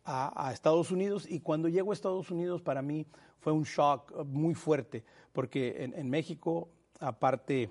a, 0.05 0.53
Estados 0.53 0.93
Unidos 0.93 1.27
y 1.29 1.41
cuando 1.41 1.69
llego 1.69 1.91
a 1.91 1.95
Estados 1.95 2.31
Unidos 2.31 2.63
para 2.63 2.83
mí 2.83 3.05
fue 3.41 3.53
un 3.53 3.65
shock 3.65 4.25
muy 4.27 4.55
fuerte, 4.55 5.05
porque 5.33 5.91
en, 5.93 6.09
México, 6.09 6.69
aparte, 7.01 7.69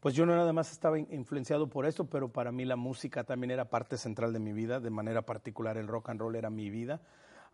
pues 0.00 0.16
yo 0.16 0.26
no 0.26 0.34
nada 0.34 0.52
más 0.52 0.72
estaba 0.72 0.98
influenciado 0.98 1.68
por 1.68 1.86
esto, 1.86 2.06
pero 2.06 2.32
para 2.32 2.50
mí 2.50 2.64
la 2.64 2.74
música 2.74 3.22
también 3.22 3.52
era 3.52 3.70
parte 3.70 3.96
central 3.96 4.32
de 4.32 4.40
mi 4.40 4.52
vida, 4.52 4.80
de 4.80 4.90
manera 4.90 5.22
particular 5.22 5.76
el 5.76 5.86
rock 5.86 6.08
and 6.08 6.20
roll 6.20 6.34
era 6.34 6.50
mi 6.50 6.68
vida. 6.68 7.00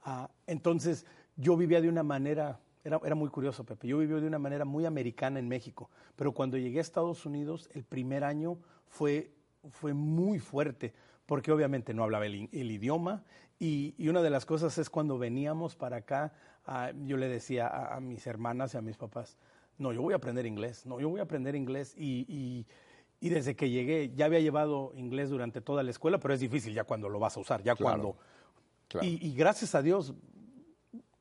Ah, 0.03 0.31
entonces 0.47 1.05
yo 1.37 1.57
vivía 1.57 1.81
de 1.81 1.89
una 1.89 2.03
manera, 2.03 2.61
era, 2.85 3.01
era, 3.05 3.15
muy 3.15 3.29
curioso, 3.31 3.65
Pepe, 3.65 3.89
yo 3.89 3.99
vivía 3.99 4.17
de 4.17 4.27
una 4.27 4.39
manera 4.39 4.65
muy 4.65 4.87
americana 4.87 5.39
en 5.39 5.49
México, 5.49 5.91
pero 6.17 6.33
cuando 6.33 6.57
llegué 6.57 6.79
a 6.79 6.83
Estados 6.83 7.27
Unidos, 7.27 7.69
el 7.75 7.85
primer 7.85 8.25
año 8.25 8.59
fue 8.87 9.37
fue 9.71 9.95
muy 9.95 10.39
fuerte, 10.39 10.95
porque 11.27 11.53
obviamente 11.53 11.95
no 11.95 12.05
hablaba 12.05 12.27
el, 12.27 12.49
idioma 12.53 13.25
y, 13.59 13.95
una 14.09 14.23
de 14.23 14.31
las 14.31 14.47
cosas 14.47 14.79
es 14.79 14.91
cuando 14.91 15.19
veníamos 15.19 15.77
para 15.77 15.99
acá, 15.99 16.33
yo 17.05 17.17
le 17.17 17.29
decía 17.29 17.69
a, 17.69 18.01
mis 18.01 18.27
hermanas 18.27 18.75
y 18.75 18.79
a 18.79 18.83
mis 18.83 18.97
papás, 18.97 19.37
no, 19.79 19.93
yo 19.93 20.03
voy 20.03 20.15
a 20.15 20.17
aprender 20.17 20.47
inglés, 20.47 20.87
no, 20.87 21.01
yo 21.01 21.09
voy 21.09 21.21
a 21.21 21.25
aprender 21.25 21.55
inglés 21.55 21.95
y, 21.97 22.67
desde 23.21 23.57
que 23.57 23.71
llegué 23.71 24.13
ya 24.15 24.27
había 24.27 24.41
llevado 24.41 24.93
inglés 24.95 25.31
durante 25.31 25.61
toda 25.61 25.83
la 25.83 25.91
escuela, 25.91 26.19
pero 26.19 26.35
es 26.35 26.41
difícil 26.41 26.73
ya 26.75 26.85
cuando 26.85 27.09
lo 27.09 27.19
vas 27.19 27.37
a 27.37 27.41
usar, 27.41 27.63
ya 27.63 27.75
cuando... 27.75 28.17
Y, 29.03 29.35
gracias 29.35 29.75
a 29.75 29.83
Dios 29.83 30.15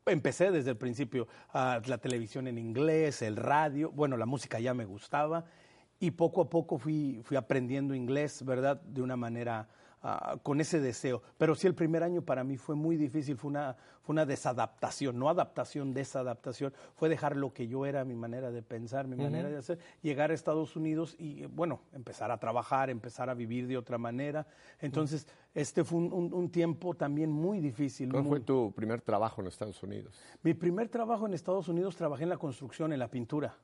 empecé 0.06 0.52
desde 0.52 0.72
el 0.72 0.78
principio, 0.78 1.28
a 1.54 1.82
la 1.86 1.98
televisión 1.98 2.48
en 2.48 2.58
inglés, 2.58 3.22
el 3.22 3.36
radio, 3.36 3.92
bueno, 3.92 4.18
la 4.18 4.26
música 4.26 4.60
ya 4.60 4.74
me 4.74 4.86
gustaba 4.86 5.46
y 6.00 6.12
poco 6.12 6.42
a 6.42 6.50
poco 6.50 6.78
fui, 6.78 7.22
fui 7.24 7.38
aprendiendo 7.38 7.96
inglés, 7.96 8.44
¿verdad? 8.44 8.82
De 8.82 9.02
una 9.02 9.16
manera 9.16 9.68
ah, 10.06 10.38
con 10.42 10.62
ese 10.62 10.80
deseo. 10.80 11.22
Pero 11.38 11.56
sí, 11.56 11.68
el 11.68 11.76
primer 11.76 12.04
año 12.04 12.22
para 12.22 12.44
mí 12.44 12.58
fue 12.58 12.76
muy 12.76 12.96
difícil, 12.96 13.38
fue 13.38 13.50
una, 13.50 13.76
fue 14.02 14.14
una 14.14 14.26
desadaptación, 14.26 15.18
no 15.18 15.30
adaptación, 15.30 15.94
desadaptación. 15.94 16.74
Fue 16.96 17.10
dejar 17.10 17.36
lo 17.36 17.54
que 17.54 17.68
yo 17.68 17.86
era, 17.86 18.06
mi 18.06 18.16
manera 18.16 18.52
de 18.52 18.62
pensar, 18.62 19.08
mi 19.08 19.16
manera 19.16 19.50
de 19.50 19.58
hacer, 19.58 19.80
llegar 20.02 20.32
a 20.32 20.34
Estados 20.34 20.76
Unidos 20.76 21.16
y, 21.18 21.46
bueno, 21.48 21.82
empezar 21.94 22.32
a 22.32 22.38
trabajar, 22.38 22.90
empezar 22.90 23.30
a 23.30 23.34
vivir 23.34 23.68
de 23.68 23.78
otra 23.78 23.98
manera. 23.98 24.48
Entonces, 24.80 25.28
este 25.54 25.84
fue 25.84 26.00
un, 26.00 26.50
tiempo 26.50 26.94
también 26.94 27.32
muy 27.32 27.60
difícil. 27.60 28.12
¿Cuál 28.12 28.26
fue 28.26 28.40
tu 28.40 28.72
primer 28.74 29.02
trabajo 29.02 29.42
en 29.42 29.48
Estados 29.48 29.82
Unidos? 29.82 30.16
Mi 30.44 30.54
primer 30.54 30.90
trabajo 30.90 31.26
en 31.26 31.34
Estados 31.34 31.68
Unidos, 31.68 31.96
trabajé 31.96 32.24
en 32.24 32.30
la 32.30 32.38
construcción, 32.38 32.94
en 32.94 33.00
la 33.00 33.10
pintura. 33.10 33.56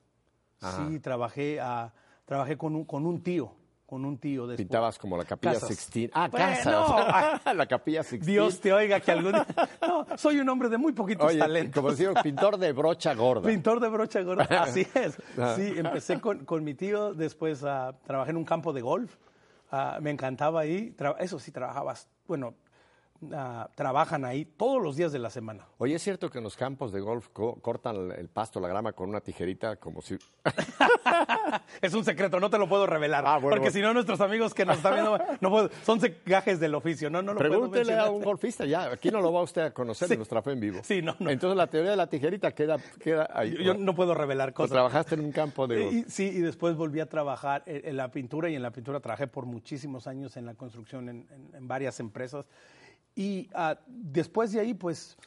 Sí, 0.60 0.99
trabajé 0.99 1.60
a 1.60 1.91
trabajé 2.32 2.58
con 2.58 2.75
un, 2.77 2.86
con 2.86 3.06
un 3.06 3.21
tío, 3.21 3.51
con 3.91 4.06
un 4.06 4.17
tío. 4.17 4.47
Después. 4.47 4.65
Pintabas 4.65 4.97
como 4.97 5.17
la 5.17 5.25
capilla 5.25 5.60
Sixtina. 5.60 6.12
Ah, 6.13 6.30
casas. 6.30 7.43
la 7.58 7.65
capilla 7.65 8.04
Sixtina. 8.04 8.32
Dios 8.32 8.62
te 8.62 8.71
oiga 8.71 9.01
que 9.01 9.12
algún 9.12 9.34
día... 9.34 9.45
No, 9.86 10.08
soy 10.15 10.39
un 10.39 10.47
hombre 10.47 10.69
de 10.69 10.77
muy 10.77 10.93
poquitos 10.93 11.27
Oye, 11.27 11.38
talentos. 11.38 11.75
Como 11.75 11.91
decía, 11.91 12.13
pintor 12.23 12.58
de 12.58 12.71
brocha 12.71 13.13
gorda. 13.13 13.49
Pintor 13.49 13.82
de 13.82 13.89
brocha 13.89 14.21
gorda, 14.21 14.45
así 14.63 14.88
es. 14.93 15.17
Sí, 15.58 15.73
empecé 15.75 16.21
con, 16.21 16.45
con 16.45 16.63
mi 16.63 16.73
tío, 16.73 17.13
después 17.13 17.63
uh, 17.63 17.93
trabajé 18.06 18.32
en 18.32 18.38
un 18.38 18.45
campo 18.45 18.71
de 18.71 18.80
golf. 18.80 19.13
Uh, 19.73 20.01
me 20.01 20.12
encantaba 20.12 20.62
ahí. 20.62 20.95
Eso 21.19 21.38
sí, 21.38 21.51
trabajabas, 21.51 22.08
bueno, 22.27 22.54
Ah, 23.32 23.70
trabajan 23.76 24.26
ahí 24.26 24.46
todos 24.46 24.82
los 24.82 24.96
días 24.96 25.12
de 25.12 25.20
la 25.20 25.30
semana. 25.30 25.68
Oye, 25.78 25.94
¿es 25.94 26.02
cierto 26.02 26.32
que 26.32 26.40
en 26.40 26.44
los 26.44 26.58
campos 26.58 26.92
de 26.92 27.02
golf 27.02 27.28
cortan 27.30 28.12
el 28.12 28.30
pasto, 28.30 28.60
la 28.60 28.68
grama 28.68 28.94
con 28.94 29.10
una 29.10 29.22
tijerita 29.22 29.76
como 29.76 30.02
si... 30.02 30.18
es 31.82 31.94
un 31.94 32.04
secreto, 32.04 32.40
no 32.40 32.50
te 32.50 32.58
lo 32.58 32.68
puedo 32.68 32.88
revelar. 32.88 33.24
Ah, 33.28 33.38
porque 33.40 33.70
si 33.70 33.80
no, 33.80 33.94
nuestros 33.94 34.22
amigos 34.22 34.56
que 34.56 34.66
nos 34.66 34.78
están 34.78 34.94
viendo, 34.94 35.20
no 35.40 35.70
son 35.84 36.00
gajes 36.26 36.60
del 36.60 36.74
oficio. 36.74 37.12
No, 37.12 37.22
no 37.22 37.34
lo 37.34 37.40
Pregúntele 37.40 37.96
a 37.96 38.10
un 38.10 38.24
golfista, 38.24 38.66
ya, 38.66 38.92
aquí 38.92 39.12
no 39.12 39.22
lo 39.22 39.32
va 39.32 39.44
usted 39.44 39.62
a 39.62 39.72
conocer 39.72 40.12
en 40.12 40.18
nuestra 40.18 40.42
fe 40.42 40.54
en 40.54 40.60
vivo. 40.60 40.80
Sí, 40.84 41.04
no, 41.04 41.16
Entonces 41.20 41.56
la 41.56 41.68
teoría 41.68 41.92
de 41.92 41.98
la 41.98 42.08
tijerita 42.08 42.52
queda, 42.54 42.78
queda 43.00 43.30
ahí. 43.32 43.56
Yo, 43.64 43.76
no 43.76 43.94
puedo 43.94 44.16
revelar 44.16 44.52
cosas. 44.54 44.72
trabajaste 44.72 45.14
en 45.14 45.22
un 45.22 45.32
campo 45.32 45.68
de 45.68 45.84
golf. 45.84 46.08
sí, 46.08 46.24
y 46.24 46.40
después 46.40 46.76
volví 46.76 47.00
a 47.00 47.06
trabajar 47.06 47.62
en, 47.68 47.98
la 47.98 48.10
pintura 48.10 48.50
y 48.50 48.56
en 48.56 48.64
la 48.64 48.72
pintura 48.72 49.00
trabajé 49.00 49.28
por 49.28 49.46
muchísimos 49.46 50.08
años 50.08 50.38
en 50.38 50.48
la 50.48 50.56
construcción 50.56 51.08
en 51.08 51.68
varias 51.68 52.00
empresas. 52.00 52.48
Y 53.15 53.50
ah, 53.54 53.78
después 53.88 54.52
de 54.52 54.60
ahí, 54.60 54.74
pues, 54.74 55.17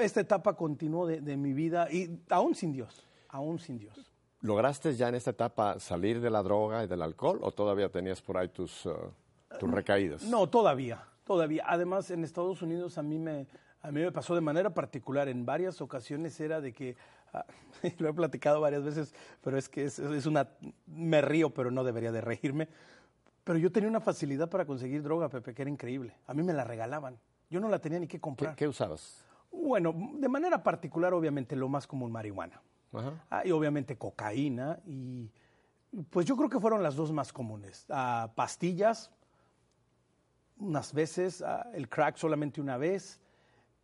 esta 0.00 0.20
etapa 0.20 0.54
continuó 0.54 1.06
de, 1.06 1.36
mi 1.36 1.52
vida 1.52 1.90
y 1.90 2.18
aún 2.30 2.54
sin 2.54 2.72
Dios, 2.72 3.06
aún 3.28 3.58
sin 3.58 3.78
Dios. 3.78 4.10
¿Lograste 4.40 4.94
ya 4.94 5.08
en 5.08 5.14
esta 5.14 5.30
etapa 5.30 5.78
salir 5.80 6.20
de 6.20 6.30
la 6.30 6.42
droga 6.42 6.84
y 6.84 6.86
del 6.86 7.02
alcohol 7.02 7.38
o 7.42 7.52
todavía 7.52 7.88
tenías 7.88 8.20
por 8.20 8.36
ahí 8.36 8.48
tus, 8.48 8.84
uh, 8.86 8.94
tus 9.58 9.70
recaídas? 9.70 10.22
No, 10.24 10.48
todavía, 10.48 11.02
todavía. 11.24 11.64
Además, 11.66 12.10
en 12.10 12.24
Estados 12.24 12.60
Unidos 12.60 12.98
a 12.98 13.02
mí 13.02 13.18
me, 13.18 13.46
a 13.80 13.90
mí 13.90 14.00
me 14.00 14.12
pasó 14.12 14.34
de 14.34 14.40
manera 14.40 14.70
particular. 14.70 15.28
En 15.28 15.46
varias 15.46 15.80
ocasiones 15.80 16.38
era 16.40 16.60
de 16.60 16.72
que, 16.72 16.96
ah, 17.32 17.46
lo 17.98 18.08
he 18.08 18.12
platicado 18.12 18.60
varias 18.60 18.82
veces, 18.82 19.14
pero 19.42 19.56
es 19.56 19.68
que 19.68 19.84
es, 19.84 19.98
es, 19.98 20.26
una, 20.26 20.48
me 20.86 21.22
río, 21.22 21.50
pero 21.50 21.70
no 21.70 21.84
debería 21.84 22.12
de 22.12 22.20
reírme. 22.20 22.68
Pero 23.44 23.58
yo 23.58 23.70
tenía 23.70 23.88
una 23.88 24.00
facilidad 24.00 24.48
para 24.48 24.64
conseguir 24.64 25.02
droga, 25.02 25.28
Pepe, 25.28 25.54
que 25.54 25.62
era 25.62 25.70
increíble. 25.70 26.16
A 26.26 26.34
mí 26.34 26.42
me 26.42 26.54
la 26.54 26.64
regalaban. 26.64 27.18
Yo 27.50 27.60
no 27.60 27.68
la 27.68 27.78
tenía 27.78 27.98
ni 27.98 28.08
que 28.08 28.18
comprar. 28.18 28.56
¿Qué, 28.56 28.66
usabas? 28.66 29.24
Bueno, 29.52 29.94
de 30.14 30.28
manera 30.28 30.62
particular, 30.62 31.12
obviamente, 31.12 31.54
lo 31.54 31.68
más 31.68 31.86
común, 31.86 32.10
marihuana. 32.10 32.60
Ah, 33.30 33.42
y 33.44 33.50
obviamente 33.50 33.98
cocaína. 33.98 34.78
Y 34.86 35.30
pues 36.10 36.26
yo 36.26 36.36
creo 36.36 36.48
que 36.48 36.58
fueron 36.58 36.82
las 36.82 36.96
dos 36.96 37.12
más 37.12 37.32
comunes. 37.32 37.86
Ah, 37.90 38.32
pastillas, 38.34 39.10
unas 40.58 40.92
veces, 40.94 41.42
ah, 41.42 41.68
el 41.74 41.88
crack 41.88 42.16
solamente 42.16 42.60
una 42.60 42.76
vez. 42.76 43.20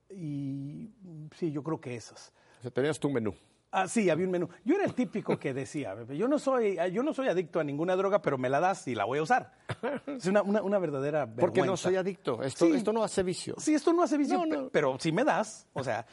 Y 0.08 0.90
sí, 1.36 1.52
yo 1.52 1.62
creo 1.62 1.80
que 1.80 1.94
esas. 1.94 2.32
O 2.58 2.62
sea, 2.62 2.70
tenías 2.70 2.98
tu 2.98 3.10
menú. 3.10 3.34
Ah, 3.72 3.86
sí, 3.86 4.10
había 4.10 4.26
un 4.26 4.32
menú. 4.32 4.48
Yo 4.64 4.74
era 4.74 4.84
el 4.84 4.94
típico 4.94 5.38
que 5.38 5.54
decía, 5.54 5.96
yo 6.08 6.26
no 6.26 6.38
soy, 6.38 6.76
yo 6.92 7.02
no 7.02 7.14
soy 7.14 7.28
adicto 7.28 7.60
a 7.60 7.64
ninguna 7.64 7.94
droga, 7.94 8.20
pero 8.20 8.36
me 8.36 8.48
la 8.48 8.58
das 8.58 8.88
y 8.88 8.96
la 8.96 9.04
voy 9.04 9.20
a 9.20 9.22
usar. 9.22 9.52
Es 10.06 10.26
una, 10.26 10.42
una, 10.42 10.78
verdadera 10.78 11.20
vergüenza. 11.20 11.40
Porque 11.40 11.62
no 11.62 11.76
soy 11.76 11.96
adicto. 11.96 12.42
Esto, 12.42 12.66
esto 12.66 12.92
no 12.92 13.04
hace 13.04 13.22
vicio. 13.22 13.54
Sí, 13.58 13.74
esto 13.74 13.92
no 13.92 14.02
hace 14.02 14.18
vicio, 14.18 14.42
pero, 14.72 14.98
si 14.98 15.12
me 15.12 15.22
das, 15.22 15.68
o 15.72 15.84
sea, 15.84 16.04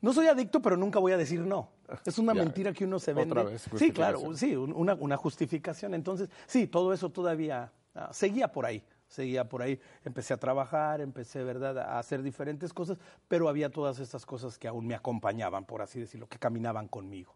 no 0.00 0.12
soy 0.12 0.26
adicto, 0.26 0.62
pero 0.62 0.76
nunca 0.76 0.98
voy 0.98 1.12
a 1.12 1.18
decir 1.18 1.40
no. 1.40 1.70
Es 2.06 2.18
una 2.18 2.32
mentira 2.32 2.72
que 2.72 2.86
uno 2.86 2.98
se 2.98 3.12
vende. 3.12 3.32
Otra 3.38 3.50
vez, 3.50 3.68
sí, 3.76 3.92
claro, 3.92 4.34
sí, 4.34 4.56
una, 4.56 4.94
una 4.94 5.16
justificación. 5.18 5.92
Entonces, 5.92 6.30
sí, 6.46 6.66
todo 6.66 6.94
eso 6.94 7.10
todavía 7.10 7.70
ah, 7.94 8.08
seguía 8.12 8.48
por 8.48 8.64
ahí 8.64 8.82
seguía 9.12 9.48
por 9.48 9.62
ahí, 9.62 9.78
empecé 10.04 10.34
a 10.34 10.38
trabajar, 10.38 11.00
empecé, 11.00 11.44
¿verdad?, 11.44 11.78
a 11.78 11.98
hacer 11.98 12.22
diferentes 12.22 12.72
cosas, 12.72 12.98
pero 13.28 13.48
había 13.48 13.70
todas 13.70 13.98
estas 13.98 14.24
cosas 14.24 14.58
que 14.58 14.68
aún 14.68 14.86
me 14.86 14.94
acompañaban, 14.94 15.64
por 15.64 15.82
así 15.82 16.00
decirlo, 16.00 16.26
que 16.26 16.38
caminaban 16.38 16.88
conmigo. 16.88 17.34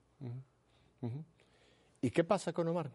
¿Y 2.00 2.10
qué 2.10 2.24
pasa 2.24 2.52
con 2.52 2.66
Omar? 2.68 2.90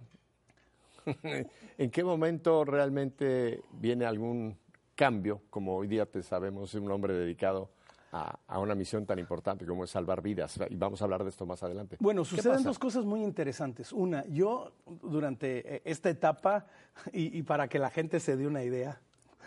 ¿En 1.77 1.91
qué 1.91 2.03
momento 2.03 2.65
realmente 2.65 3.61
viene 3.71 4.05
algún 4.05 4.57
cambio, 4.95 5.41
como 5.49 5.75
hoy 5.77 5.87
día 5.87 6.05
te 6.05 6.23
sabemos, 6.23 6.73
un 6.73 6.91
hombre 6.91 7.13
dedicado 7.13 7.69
a, 8.11 8.59
una 8.59 8.75
misión 8.75 9.05
tan 9.05 9.19
importante 9.19 9.65
como 9.65 9.83
es 9.83 9.89
salvar 9.89 10.21
vidas. 10.21 10.59
Y 10.69 10.75
vamos 10.75 11.01
a 11.01 11.05
hablar 11.05 11.23
de 11.23 11.29
esto 11.29 11.45
más 11.45 11.63
adelante. 11.63 11.97
Bueno, 11.99 12.25
suceden 12.25 12.63
dos 12.63 12.77
cosas 12.77 13.05
muy 13.05 13.23
interesantes. 13.23 13.91
Una, 13.91 14.25
yo 14.27 14.73
durante 14.85 15.75
eh, 15.75 15.81
esta 15.85 16.09
etapa, 16.09 16.65
y, 17.13 17.41
para 17.43 17.67
que 17.67 17.79
la 17.79 17.89
gente 17.89 18.19
se 18.19 18.35
dé 18.35 18.47
una 18.47 18.63
idea, 18.63 18.99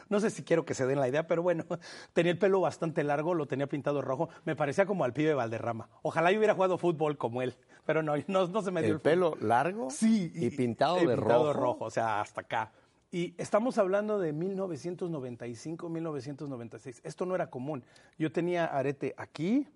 no 0.09 0.21
sé 0.21 0.31
si 0.31 0.43
quiero 0.43 0.65
que 0.65 0.75
se 0.75 0.87
den 0.87 1.01
la 1.01 1.09
idea, 1.09 1.27
pero 1.27 1.43
bueno, 1.43 1.65
tenía 2.13 2.33
el 2.33 2.39
pelo 2.39 2.61
bastante 2.61 3.05
largo, 3.05 3.35
lo 3.35 3.47
tenía 3.47 3.67
pintado 3.67 4.03
rojo, 4.03 4.29
me 4.45 4.57
parecía 4.57 4.87
como 4.87 5.05
al 5.05 5.13
pibe 5.13 5.35
Valderrama. 5.35 5.89
Ojalá 6.03 6.31
yo 6.33 6.39
hubiera 6.39 6.55
jugado 6.55 6.79
fútbol 6.79 7.19
como 7.19 7.43
él, 7.43 7.55
pero 7.85 8.03
no, 8.03 8.15
no, 8.29 8.63
se 8.63 8.71
me 8.71 8.81
dio 8.81 8.91
el, 8.91 8.95
el 8.97 9.01
pelo 9.01 9.37
largo 9.41 9.91
sí, 9.91 10.31
y, 10.35 10.51
pintado 10.51 10.97
de 10.97 11.07
pintado 11.07 11.53
rojo, 11.53 11.85
o 11.85 11.91
sea, 11.91 12.21
hasta 12.21 12.43
acá. 12.43 12.73
Y 13.15 13.33
estamos 13.39 13.79
hablando 13.79 14.19
de 14.19 14.33
1995, 14.33 15.89
1996. 15.89 17.01
Esto 17.05 17.25
no 17.25 17.37
era 17.37 17.49
común. 17.49 17.85
Yo 18.19 18.33
tenía 18.33 18.65
arete 18.65 19.15
aquí, 19.17 19.69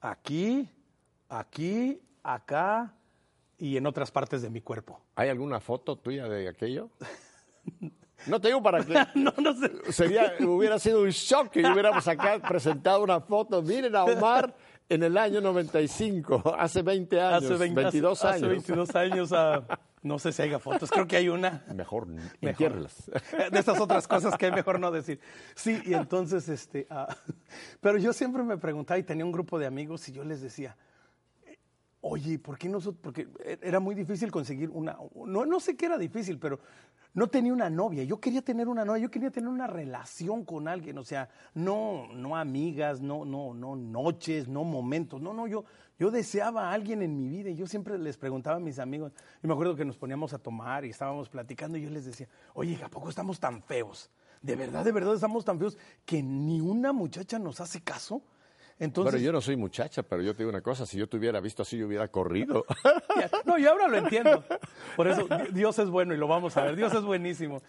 aquí, 0.00 0.70
aquí, 1.28 2.00
acá 2.22 2.94
y 3.58 3.76
en 3.76 3.88
otras 3.88 4.12
partes 4.12 4.40
de 4.40 4.50
mi 4.50 4.60
cuerpo. 4.60 5.00
¿Hay 5.16 5.30
alguna 5.30 5.58
foto 5.58 5.96
tuya 5.96 6.28
de 6.28 6.48
aquello? 6.48 6.90
No 8.26 8.40
te 8.40 8.48
digo 8.48 8.62
para 8.62 8.82
qué. 8.82 8.94
no, 9.14 9.32
no 9.36 9.54
sé. 9.54 9.92
Sería, 9.92 10.32
hubiera 10.40 10.78
sido 10.78 11.02
un 11.02 11.10
shock 11.10 11.50
que 11.50 11.60
hubiéramos 11.60 12.08
acá 12.08 12.38
presentado 12.38 13.04
una 13.04 13.20
foto. 13.20 13.62
Miren 13.62 13.94
a 13.94 14.04
Omar 14.04 14.56
en 14.88 15.02
el 15.02 15.16
año 15.16 15.40
95, 15.40 16.54
hace 16.58 16.82
20 16.82 17.20
años, 17.20 17.44
hace 17.44 17.56
22 17.56 18.24
años. 18.24 18.36
Hace 18.36 18.46
22 18.46 18.94
años. 18.94 19.34
No 20.02 20.20
sé 20.20 20.30
si 20.30 20.42
haya 20.42 20.60
fotos, 20.60 20.88
creo 20.90 21.06
que 21.06 21.16
hay 21.16 21.28
una. 21.28 21.64
Mejor, 21.74 22.06
mejor. 22.40 22.88
De 23.50 23.58
estas 23.58 23.80
otras 23.80 24.06
cosas 24.06 24.36
que 24.38 24.46
es 24.46 24.52
mejor 24.52 24.78
no 24.78 24.92
decir. 24.92 25.20
Sí, 25.56 25.80
y 25.84 25.94
entonces, 25.94 26.48
este, 26.48 26.86
ah, 26.90 27.08
pero 27.80 27.98
yo 27.98 28.12
siempre 28.12 28.44
me 28.44 28.56
preguntaba 28.56 28.98
y 28.98 29.02
tenía 29.02 29.24
un 29.24 29.32
grupo 29.32 29.58
de 29.58 29.66
amigos 29.66 30.08
y 30.08 30.12
yo 30.12 30.22
les 30.22 30.40
decía, 30.40 30.76
oye, 32.02 32.38
¿por 32.38 32.56
qué 32.56 32.68
nosotros? 32.68 33.00
Porque 33.02 33.26
era 33.60 33.80
muy 33.80 33.96
difícil 33.96 34.30
conseguir 34.30 34.70
una, 34.70 34.96
no, 35.26 35.44
no 35.44 35.58
sé 35.58 35.76
qué 35.76 35.86
era 35.86 35.98
difícil, 35.98 36.38
pero 36.38 36.60
no 37.16 37.28
tenía 37.28 37.54
una 37.54 37.70
novia. 37.70 38.04
Yo 38.04 38.20
quería 38.20 38.42
tener 38.42 38.68
una 38.68 38.84
novia, 38.84 39.04
yo 39.04 39.10
quería 39.10 39.30
tener 39.30 39.48
una 39.48 39.66
relación 39.66 40.44
con 40.44 40.68
alguien, 40.68 40.98
o 40.98 41.02
sea, 41.02 41.30
no, 41.54 42.08
no 42.12 42.36
amigas, 42.36 43.00
no, 43.00 43.24
no, 43.24 43.54
no 43.54 43.74
noches, 43.74 44.48
no 44.48 44.64
momentos, 44.64 45.22
no, 45.22 45.32
no, 45.32 45.46
yo, 45.46 45.64
yo 45.98 46.10
deseaba 46.10 46.68
a 46.68 46.72
alguien 46.74 47.00
en 47.00 47.16
mi 47.16 47.26
vida 47.30 47.48
y 47.48 47.56
yo 47.56 47.66
siempre 47.66 47.96
les 47.96 48.18
preguntaba 48.18 48.58
a 48.58 48.60
mis 48.60 48.78
amigos, 48.78 49.12
y 49.42 49.46
me 49.46 49.54
acuerdo 49.54 49.74
que 49.74 49.86
nos 49.86 49.96
poníamos 49.96 50.34
a 50.34 50.38
tomar 50.38 50.84
y 50.84 50.90
estábamos 50.90 51.30
platicando 51.30 51.78
y 51.78 51.82
yo 51.84 51.90
les 51.90 52.04
decía, 52.04 52.28
oye, 52.52 52.78
¿a 52.84 52.90
poco 52.90 53.08
estamos 53.08 53.40
tan 53.40 53.62
feos? 53.62 54.10
De 54.42 54.54
verdad, 54.54 54.84
de 54.84 54.92
verdad 54.92 55.14
estamos 55.14 55.42
tan 55.42 55.58
feos 55.58 55.78
que 56.04 56.22
ni 56.22 56.60
una 56.60 56.92
muchacha 56.92 57.38
nos 57.38 57.62
hace 57.62 57.80
caso. 57.80 58.20
Entonces, 58.78 59.14
bueno, 59.14 59.24
yo 59.24 59.32
no 59.32 59.40
soy 59.40 59.56
muchacha, 59.56 60.02
pero 60.02 60.22
yo 60.22 60.34
te 60.34 60.38
digo 60.38 60.50
una 60.50 60.60
cosa, 60.60 60.84
si 60.84 60.98
yo 60.98 61.08
te 61.08 61.16
hubiera 61.16 61.40
visto 61.40 61.62
así, 61.62 61.78
yo 61.78 61.86
hubiera 61.86 62.08
corrido. 62.08 62.66
no, 63.46 63.56
yo 63.58 63.70
ahora 63.70 63.88
lo 63.88 63.96
entiendo. 63.96 64.44
Por 64.96 65.08
eso 65.08 65.26
Dios 65.52 65.78
es 65.78 65.88
bueno 65.88 66.12
y 66.12 66.18
lo 66.18 66.28
vamos 66.28 66.56
a 66.56 66.64
ver, 66.64 66.76
Dios 66.76 66.92
es 66.92 67.02
buenísimo. 67.02 67.62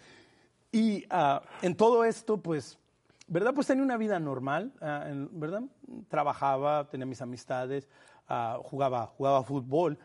Y 0.70 1.06
ah, 1.08 1.42
en 1.62 1.74
todo 1.76 2.04
esto, 2.04 2.36
pues, 2.36 2.78
¿verdad? 3.26 3.54
Pues 3.54 3.66
tenía 3.66 3.82
una 3.82 3.96
vida 3.96 4.20
normal, 4.20 4.72
ah, 4.82 5.06
¿verdad? 5.30 5.62
Trabajaba, 6.08 6.88
tenía 6.90 7.06
mis 7.06 7.22
amistades, 7.22 7.88
ah, 8.28 8.58
jugaba, 8.62 9.06
jugaba 9.06 9.42
fútbol. 9.42 9.98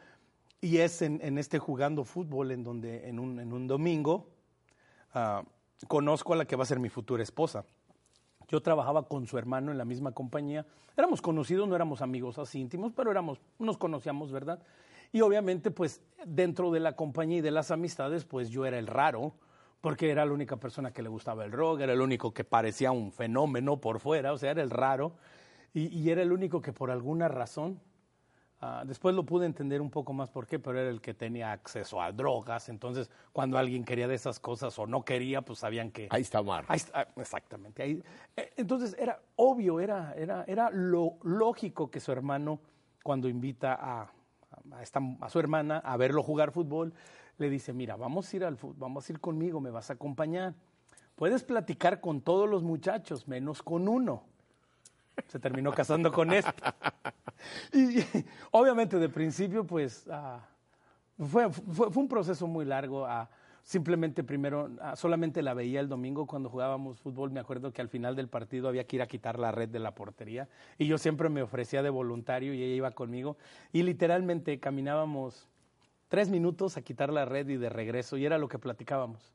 Y 0.62 0.78
es 0.78 1.02
en, 1.02 1.38
este 1.38 1.60
jugando 1.60 2.06
fútbol 2.06 2.52
en 2.52 2.64
donde 2.64 3.10
en 3.10 3.20
un, 3.20 3.42
en 3.42 3.52
un 3.52 3.68
domingo 3.68 4.30
conozco 5.90 6.32
a 6.32 6.38
la 6.38 6.46
que 6.46 6.56
va 6.56 6.64
a 6.64 6.66
ser 6.66 6.80
mi 6.80 6.88
futura 6.88 7.22
esposa. 7.22 7.66
Yo 8.54 8.62
trabajaba 8.62 9.08
con 9.08 9.26
su 9.26 9.40
hermano 9.40 9.72
en 9.72 9.80
la 9.80 9.84
misma 9.84 10.12
compañía. 10.12 10.64
Éramos 10.96 11.24
conocidos, 11.24 11.68
no 11.68 11.76
éramos 11.76 12.04
amigos 12.04 12.38
así 12.38 12.60
íntimos, 12.60 12.94
pero 12.96 13.10
éramos, 13.10 13.42
nos 13.58 13.80
conocíamos, 13.80 14.32
¿verdad? 14.32 14.62
Y 15.12 15.22
obviamente, 15.22 15.72
pues, 15.72 16.02
dentro 16.24 16.70
de 16.70 16.80
la 16.80 16.96
compañía 16.96 17.40
y 17.40 17.42
de 17.42 17.50
las 17.50 17.72
amistades, 17.72 18.26
pues 18.26 18.52
yo 18.52 18.68
era 18.68 18.78
el 18.78 18.86
raro, 18.86 19.34
porque 19.82 20.12
era 20.12 20.24
la 20.24 20.34
única 20.34 20.58
persona 20.58 20.94
que 20.94 21.02
le 21.02 21.10
gustaba 21.10 21.46
el 21.46 21.52
rock, 21.52 21.80
era 21.80 21.94
el 21.94 22.02
único 22.02 22.32
que 22.32 22.44
parecía 22.44 22.92
un 22.92 23.12
fenómeno 23.12 23.82
por 23.82 24.00
fuera, 24.00 24.32
o 24.32 24.38
sea, 24.38 24.52
era 24.52 24.62
el 24.62 24.70
raro, 24.70 25.16
y, 25.74 25.88
y 25.88 26.12
era 26.12 26.22
el 26.22 26.32
único 26.32 26.62
que 26.62 26.74
por 26.74 26.92
alguna 26.92 27.30
razón 27.30 27.80
Ah, 28.66 28.84
después 28.86 29.14
lo 29.14 29.26
pude 29.26 29.46
entender 29.46 29.82
un 29.82 29.90
poco 29.90 30.14
más 30.14 30.30
por 30.30 30.48
qué, 30.48 30.58
pero 30.58 30.80
era 30.80 30.90
el 30.90 31.02
que 31.02 31.14
tenía 31.14 31.52
acceso 31.52 32.02
a 32.02 32.14
drogas. 32.14 32.70
Entonces, 32.70 33.10
cuando 33.34 33.58
alguien 33.58 33.84
quería 33.84 34.08
de 34.08 34.16
esas 34.16 34.40
cosas 34.40 34.80
o 34.80 34.88
no 34.88 35.04
quería, 35.04 35.42
pues 35.42 35.60
sabían 35.60 35.92
que. 35.92 36.08
Ahí 36.10 36.22
está 36.22 36.40
Omar. 36.40 36.64
Ahí 36.70 36.78
está, 36.78 37.10
exactamente. 37.18 37.84
Ahí, 37.84 38.02
eh, 38.38 38.54
entonces, 38.56 38.96
era 38.98 39.20
obvio, 39.36 39.82
era, 39.82 40.14
era, 40.16 40.46
era 40.48 40.70
lo 40.70 41.18
lógico 41.24 41.92
que 41.92 42.00
su 42.00 42.14
hermano, 42.14 42.62
cuando 43.04 43.28
invita 43.28 43.74
a, 43.74 44.04
a, 44.72 45.26
a 45.26 45.30
su 45.30 45.40
hermana 45.42 45.80
a 45.80 45.98
verlo 45.98 46.24
jugar 46.24 46.52
fútbol, 46.54 46.94
le 47.40 47.50
dice: 47.50 47.74
Mira, 47.74 47.98
vamos 47.98 48.32
a 48.32 48.38
ir 48.38 48.46
al 48.46 48.58
vamos 48.78 49.10
a 49.10 49.12
ir 49.12 49.20
conmigo, 49.20 49.60
me 49.60 49.72
vas 49.72 49.90
a 49.90 49.96
acompañar. 49.96 50.54
Puedes 51.16 51.44
platicar 51.44 52.00
con 52.00 52.22
todos 52.22 52.50
los 52.50 52.64
muchachos, 52.64 53.28
menos 53.28 53.62
con 53.62 53.90
uno. 53.90 54.24
Se 55.28 55.40
terminó 55.40 55.72
casando 55.72 56.12
con 56.12 56.32
este. 56.32 56.52
Y, 57.74 58.00
obviamente 58.52 58.98
de 58.98 59.10
principio, 59.10 59.66
pues 59.66 60.08
ah, 60.10 60.40
fue, 61.18 61.52
fue, 61.52 61.90
un 61.96 62.08
proceso 62.08 62.48
muy 62.48 62.66
largo. 62.66 63.06
Simplemente 63.64 64.24
primero, 64.24 64.70
solamente 64.96 65.42
la 65.42 65.54
veía 65.54 65.80
el 65.80 65.88
domingo 65.88 66.28
cuando 66.28 66.50
jugábamos 66.50 67.00
fútbol. 67.00 67.32
Me 67.32 67.40
acuerdo 67.40 67.72
que 67.72 67.82
al 67.82 67.90
final 67.90 68.16
del 68.16 68.28
partido 68.28 68.68
había 68.68 68.86
que 68.86 68.98
ir 68.98 69.02
a 69.02 69.08
quitar 69.08 69.40
la 69.40 69.52
red 69.52 69.70
de 69.70 69.80
la 69.80 69.96
portería. 69.96 70.50
Y 70.78 70.88
yo 70.88 70.98
siempre 70.98 71.30
me 71.30 71.42
ofrecía 71.42 71.82
de 71.82 71.90
voluntario 71.90 72.54
y 72.54 72.62
ella 72.62 72.76
iba 72.76 72.92
conmigo. 72.92 73.38
Y 73.72 73.84
literalmente 73.84 74.60
caminábamos 74.60 75.48
tres 76.10 76.30
minutos 76.30 76.76
a 76.76 76.82
quitar 76.82 77.12
la 77.12 77.26
red 77.26 77.48
y 77.48 77.58
de 77.58 77.70
regreso. 77.70 78.18
Y 78.18 78.26
era 78.26 78.38
lo 78.38 78.50
que 78.50 78.60
platicábamos. 78.60 79.34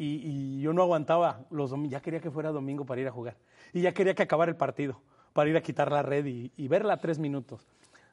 Y, 0.00 0.60
yo 0.60 0.72
no 0.72 0.82
aguantaba 0.82 1.40
los 1.50 1.70
domingos, 1.70 1.90
ya 1.90 2.00
quería 2.00 2.20
que 2.20 2.30
fuera 2.30 2.52
domingo 2.52 2.86
para 2.86 3.00
ir 3.00 3.08
a 3.08 3.10
jugar. 3.10 3.36
Y 3.72 3.82
ya 3.82 3.92
quería 3.92 4.14
que 4.14 4.22
acabara 4.22 4.48
el 4.48 4.56
partido, 4.56 5.02
para 5.32 5.50
ir 5.50 5.56
a 5.56 5.60
quitar 5.60 5.90
la 5.90 6.02
red 6.02 6.24
y, 6.24 6.68
verla 6.68 6.98
tres 6.98 7.18
minutos. 7.18 7.66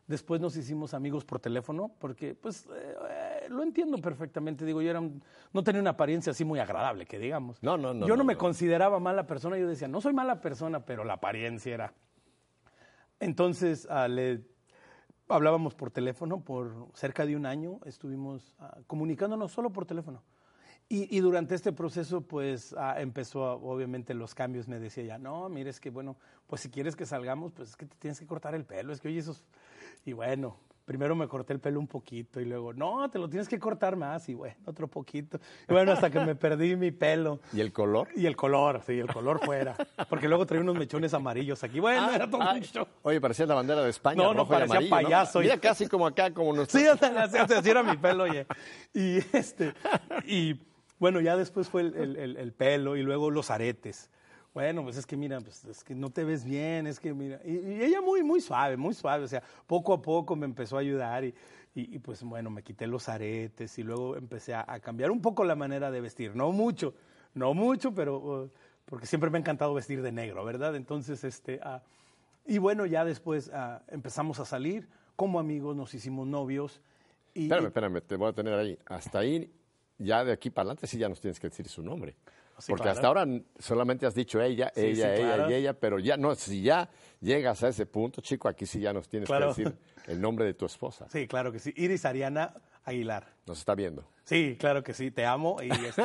Después 0.07 0.41
nos 0.41 0.57
hicimos 0.57 0.93
amigos 0.95 1.25
por 1.25 1.39
teléfono, 1.39 1.91
porque 1.99 2.35
pues 2.35 2.67
eh, 2.75 3.47
lo 3.49 3.63
entiendo 3.63 3.97
perfectamente. 3.97 4.63
Digo, 4.63 4.81
yo 4.81 4.89
era 4.91 5.01
no 5.01 5.63
tenía 5.63 5.81
una 5.81 5.91
apariencia 5.91 6.31
así 6.31 6.43
muy 6.43 6.59
agradable, 6.59 7.07
que 7.07 7.17
digamos. 7.17 7.61
No, 7.63 7.75
no, 7.75 7.93
no. 7.93 8.07
Yo 8.07 8.15
no, 8.15 8.23
me 8.23 8.35
consideraba 8.35 8.99
mala 8.99 9.25
persona, 9.25 9.57
yo 9.57 9.67
decía, 9.67 9.87
no 9.87 10.01
soy 10.01 10.13
mala 10.13 10.41
persona, 10.41 10.85
pero 10.85 11.03
la 11.03 11.13
apariencia 11.13 11.73
era. 11.73 11.93
Entonces 13.19 13.87
ah, 13.89 14.07
le 14.07 14.41
hablábamos 15.27 15.73
por 15.73 15.89
teléfono 15.89 16.41
por 16.41 16.87
cerca 16.93 17.25
de 17.25 17.35
un 17.35 17.47
año, 17.47 17.79
estuvimos 17.85 18.55
ah, 18.59 18.77
comunicándonos 18.85 19.51
solo 19.51 19.71
por 19.71 19.85
teléfono. 19.85 20.21
Y, 20.87 21.19
durante 21.19 21.55
este 21.55 21.71
proceso, 21.71 22.21
pues 22.21 22.75
ah, 22.77 23.01
empezó, 23.01 23.53
obviamente, 23.53 24.13
los 24.13 24.35
cambios. 24.35 24.67
Me 24.67 24.79
decía 24.79 25.03
ya, 25.03 25.17
no, 25.17 25.49
mire, 25.49 25.71
es 25.71 25.79
que 25.79 25.89
bueno, 25.89 26.15
pues 26.45 26.61
si 26.61 26.69
quieres 26.69 26.95
que 26.95 27.07
salgamos, 27.07 27.51
pues 27.53 27.69
es 27.69 27.75
que 27.75 27.87
te 27.87 27.95
tienes 27.97 28.19
que 28.19 28.27
cortar 28.27 28.53
el 28.53 28.65
pelo. 28.65 28.93
Es 28.93 29.01
que, 29.01 29.07
oye, 29.07 29.17
esos. 29.17 29.43
Y 30.05 30.13
bueno, 30.13 30.57
primero 30.85 31.15
me 31.15 31.27
corté 31.27 31.53
el 31.53 31.59
pelo 31.59 31.79
un 31.79 31.87
poquito 31.87 32.39
y 32.39 32.45
luego, 32.45 32.71
no, 32.71 33.09
te 33.09 33.17
lo 33.17 33.27
tienes 33.27 33.49
que 33.49 33.57
cortar 33.57 33.95
más. 33.95 34.29
Y 34.29 34.35
bueno, 34.35 34.55
otro 34.65 34.87
poquito. 34.87 35.39
Y 35.67 35.73
bueno, 35.73 35.91
hasta 35.91 36.11
que 36.11 36.19
me 36.19 36.35
perdí 36.35 36.75
mi 36.75 36.91
pelo. 36.91 37.39
¿Y 37.51 37.61
el 37.61 37.73
color? 37.73 38.09
Y 38.15 38.27
el 38.27 38.35
color, 38.35 38.81
sí, 38.85 38.99
el 38.99 39.07
color 39.07 39.43
fuera. 39.43 39.75
Porque 40.07 40.27
luego 40.27 40.45
traía 40.45 40.61
unos 40.61 40.75
mechones 40.77 41.13
amarillos 41.15 41.63
aquí. 41.63 41.79
Bueno, 41.79 42.07
ah, 42.09 42.15
era 42.15 42.29
todo 42.29 42.41
ah, 42.43 42.55
Oye, 43.01 43.19
parecía 43.19 43.47
la 43.47 43.55
bandera 43.55 43.81
de 43.81 43.89
España. 43.89 44.23
No, 44.23 44.33
no, 44.33 44.47
parecía 44.47 44.87
payaso. 44.87 45.39
Mira, 45.39 45.57
casi 45.59 45.87
como 45.87 46.05
acá, 46.05 46.31
como 46.31 46.53
nuestro. 46.53 46.79
Sí, 46.79 46.85
así, 46.85 47.69
era 47.69 47.81
mi 47.81 47.97
pelo, 47.97 48.23
oye. 48.25 48.45
Y 48.93 49.17
este. 49.35 49.73
Y 50.27 50.59
bueno, 50.99 51.19
ya 51.19 51.35
después 51.35 51.69
fue 51.69 51.81
el, 51.81 52.53
pelo 52.57 52.95
y 52.95 53.03
luego 53.03 53.29
los 53.29 53.51
aretes. 53.51 54.09
Bueno, 54.53 54.83
pues 54.83 54.95
es 54.95 55.05
que 55.05 55.17
mira, 55.17 55.41
pues 55.41 55.65
es 55.65 55.83
que 55.83 55.93
no 55.93 56.09
te 56.09 56.23
ves 56.23 56.45
bien, 56.45 56.87
es 56.87 56.99
que 56.99 57.13
mira. 57.13 57.41
Y, 57.43 57.83
ella 57.83 57.99
muy, 57.99 58.23
muy 58.23 58.39
suave, 58.39 58.77
muy 58.77 58.93
suave. 58.93 59.25
O 59.25 59.27
sea, 59.27 59.43
poco 59.67 59.93
a 59.93 60.01
poco 60.01 60.37
me 60.37 60.45
empezó 60.45 60.77
a 60.77 60.79
ayudar 60.79 61.25
y, 61.25 61.35
y, 61.73 61.99
pues 61.99 62.23
bueno, 62.23 62.49
me 62.49 62.63
quité 62.63 62.87
los 62.87 63.09
aretes 63.09 63.77
y 63.77 63.83
luego 63.83 64.15
empecé 64.15 64.55
a, 64.55 64.79
cambiar 64.79 65.11
un 65.11 65.21
poco 65.21 65.43
la 65.43 65.55
manera 65.55 65.91
de 65.91 65.99
vestir. 65.99 66.33
No 66.33 66.53
mucho, 66.53 66.93
no 67.33 67.53
mucho, 67.53 67.93
pero 67.93 68.17
uh, 68.17 68.49
porque 68.85 69.05
siempre 69.05 69.29
me 69.29 69.37
ha 69.37 69.41
encantado 69.41 69.73
vestir 69.73 70.01
de 70.01 70.13
negro, 70.13 70.45
¿verdad? 70.45 70.77
Entonces, 70.77 71.25
este, 71.25 71.59
uh, 71.65 71.81
y 72.45 72.57
bueno, 72.59 72.85
ya 72.85 73.03
después 73.03 73.49
uh, 73.49 73.81
empezamos 73.89 74.39
a 74.39 74.45
salir 74.45 74.87
como 75.17 75.37
amigos, 75.39 75.75
nos 75.75 75.93
hicimos 75.93 76.25
novios. 76.27 76.79
Y, 77.33 77.43
espérame, 77.43 77.65
espérame, 77.65 78.01
te 78.01 78.15
voy 78.15 78.29
a 78.29 78.33
tener 78.33 78.53
ahí. 78.53 78.79
Hasta 78.85 79.19
ahí 79.19 79.51
ya 79.97 80.23
de 80.23 80.33
aquí 80.33 80.49
para 80.49 80.63
adelante 80.63 80.87
sí 80.87 80.97
ya 80.97 81.09
nos 81.09 81.19
tienes 81.19 81.39
que 81.39 81.49
decir 81.49 81.67
su 81.67 81.81
nombre. 81.83 82.15
Porque 82.67 82.87
hasta 82.87 83.07
ahora 83.07 83.27
solamente 83.59 84.05
has 84.05 84.15
dicho 84.15 84.41
ella, 84.41 84.71
ella, 84.75 85.13
ella 85.13 85.49
y 85.49 85.53
ella, 85.53 85.73
pero 85.73 85.99
ya 85.99 86.15
no, 86.15 86.35
si 86.35 86.61
ya 86.61 86.89
llegas 87.19 87.63
a 87.63 87.67
ese 87.67 87.85
punto, 87.85 88.21
chico, 88.21 88.47
aquí 88.47 88.65
sí 88.65 88.79
ya 88.79 88.93
nos 88.93 89.09
tienes 89.09 89.29
que 89.29 89.35
decir 89.35 89.75
el 90.07 90.21
nombre 90.21 90.45
de 90.45 90.53
tu 90.53 90.65
esposa. 90.65 91.07
Sí, 91.09 91.27
claro 91.27 91.51
que 91.51 91.59
sí. 91.59 91.73
Iris 91.75 92.05
Ariana 92.05 92.53
Aguilar. 92.85 93.27
Nos 93.45 93.57
está 93.59 93.75
viendo. 93.75 94.07
Sí, 94.23 94.55
claro 94.57 94.83
que 94.83 94.93
sí, 94.93 95.11
te 95.11 95.25
amo. 95.25 95.57
Y 95.61 95.69
este 95.85 96.03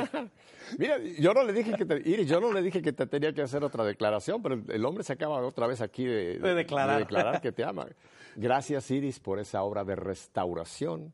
Mira, 0.79 0.99
yo 0.99 1.33
no 1.33 1.45
le 1.45 1.53
dije 1.53 1.75
que 1.75 1.85
te, 1.85 1.97
Iris, 2.09 2.27
yo 2.27 2.41
no 2.41 2.53
le 2.53 2.63
dije 2.63 2.83
que 2.83 2.93
te 2.93 3.07
tenía 3.07 3.33
que 3.33 3.43
hacer 3.43 3.63
otra 3.63 3.85
declaración, 3.85 4.43
pero 4.43 4.61
el 4.69 4.85
hombre 4.85 5.05
se 5.05 5.13
acaba 5.13 5.41
otra 5.41 5.67
vez 5.67 5.81
aquí 5.81 6.05
de, 6.05 6.39
declarar. 6.39 6.99
declarar. 6.99 7.41
que 7.41 7.53
te 7.53 7.65
ama. 7.65 7.87
Gracias, 8.35 8.91
Iris, 8.91 9.21
por 9.21 9.39
esa 9.39 9.63
obra 9.63 9.85
de 9.85 9.97
restauración, 9.97 11.13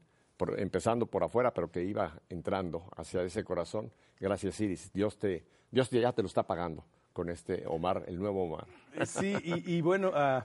empezando 0.56 1.06
por 1.06 1.24
afuera, 1.24 1.52
pero 1.52 1.70
que 1.70 1.82
iba 1.82 2.20
entrando 2.28 2.90
hacia 2.96 3.22
ese 3.22 3.44
corazón. 3.44 3.90
Gracias, 4.20 4.60
Iris. 4.60 4.92
Dios 4.92 5.18
te, 5.18 5.44
Dios 5.70 5.90
ya 5.90 6.12
te 6.12 6.22
lo 6.22 6.28
está 6.28 6.46
pagando 6.46 6.84
con 7.12 7.30
este 7.30 7.64
Omar, 7.66 8.04
el 8.06 8.18
nuevo 8.18 8.44
Omar. 8.44 8.66
Sí, 9.06 9.34
y, 9.42 9.80
bueno, 9.80 10.10
uh, 10.10 10.42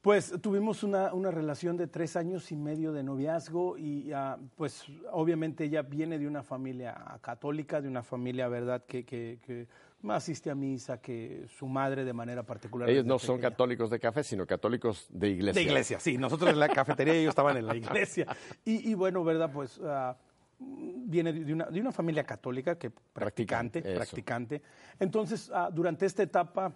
pues 0.00 0.32
tuvimos 0.40 0.84
una, 0.84 1.12
una, 1.12 1.30
relación 1.32 1.76
de 1.76 1.88
tres 1.88 2.14
años 2.14 2.52
y 2.52 2.56
medio 2.56 2.92
de 2.92 3.02
noviazgo 3.02 3.76
y 3.76 4.12
uh, 4.12 4.38
pues 4.54 4.84
obviamente 5.10 5.64
ella 5.64 5.82
viene 5.82 6.18
de 6.18 6.28
una 6.28 6.44
familia 6.44 7.18
católica, 7.20 7.80
de 7.80 7.88
una 7.88 8.04
familia, 8.04 8.48
¿verdad?, 8.48 8.84
que, 8.86 9.04
que, 9.04 9.40
que 9.44 9.66
asiste 10.08 10.50
a 10.50 10.54
misa, 10.54 11.00
que 11.00 11.46
su 11.58 11.66
madre 11.66 12.04
de 12.04 12.12
manera 12.12 12.42
particular. 12.42 12.88
Ellos 12.88 13.04
no 13.04 13.18
son 13.18 13.40
católicos 13.40 13.90
de 13.90 14.00
café, 14.00 14.22
sino 14.24 14.46
católicos 14.46 15.06
de 15.10 15.28
iglesia. 15.28 15.60
De 15.60 15.68
iglesia, 15.68 16.00
sí. 16.00 16.16
Nosotros 16.16 16.50
en 16.50 16.58
la 16.58 16.68
cafetería 16.68 17.14
ellos 17.14 17.30
estaban 17.30 17.56
en 17.56 17.66
la 17.66 17.76
iglesia. 17.76 18.26
Y, 18.64 18.90
y 18.90 18.94
bueno, 18.94 19.22
¿verdad? 19.24 19.50
Pues 19.52 19.78
uh, 19.78 20.14
viene 20.58 21.32
de 21.32 21.52
una, 21.52 21.66
de 21.66 21.80
una, 21.80 21.92
familia 21.92 22.24
católica 22.24 22.78
que 22.78 22.90
practicante, 22.90 23.82
practicante. 23.82 24.62
Entonces, 24.98 25.50
uh, 25.50 25.72
durante 25.72 26.06
esta 26.06 26.22
etapa 26.22 26.72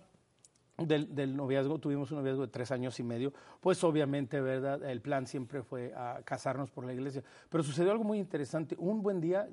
del, 0.76 1.36
noviazgo, 1.36 1.78
tuvimos 1.78 2.10
un 2.10 2.18
noviazgo 2.18 2.42
de 2.42 2.48
tres 2.48 2.70
años 2.72 2.98
y 2.98 3.04
medio, 3.04 3.32
pues 3.60 3.82
obviamente, 3.84 4.40
¿verdad? 4.40 4.82
El 4.82 5.00
plan 5.00 5.26
siempre 5.26 5.62
fue 5.62 5.92
a 5.94 6.20
casarnos 6.24 6.70
por 6.70 6.84
la 6.84 6.92
iglesia. 6.92 7.22
Pero 7.48 7.62
sucedió 7.62 7.92
algo 7.92 8.04
muy 8.04 8.18
interesante. 8.18 8.74
Un 8.78 9.02
buen 9.02 9.20
día, 9.20 9.48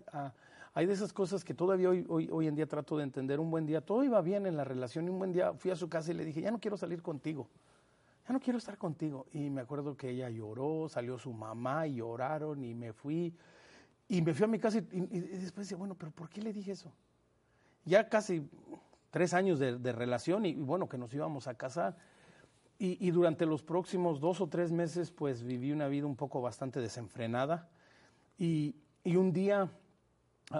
hay 0.73 0.85
de 0.85 0.93
esas 0.93 1.11
cosas 1.11 1.43
que 1.43 1.53
todavía 1.53 1.89
hoy, 1.89 2.05
hoy, 2.07 2.29
hoy 2.31 2.47
en 2.47 2.55
día 2.55 2.65
trato 2.65 2.97
de 2.97 3.03
entender. 3.03 3.39
Un 3.39 3.51
buen 3.51 3.65
día, 3.65 3.81
todo 3.81 4.03
iba 4.03 4.21
bien 4.21 4.45
en 4.45 4.55
la 4.55 4.63
relación 4.63 5.05
y 5.05 5.09
un 5.09 5.19
buen 5.19 5.33
día 5.33 5.53
fui 5.53 5.71
a 5.71 5.75
su 5.75 5.89
casa 5.89 6.11
y 6.11 6.13
le 6.13 6.23
dije, 6.23 6.41
ya 6.41 6.51
no 6.51 6.59
quiero 6.59 6.77
salir 6.77 7.01
contigo. 7.01 7.47
Ya 8.27 8.33
no 8.33 8.39
quiero 8.39 8.57
estar 8.57 8.77
contigo. 8.77 9.27
Y 9.33 9.49
me 9.49 9.61
acuerdo 9.61 9.97
que 9.97 10.09
ella 10.09 10.29
lloró, 10.29 10.87
salió 10.87 11.17
su 11.17 11.33
mamá 11.33 11.87
y 11.87 11.95
lloraron 11.95 12.63
y 12.63 12.73
me 12.73 12.93
fui. 12.93 13.33
Y 14.07 14.21
me 14.21 14.33
fui 14.33 14.43
a 14.43 14.47
mi 14.47 14.59
casa 14.59 14.77
y, 14.77 14.81
después 14.81 15.67
decía, 15.67 15.77
bueno, 15.77 15.95
pero 15.95 16.11
¿por 16.11 16.29
qué 16.29 16.41
le 16.41 16.53
dije 16.53 16.73
eso? 16.73 16.91
Ya 17.85 18.09
casi 18.09 18.47
tres 19.09 19.33
años 19.33 19.59
de, 19.59 19.91
relación 19.91 20.45
y, 20.45 20.53
bueno, 20.53 20.87
que 20.87 20.97
nos 20.97 21.13
íbamos 21.13 21.47
a 21.47 21.55
casar. 21.55 21.97
Y, 22.77 23.11
durante 23.11 23.45
los 23.45 23.61
próximos 23.61 24.19
dos 24.19 24.41
o 24.41 24.47
tres 24.47 24.71
meses, 24.71 25.11
pues 25.11 25.43
viví 25.43 25.71
una 25.71 25.87
vida 25.87 26.07
un 26.07 26.15
poco 26.15 26.41
bastante 26.41 26.79
desenfrenada. 26.79 27.69
Y, 28.37 28.75
un 29.05 29.31
día, 29.31 29.69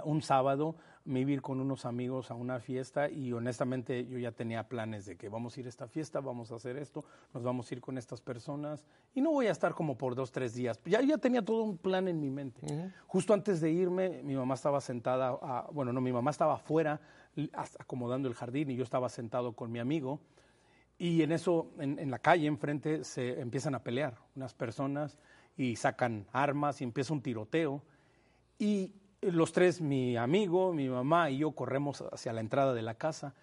un 0.04 0.22
sábado, 0.22 0.76
me 1.04 1.20
iba 1.20 1.30
a 1.30 1.34
ir 1.34 1.42
con 1.42 1.60
unos 1.60 1.84
amigos 1.84 2.30
a 2.30 2.34
una 2.34 2.60
fiesta 2.60 3.10
y 3.10 3.32
honestamente 3.32 4.06
yo 4.06 4.18
ya 4.18 4.32
tenía 4.32 4.68
planes 4.68 5.06
de 5.06 5.16
que 5.16 5.28
vamos 5.28 5.56
a 5.56 5.60
ir 5.60 5.66
a 5.66 5.68
esta 5.68 5.88
fiesta, 5.88 6.20
vamos 6.20 6.52
a 6.52 6.56
hacer 6.56 6.76
esto, 6.76 7.04
nos 7.34 7.42
vamos 7.42 7.70
a 7.70 7.74
ir 7.74 7.80
con 7.80 7.98
estas 7.98 8.20
personas 8.20 8.86
y 9.14 9.20
no 9.20 9.30
voy 9.30 9.46
a 9.46 9.50
estar 9.50 9.74
como 9.74 9.98
por 9.98 10.14
dos, 10.14 10.30
tres 10.30 10.54
días. 10.54 10.80
Ya, 10.84 11.00
ya 11.02 11.18
tenía 11.18 11.44
todo 11.44 11.62
un 11.62 11.78
plan 11.78 12.08
en 12.08 12.20
mi 12.20 12.30
mente. 12.30 12.92
Justo 13.06 13.34
antes 13.34 13.60
de 13.60 13.70
irme, 13.70 14.22
mi 14.22 14.34
mamá 14.34 14.54
estaba 14.54 14.80
sentada, 14.80 15.66
bueno, 15.72 15.92
no, 15.92 16.00
mi 16.00 16.12
mamá 16.12 16.30
estaba 16.30 16.54
afuera 16.54 17.00
acomodando 17.78 18.28
el 18.28 18.34
jardín 18.34 18.70
y 18.70 18.76
yo 18.76 18.84
estaba 18.84 19.08
sentado 19.08 19.54
con 19.54 19.72
mi 19.72 19.78
amigo 19.78 20.20
y 21.02 21.22
en 21.22 21.32
eso, 21.32 21.72
en, 21.80 22.12
la 22.12 22.20
calle 22.20 22.46
enfrente, 22.46 23.02
se 23.02 23.40
empiezan 23.40 23.74
a 23.74 23.82
pelear 23.82 24.18
unas 24.36 24.54
personas 24.54 25.18
y 25.56 25.74
sacan 25.74 26.26
armas 26.32 26.80
y 26.80 26.84
empieza 26.84 27.12
un 27.12 27.22
tiroteo 27.22 27.82
y 28.56 28.92
los 29.22 29.52
tres, 29.52 29.80
mi 29.80 30.16
amigo, 30.16 30.72
mi 30.72 30.88
mamá 30.88 31.30
y 31.30 31.38
yo 31.38 31.52
corremos 31.52 32.02
hacia 32.12 32.32
la 32.32 32.40
entrada 32.40 32.74
de 32.74 32.82
la 32.82 32.94
casa. 32.94 33.34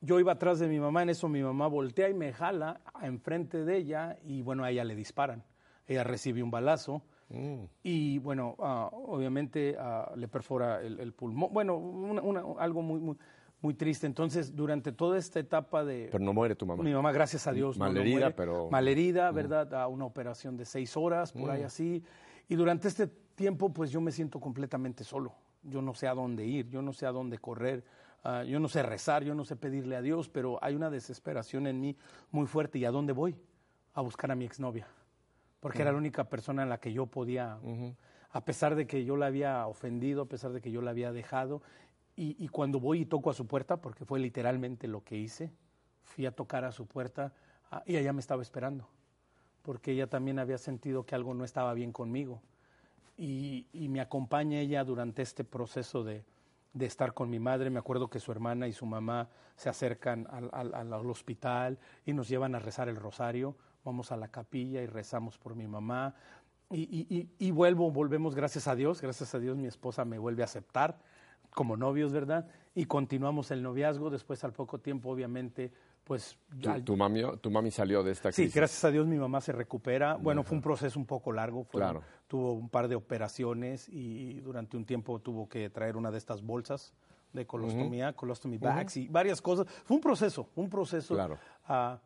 Yo 0.00 0.20
iba 0.20 0.32
atrás 0.32 0.58
de 0.58 0.68
mi 0.68 0.78
mamá, 0.78 1.02
en 1.02 1.10
eso 1.10 1.28
mi 1.28 1.42
mamá 1.42 1.66
voltea 1.66 2.08
y 2.08 2.14
me 2.14 2.32
jala 2.32 2.80
enfrente 3.02 3.64
de 3.64 3.76
ella 3.76 4.18
y 4.22 4.42
bueno, 4.42 4.64
a 4.64 4.70
ella 4.70 4.84
le 4.84 4.94
disparan. 4.94 5.42
Ella 5.86 6.04
recibe 6.04 6.42
un 6.42 6.50
balazo 6.50 7.02
mm. 7.30 7.64
y 7.82 8.18
bueno, 8.18 8.54
ah, 8.60 8.90
obviamente 8.92 9.76
ah, 9.78 10.12
le 10.16 10.28
perfora 10.28 10.80
el, 10.80 11.12
pulmón. 11.12 11.52
Bueno, 11.52 12.56
algo 12.58 12.82
muy, 12.82 13.00
muy, 13.00 13.16
muy 13.60 13.74
triste. 13.74 14.06
Entonces, 14.06 14.54
durante 14.54 14.92
toda 14.92 15.18
esta 15.18 15.40
etapa 15.40 15.84
de... 15.84 16.08
Pero 16.12 16.22
no 16.22 16.32
muere 16.32 16.54
tu 16.54 16.66
mamá. 16.66 16.82
Mi 16.82 16.92
mamá, 16.92 17.10
gracias 17.12 17.46
a 17.46 17.52
Dios. 17.52 17.78
Malherida, 17.78 18.30
pero... 18.30 18.70
Malherida, 18.70 19.30
¿verdad? 19.30 19.74
A 19.74 19.88
una 19.88 20.04
operación 20.04 20.56
de 20.56 20.64
seis 20.64 20.96
horas, 20.96 21.32
por 21.32 21.50
ahí 21.50 21.62
mm. 21.62 21.66
así. 21.66 22.04
Y 22.48 22.56
durante 22.56 22.88
este 22.88 23.08
tiempo, 23.34 23.72
pues 23.72 23.90
yo 23.90 24.00
me 24.00 24.12
siento 24.12 24.40
completamente 24.40 25.04
solo. 25.04 25.34
Yo 25.62 25.82
no 25.82 25.94
sé 25.94 26.08
a 26.08 26.14
dónde 26.14 26.44
ir, 26.44 26.68
yo 26.68 26.82
no 26.82 26.92
sé 26.92 27.06
a 27.06 27.12
dónde 27.12 27.38
correr, 27.38 27.84
ah, 28.22 28.44
yo 28.44 28.60
no 28.60 28.68
sé 28.68 28.82
rezar, 28.82 29.24
yo 29.24 29.34
no 29.34 29.44
sé 29.44 29.56
pedirle 29.56 29.96
a 29.96 30.02
Dios, 30.02 30.28
pero 30.28 30.58
hay 30.62 30.74
una 30.74 30.90
desesperación 30.90 31.66
en 31.66 31.80
mí 31.80 31.96
muy 32.30 32.46
fuerte. 32.46 32.78
¿Y 32.78 32.84
a 32.84 32.90
dónde 32.90 33.12
voy? 33.12 33.36
A 33.94 34.00
buscar 34.00 34.30
a 34.30 34.34
mi 34.34 34.44
exnovia. 34.44 34.86
Porque 35.60 35.82
era 35.82 35.92
la 35.92 35.98
única 35.98 36.24
persona 36.24 36.62
en 36.62 36.68
la 36.68 36.78
que 36.78 36.92
yo 36.92 37.06
podía, 37.06 37.58
a 38.30 38.44
pesar 38.44 38.74
de 38.74 38.86
que 38.86 39.06
yo 39.06 39.16
la 39.16 39.26
había 39.26 39.66
ofendido, 39.66 40.22
a 40.22 40.26
pesar 40.26 40.52
de 40.52 40.60
que 40.60 40.70
yo 40.70 40.82
la 40.82 40.90
había 40.90 41.10
dejado, 41.10 41.62
y, 42.16 42.48
cuando 42.48 42.78
voy 42.78 43.00
y 43.00 43.06
toco 43.06 43.30
a 43.30 43.34
su 43.34 43.46
puerta, 43.46 43.78
porque 43.78 44.04
fue 44.04 44.20
literalmente 44.20 44.86
lo 44.86 45.02
que 45.02 45.16
hice, 45.16 45.50
fui 46.04 46.26
a 46.26 46.32
tocar 46.32 46.64
a 46.64 46.70
su 46.70 46.86
puerta 46.86 47.32
ah, 47.70 47.82
y 47.86 47.96
ella 47.96 48.12
me 48.12 48.20
estaba 48.20 48.42
esperando, 48.42 48.88
porque 49.62 49.92
ella 49.92 50.06
también 50.06 50.38
había 50.38 50.58
sentido 50.58 51.04
que 51.04 51.14
algo 51.14 51.34
no 51.34 51.44
estaba 51.44 51.74
bien 51.74 51.90
conmigo. 51.90 52.40
Y, 53.16 53.66
me 53.88 54.00
acompaña 54.00 54.58
ella 54.58 54.84
durante 54.84 55.22
este 55.22 55.44
proceso 55.44 56.02
de, 56.02 56.24
estar 56.80 57.14
con 57.14 57.30
mi 57.30 57.38
madre. 57.38 57.70
Me 57.70 57.78
acuerdo 57.78 58.08
que 58.08 58.20
su 58.20 58.32
hermana 58.32 58.66
y 58.66 58.72
su 58.72 58.86
mamá 58.86 59.28
se 59.56 59.68
acercan 59.68 60.26
al, 60.30 60.92
hospital 60.92 61.78
y 62.04 62.12
nos 62.12 62.28
llevan 62.28 62.54
a 62.54 62.58
rezar 62.58 62.88
el 62.88 62.96
rosario. 62.96 63.56
Vamos 63.84 64.12
a 64.12 64.16
la 64.16 64.28
capilla 64.28 64.82
y 64.82 64.86
rezamos 64.86 65.38
por 65.38 65.54
mi 65.54 65.66
mamá. 65.66 66.14
Y, 66.70 67.28
y 67.38 67.50
vuelvo, 67.52 67.90
volvemos, 67.92 68.34
gracias 68.34 68.66
a 68.66 68.74
Dios, 68.74 69.00
gracias 69.00 69.34
a 69.34 69.38
Dios 69.38 69.56
mi 69.56 69.68
esposa 69.68 70.04
me 70.04 70.18
vuelve 70.18 70.42
a 70.42 70.46
aceptar 70.46 70.98
como 71.54 71.76
novios, 71.76 72.12
¿verdad? 72.12 72.46
Y 72.74 72.86
continuamos 72.86 73.50
el 73.50 73.62
noviazgo, 73.62 74.10
después 74.10 74.42
al 74.44 74.52
poco 74.52 74.80
tiempo, 74.80 75.10
obviamente, 75.10 75.72
pues... 76.04 76.38
¿Tu, 76.84 76.96
mami, 76.96 77.22
tu 77.40 77.50
mami 77.50 77.70
salió 77.70 78.02
de 78.02 78.12
esta 78.12 78.30
crisis? 78.30 78.52
Sí, 78.52 78.58
gracias 78.58 78.84
a 78.84 78.90
Dios 78.90 79.06
mi 79.06 79.16
mamá 79.16 79.40
se 79.40 79.52
recupera. 79.52 80.14
Bueno, 80.14 80.44
fue 80.44 80.56
un 80.56 80.62
proceso 80.62 80.98
un 80.98 81.06
poco 81.06 81.32
largo, 81.32 81.64
claro. 81.64 82.02
tuvo 82.28 82.52
un 82.52 82.68
par 82.68 82.88
de 82.88 82.94
operaciones 82.94 83.88
y 83.88 84.40
durante 84.40 84.76
un 84.76 84.84
tiempo 84.84 85.18
tuvo 85.18 85.48
que 85.48 85.70
traer 85.70 85.96
una 85.96 86.10
de 86.10 86.18
estas 86.18 86.42
bolsas 86.42 86.94
de 87.32 87.46
colostomía, 87.46 88.12
colostomy 88.12 88.58
bags 88.58 88.96
y 88.96 89.08
varias 89.08 89.42
cosas. 89.42 89.66
Fue 89.84 89.96
un 89.96 90.00
proceso, 90.00 90.48
un 90.54 90.70
proceso. 90.70 91.14
Claro. 91.14 91.38
Uh, 91.68 91.98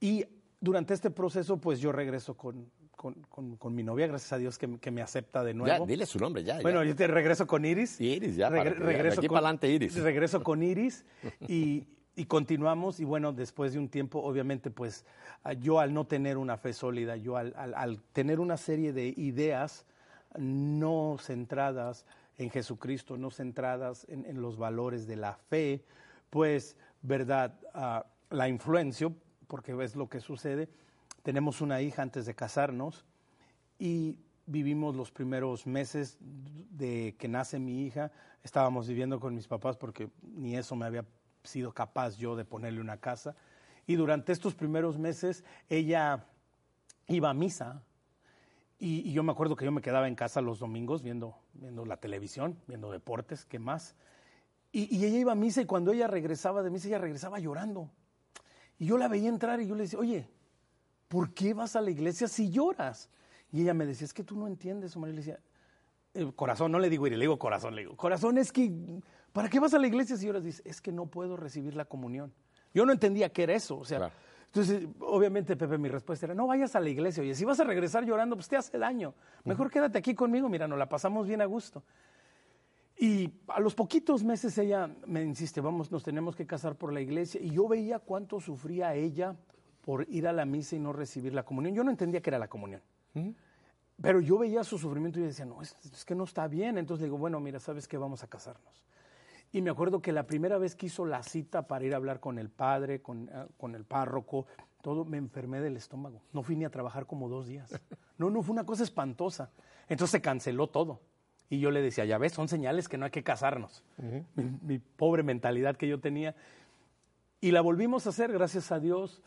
y 0.00 0.24
durante 0.58 0.94
este 0.94 1.10
proceso, 1.10 1.58
pues 1.58 1.80
yo 1.80 1.92
regreso 1.92 2.34
con, 2.36 2.70
con, 2.96 3.56
con, 3.56 3.74
mi 3.74 3.82
novia, 3.82 4.06
gracias 4.06 4.32
a 4.32 4.38
Dios 4.38 4.58
que, 4.58 4.78
que, 4.78 4.90
me 4.90 5.02
acepta 5.02 5.44
de 5.44 5.54
nuevo. 5.54 5.84
Ya, 5.84 5.86
dile 5.86 6.06
su 6.06 6.18
nombre 6.18 6.42
ya. 6.44 6.60
Bueno, 6.60 6.82
yo 6.84 6.94
te 6.94 7.06
regreso 7.06 7.46
con 7.46 7.64
Iris. 7.64 8.00
Iris, 8.00 8.36
ya. 8.36 8.48
regreso 8.48 9.20
aquí 9.20 9.28
para 9.28 9.38
adelante 9.40 9.68
Iris. 9.68 9.94
Regreso 9.96 10.42
con 10.42 10.62
Iris 10.62 11.04
y, 11.46 11.86
y, 12.16 12.24
continuamos 12.26 13.00
y 13.00 13.04
bueno, 13.04 13.32
después 13.32 13.72
de 13.72 13.78
un 13.78 13.88
tiempo, 13.88 14.20
obviamente, 14.20 14.70
pues 14.70 15.04
yo 15.60 15.80
al 15.80 15.94
no 15.94 16.06
tener 16.06 16.38
una 16.38 16.56
fe 16.56 16.72
sólida, 16.72 17.16
yo 17.16 17.36
al, 17.36 17.54
al, 17.56 18.00
tener 18.12 18.40
una 18.40 18.56
serie 18.56 18.92
de 18.92 19.08
ideas 19.16 19.86
no 20.36 21.16
centradas 21.18 22.04
en 22.38 22.50
Jesucristo, 22.50 23.16
no 23.16 23.30
centradas 23.30 24.06
en, 24.08 24.24
en 24.26 24.40
los 24.40 24.56
valores 24.56 25.06
de 25.06 25.16
la 25.16 25.34
fe, 25.34 25.84
pues, 26.30 26.76
verdad, 27.02 27.58
uh, 27.74 28.34
la 28.34 28.48
influencio, 28.48 29.14
porque 29.46 29.76
es 29.82 29.96
lo 29.96 30.08
que 30.08 30.20
sucede, 30.20 30.68
tenemos 31.22 31.60
una 31.60 31.82
hija 31.82 32.02
antes 32.02 32.24
de 32.26 32.34
casarnos 32.34 33.04
y 33.78 34.16
vivimos 34.46 34.96
los 34.96 35.10
primeros 35.10 35.66
meses 35.66 36.16
de 36.20 37.14
que 37.18 37.28
nace 37.28 37.58
mi 37.58 37.84
hija. 37.84 38.10
Estábamos 38.42 38.88
viviendo 38.88 39.20
con 39.20 39.34
mis 39.34 39.46
papás 39.46 39.76
porque 39.76 40.08
ni 40.22 40.56
eso 40.56 40.74
me 40.76 40.86
había 40.86 41.04
sido 41.44 41.72
capaz 41.72 42.16
yo 42.16 42.36
de 42.36 42.44
ponerle 42.44 42.80
una 42.80 42.98
casa. 42.98 43.36
Y 43.86 43.96
durante 43.96 44.32
estos 44.32 44.54
primeros 44.54 44.98
meses 44.98 45.44
ella 45.68 46.26
iba 47.08 47.30
a 47.30 47.34
misa 47.34 47.82
y, 48.82 49.12
yo 49.12 49.22
me 49.22 49.30
acuerdo 49.30 49.56
que 49.56 49.66
yo 49.66 49.72
me 49.72 49.82
quedaba 49.82 50.08
en 50.08 50.14
casa 50.14 50.40
los 50.40 50.58
domingos 50.58 51.02
viendo, 51.02 51.36
viendo 51.52 51.84
la 51.84 51.98
televisión, 51.98 52.58
viendo 52.66 52.90
deportes, 52.90 53.44
¿qué 53.44 53.58
más? 53.58 53.94
Y, 54.72 55.04
ella 55.04 55.18
iba 55.18 55.32
a 55.32 55.34
misa 55.34 55.60
y 55.60 55.66
cuando 55.66 55.92
ella 55.92 56.06
regresaba 56.06 56.62
de 56.62 56.70
misa, 56.70 56.88
ella 56.88 56.98
regresaba 56.98 57.38
llorando. 57.38 57.90
Y 58.78 58.86
yo 58.86 58.96
la 58.96 59.06
veía 59.06 59.28
entrar 59.28 59.60
y 59.60 59.66
yo 59.66 59.74
le 59.74 59.82
decía, 59.82 59.98
oye, 59.98 60.26
¿por 61.08 61.34
qué 61.34 61.52
vas 61.52 61.76
a 61.76 61.82
la 61.82 61.90
iglesia 61.90 62.26
si 62.26 62.50
lloras? 62.50 63.10
Y 63.52 63.60
ella 63.60 63.74
me 63.74 63.84
decía, 63.84 64.06
es 64.06 64.14
que 64.14 64.24
tú 64.24 64.34
no 64.34 64.46
entiendes, 64.46 64.96
Omar. 64.96 65.10
Y 65.10 65.12
le 65.12 65.18
decía, 65.18 65.40
eh, 66.14 66.32
corazón, 66.34 66.72
no 66.72 66.78
le 66.78 66.88
digo, 66.88 67.06
y 67.06 67.10
le 67.10 67.18
digo 67.18 67.38
corazón, 67.38 67.74
le 67.74 67.82
digo, 67.82 67.96
corazón 67.96 68.38
es 68.38 68.50
que, 68.50 68.72
¿para 69.32 69.48
qué 69.48 69.60
vas 69.60 69.74
a 69.74 69.78
la 69.78 69.86
iglesia 69.86 70.16
si 70.16 70.26
lloras? 70.26 70.44
Dice, 70.44 70.62
es 70.64 70.80
que 70.80 70.92
no 70.92 71.06
puedo 71.06 71.36
recibir 71.36 71.74
la 71.74 71.84
comunión. 71.84 72.32
Yo 72.74 72.86
no 72.86 72.92
entendía 72.92 73.30
qué 73.30 73.44
era 73.44 73.54
eso, 73.54 73.78
o 73.78 73.84
sea, 73.84 74.12
Entonces, 74.46 74.86
obviamente, 75.00 75.56
Pepe, 75.56 75.78
mi 75.78 75.88
respuesta 75.88 76.26
era, 76.26 76.34
no 76.34 76.46
vayas 76.46 76.76
a 76.76 76.80
la 76.80 76.88
iglesia, 76.88 77.22
oye, 77.22 77.34
si 77.34 77.44
vas 77.44 77.58
a 77.60 77.64
regresar 77.64 78.04
llorando, 78.04 78.36
pues 78.36 78.48
te 78.48 78.56
hace 78.56 78.78
daño. 78.78 79.14
Mejor 79.44 79.70
quédate 79.70 79.98
aquí 79.98 80.14
conmigo, 80.14 80.48
mira, 80.48 80.68
nos 80.68 80.78
la 80.78 80.88
pasamos 80.88 81.26
bien 81.26 81.40
a 81.40 81.46
gusto. 81.46 81.82
Y 82.98 83.32
a 83.48 83.60
los 83.60 83.74
poquitos 83.74 84.22
meses 84.22 84.58
ella 84.58 84.94
me 85.06 85.22
insiste, 85.22 85.62
vamos, 85.62 85.90
nos 85.90 86.02
tenemos 86.02 86.36
que 86.36 86.46
casar 86.46 86.76
por 86.76 86.92
la 86.92 87.00
iglesia. 87.00 87.40
Y 87.40 87.50
yo 87.50 87.66
veía 87.66 87.98
cuánto 87.98 88.40
sufría 88.40 88.94
ella 88.94 89.34
por 89.80 90.06
ir 90.10 90.28
a 90.28 90.34
la 90.34 90.44
misa 90.44 90.76
y 90.76 90.80
no 90.80 90.92
recibir 90.92 91.32
la 91.32 91.42
comunión. 91.42 91.74
Yo 91.74 91.82
no 91.82 91.90
entendía 91.90 92.20
que 92.20 92.28
era 92.28 92.38
la 92.38 92.48
comunión. 92.48 92.82
Pero 94.02 94.20
yo 94.20 94.36
veía 94.36 94.62
su 94.64 94.78
sufrimiento 94.78 95.18
y 95.18 95.22
decía, 95.22 95.46
no, 95.46 95.62
es, 95.62 95.74
que 96.04 96.14
no 96.14 96.24
está 96.24 96.46
bien. 96.46 96.76
Entonces 96.76 97.00
le 97.00 97.06
digo, 97.06 97.16
bueno, 97.16 97.40
mira, 97.40 97.58
¿sabes 97.58 97.88
qué? 97.88 97.96
Vamos 97.96 98.22
a 98.22 98.26
casarnos. 98.26 98.84
Y 99.52 99.62
me 99.62 99.70
acuerdo 99.70 100.00
que 100.00 100.12
la 100.12 100.26
primera 100.26 100.58
vez 100.58 100.76
que 100.76 100.86
hizo 100.86 101.04
la 101.04 101.22
cita 101.22 101.66
para 101.66 101.84
ir 101.84 101.94
a 101.94 101.96
hablar 101.96 102.20
con 102.20 102.38
el 102.38 102.50
padre, 102.50 103.02
con, 103.02 103.28
ah, 103.30 103.46
con 103.58 103.74
el 103.74 103.84
párroco, 103.84 104.46
todo, 104.80 105.04
me 105.04 105.18
enfermé 105.18 105.60
del 105.60 105.76
estómago. 105.76 106.22
No 106.32 106.42
fui 106.42 106.56
ni 106.56 106.64
a 106.64 106.70
trabajar 106.70 107.06
como 107.06 107.28
dos 107.28 107.46
días. 107.46 107.70
No, 108.18 108.28
no, 108.28 108.42
fue 108.42 108.52
una 108.52 108.66
cosa 108.66 108.82
espantosa. 108.82 109.50
Entonces 109.88 110.12
se 110.12 110.20
canceló 110.20 110.66
todo. 110.66 111.00
Y 111.48 111.58
yo 111.58 111.70
le 111.70 111.80
decía, 111.80 112.04
ya 112.04 112.18
ves, 112.18 112.32
son 112.32 112.48
señales 112.48 112.86
que 112.86 112.98
no 112.98 113.06
hay 113.06 113.10
que 113.10 113.24
casarnos. 113.24 113.82
mi, 114.62 114.78
pobre 114.78 115.22
mentalidad 115.22 115.74
que 115.74 115.88
yo 115.88 116.00
tenía. 116.00 116.36
Y 117.40 117.50
la 117.50 117.62
volvimos 117.62 118.06
a 118.06 118.10
hacer, 118.10 118.30
gracias 118.30 118.70
a 118.72 118.78
Dios, 118.78 119.22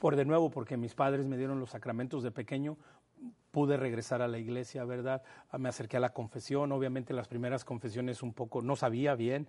por 0.00 0.16
de 0.16 0.24
nuevo, 0.24 0.50
porque 0.50 0.78
mis 0.78 0.94
padres 0.94 1.26
me 1.26 1.36
dieron 1.36 1.60
los 1.60 1.68
sacramentos 1.68 2.22
de 2.22 2.30
pequeño, 2.30 2.78
pude 3.50 3.76
regresar 3.76 4.20
a 4.22 4.28
la 4.28 4.38
iglesia, 4.38 4.84
¿verdad? 4.84 5.22
Me 5.58 5.68
acerqué 5.68 5.96
a 5.96 6.00
la 6.00 6.12
confesión, 6.12 6.72
obviamente 6.72 7.14
las 7.14 7.28
primeras 7.28 7.64
confesiones 7.64 8.22
un 8.22 8.32
poco, 8.32 8.62
no 8.62 8.76
sabía 8.76 9.14
bien, 9.14 9.48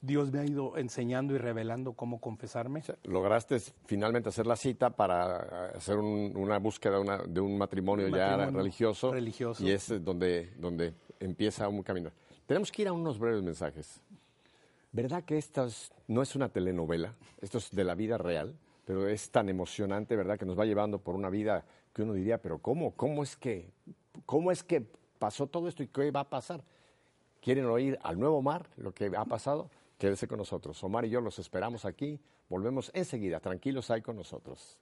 Dios 0.00 0.32
me 0.32 0.38
ha 0.38 0.44
ido 0.44 0.76
enseñando 0.76 1.34
y 1.34 1.38
revelando 1.38 1.92
cómo 1.94 2.20
confesarme. 2.20 2.82
lograste 3.04 3.58
finalmente 3.84 4.28
hacer 4.28 4.46
la 4.46 4.54
cita 4.54 4.90
para 4.90 5.70
hacer 5.70 5.96
una 5.96 6.58
búsqueda 6.58 7.24
de 7.26 7.40
un 7.40 7.58
matrimonio, 7.58 8.08
ya 8.08 8.50
religioso, 8.50 9.12
religioso. 9.12 9.64
Y 9.64 9.72
es 9.72 9.88
donde, 10.04 10.52
donde 10.56 10.94
empieza 11.18 11.68
un 11.68 11.82
camino. 11.82 12.10
Tenemos 12.46 12.70
que 12.70 12.82
ir 12.82 12.88
a 12.88 12.92
unos 12.92 13.18
breves 13.18 13.42
mensajes. 13.42 14.00
¿Verdad 14.92 15.24
que 15.24 15.36
esto 15.36 15.66
no 16.06 16.22
es 16.22 16.34
una 16.34 16.48
telenovela? 16.48 17.14
Esto 17.40 17.58
es 17.58 17.70
de 17.70 17.84
la 17.84 17.94
vida 17.94 18.18
real, 18.18 18.56
pero 18.84 19.08
es 19.08 19.30
tan 19.30 19.48
emocionante, 19.48 20.16
¿verdad? 20.16 20.38
Que 20.38 20.46
nos 20.46 20.58
va 20.58 20.64
llevando 20.64 20.98
por 20.98 21.14
una 21.14 21.28
vida 21.28 21.64
uno 22.02 22.12
diría, 22.12 22.40
pero 22.40 22.58
¿cómo? 22.58 22.92
¿Cómo 22.92 23.22
es 23.22 23.36
que, 23.36 23.70
cómo 24.26 24.50
es 24.50 24.62
que 24.62 24.86
pasó 25.18 25.46
todo 25.46 25.68
esto 25.68 25.82
y 25.82 25.88
qué 25.88 26.10
va 26.10 26.20
a 26.20 26.30
pasar? 26.30 26.62
¿Quieren 27.40 27.66
oír 27.66 27.98
al 28.02 28.18
nuevo 28.18 28.42
mar 28.42 28.68
lo 28.76 28.92
que 28.92 29.10
ha 29.16 29.24
pasado? 29.24 29.70
Quédese 29.98 30.28
con 30.28 30.38
nosotros. 30.38 30.82
Omar 30.84 31.04
y 31.04 31.10
yo 31.10 31.20
los 31.20 31.38
esperamos 31.38 31.84
aquí. 31.84 32.20
Volvemos 32.48 32.90
enseguida. 32.94 33.40
Tranquilos 33.40 33.90
ahí 33.90 34.02
con 34.02 34.16
nosotros. 34.16 34.78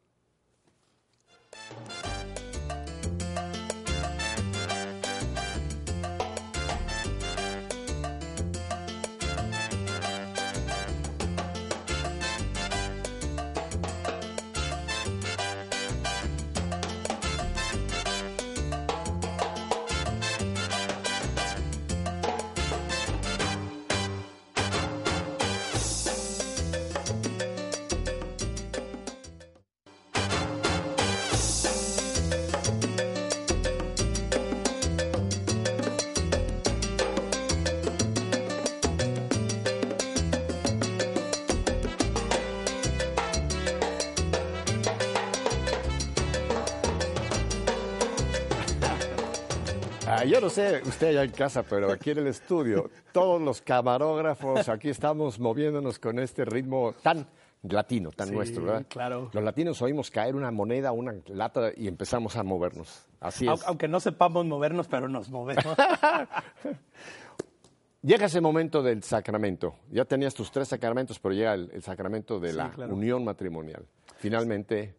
Yo 50.28 50.40
no 50.40 50.48
sé 50.50 50.82
usted 50.84 51.08
allá 51.08 51.24
en 51.24 51.30
casa, 51.30 51.62
pero 51.62 51.90
aquí 51.90 52.10
en 52.10 52.18
el 52.18 52.26
estudio, 52.28 52.90
todos 53.12 53.40
los 53.40 53.60
camarógrafos, 53.60 54.68
aquí 54.68 54.88
estamos 54.88 55.38
moviéndonos 55.38 55.98
con 55.98 56.18
este 56.18 56.44
ritmo 56.44 56.94
tan 57.02 57.26
latino, 57.62 58.10
tan 58.10 58.32
nuestro, 58.32 58.64
¿verdad? 58.64 58.86
Claro. 58.88 59.30
Los 59.32 59.42
latinos 59.42 59.80
oímos 59.82 60.10
caer 60.10 60.36
una 60.36 60.50
moneda, 60.50 60.92
una 60.92 61.14
lata 61.28 61.70
y 61.76 61.88
empezamos 61.88 62.36
a 62.36 62.42
movernos. 62.42 63.06
Así 63.20 63.48
es. 63.48 63.66
Aunque 63.66 63.88
no 63.88 64.00
sepamos 64.00 64.44
movernos, 64.46 64.86
pero 64.88 65.08
nos 65.08 65.30
movemos. 65.30 65.64
Llega 68.02 68.26
ese 68.26 68.40
momento 68.40 68.82
del 68.82 69.02
sacramento. 69.02 69.74
Ya 69.90 70.04
tenías 70.04 70.32
tus 70.32 70.52
tres 70.52 70.68
sacramentos, 70.68 71.18
pero 71.18 71.34
llega 71.34 71.54
el, 71.54 71.82
sacramento 71.82 72.38
de 72.38 72.52
la 72.52 72.72
unión 72.88 73.24
matrimonial. 73.24 73.84
Finalmente 74.18 74.94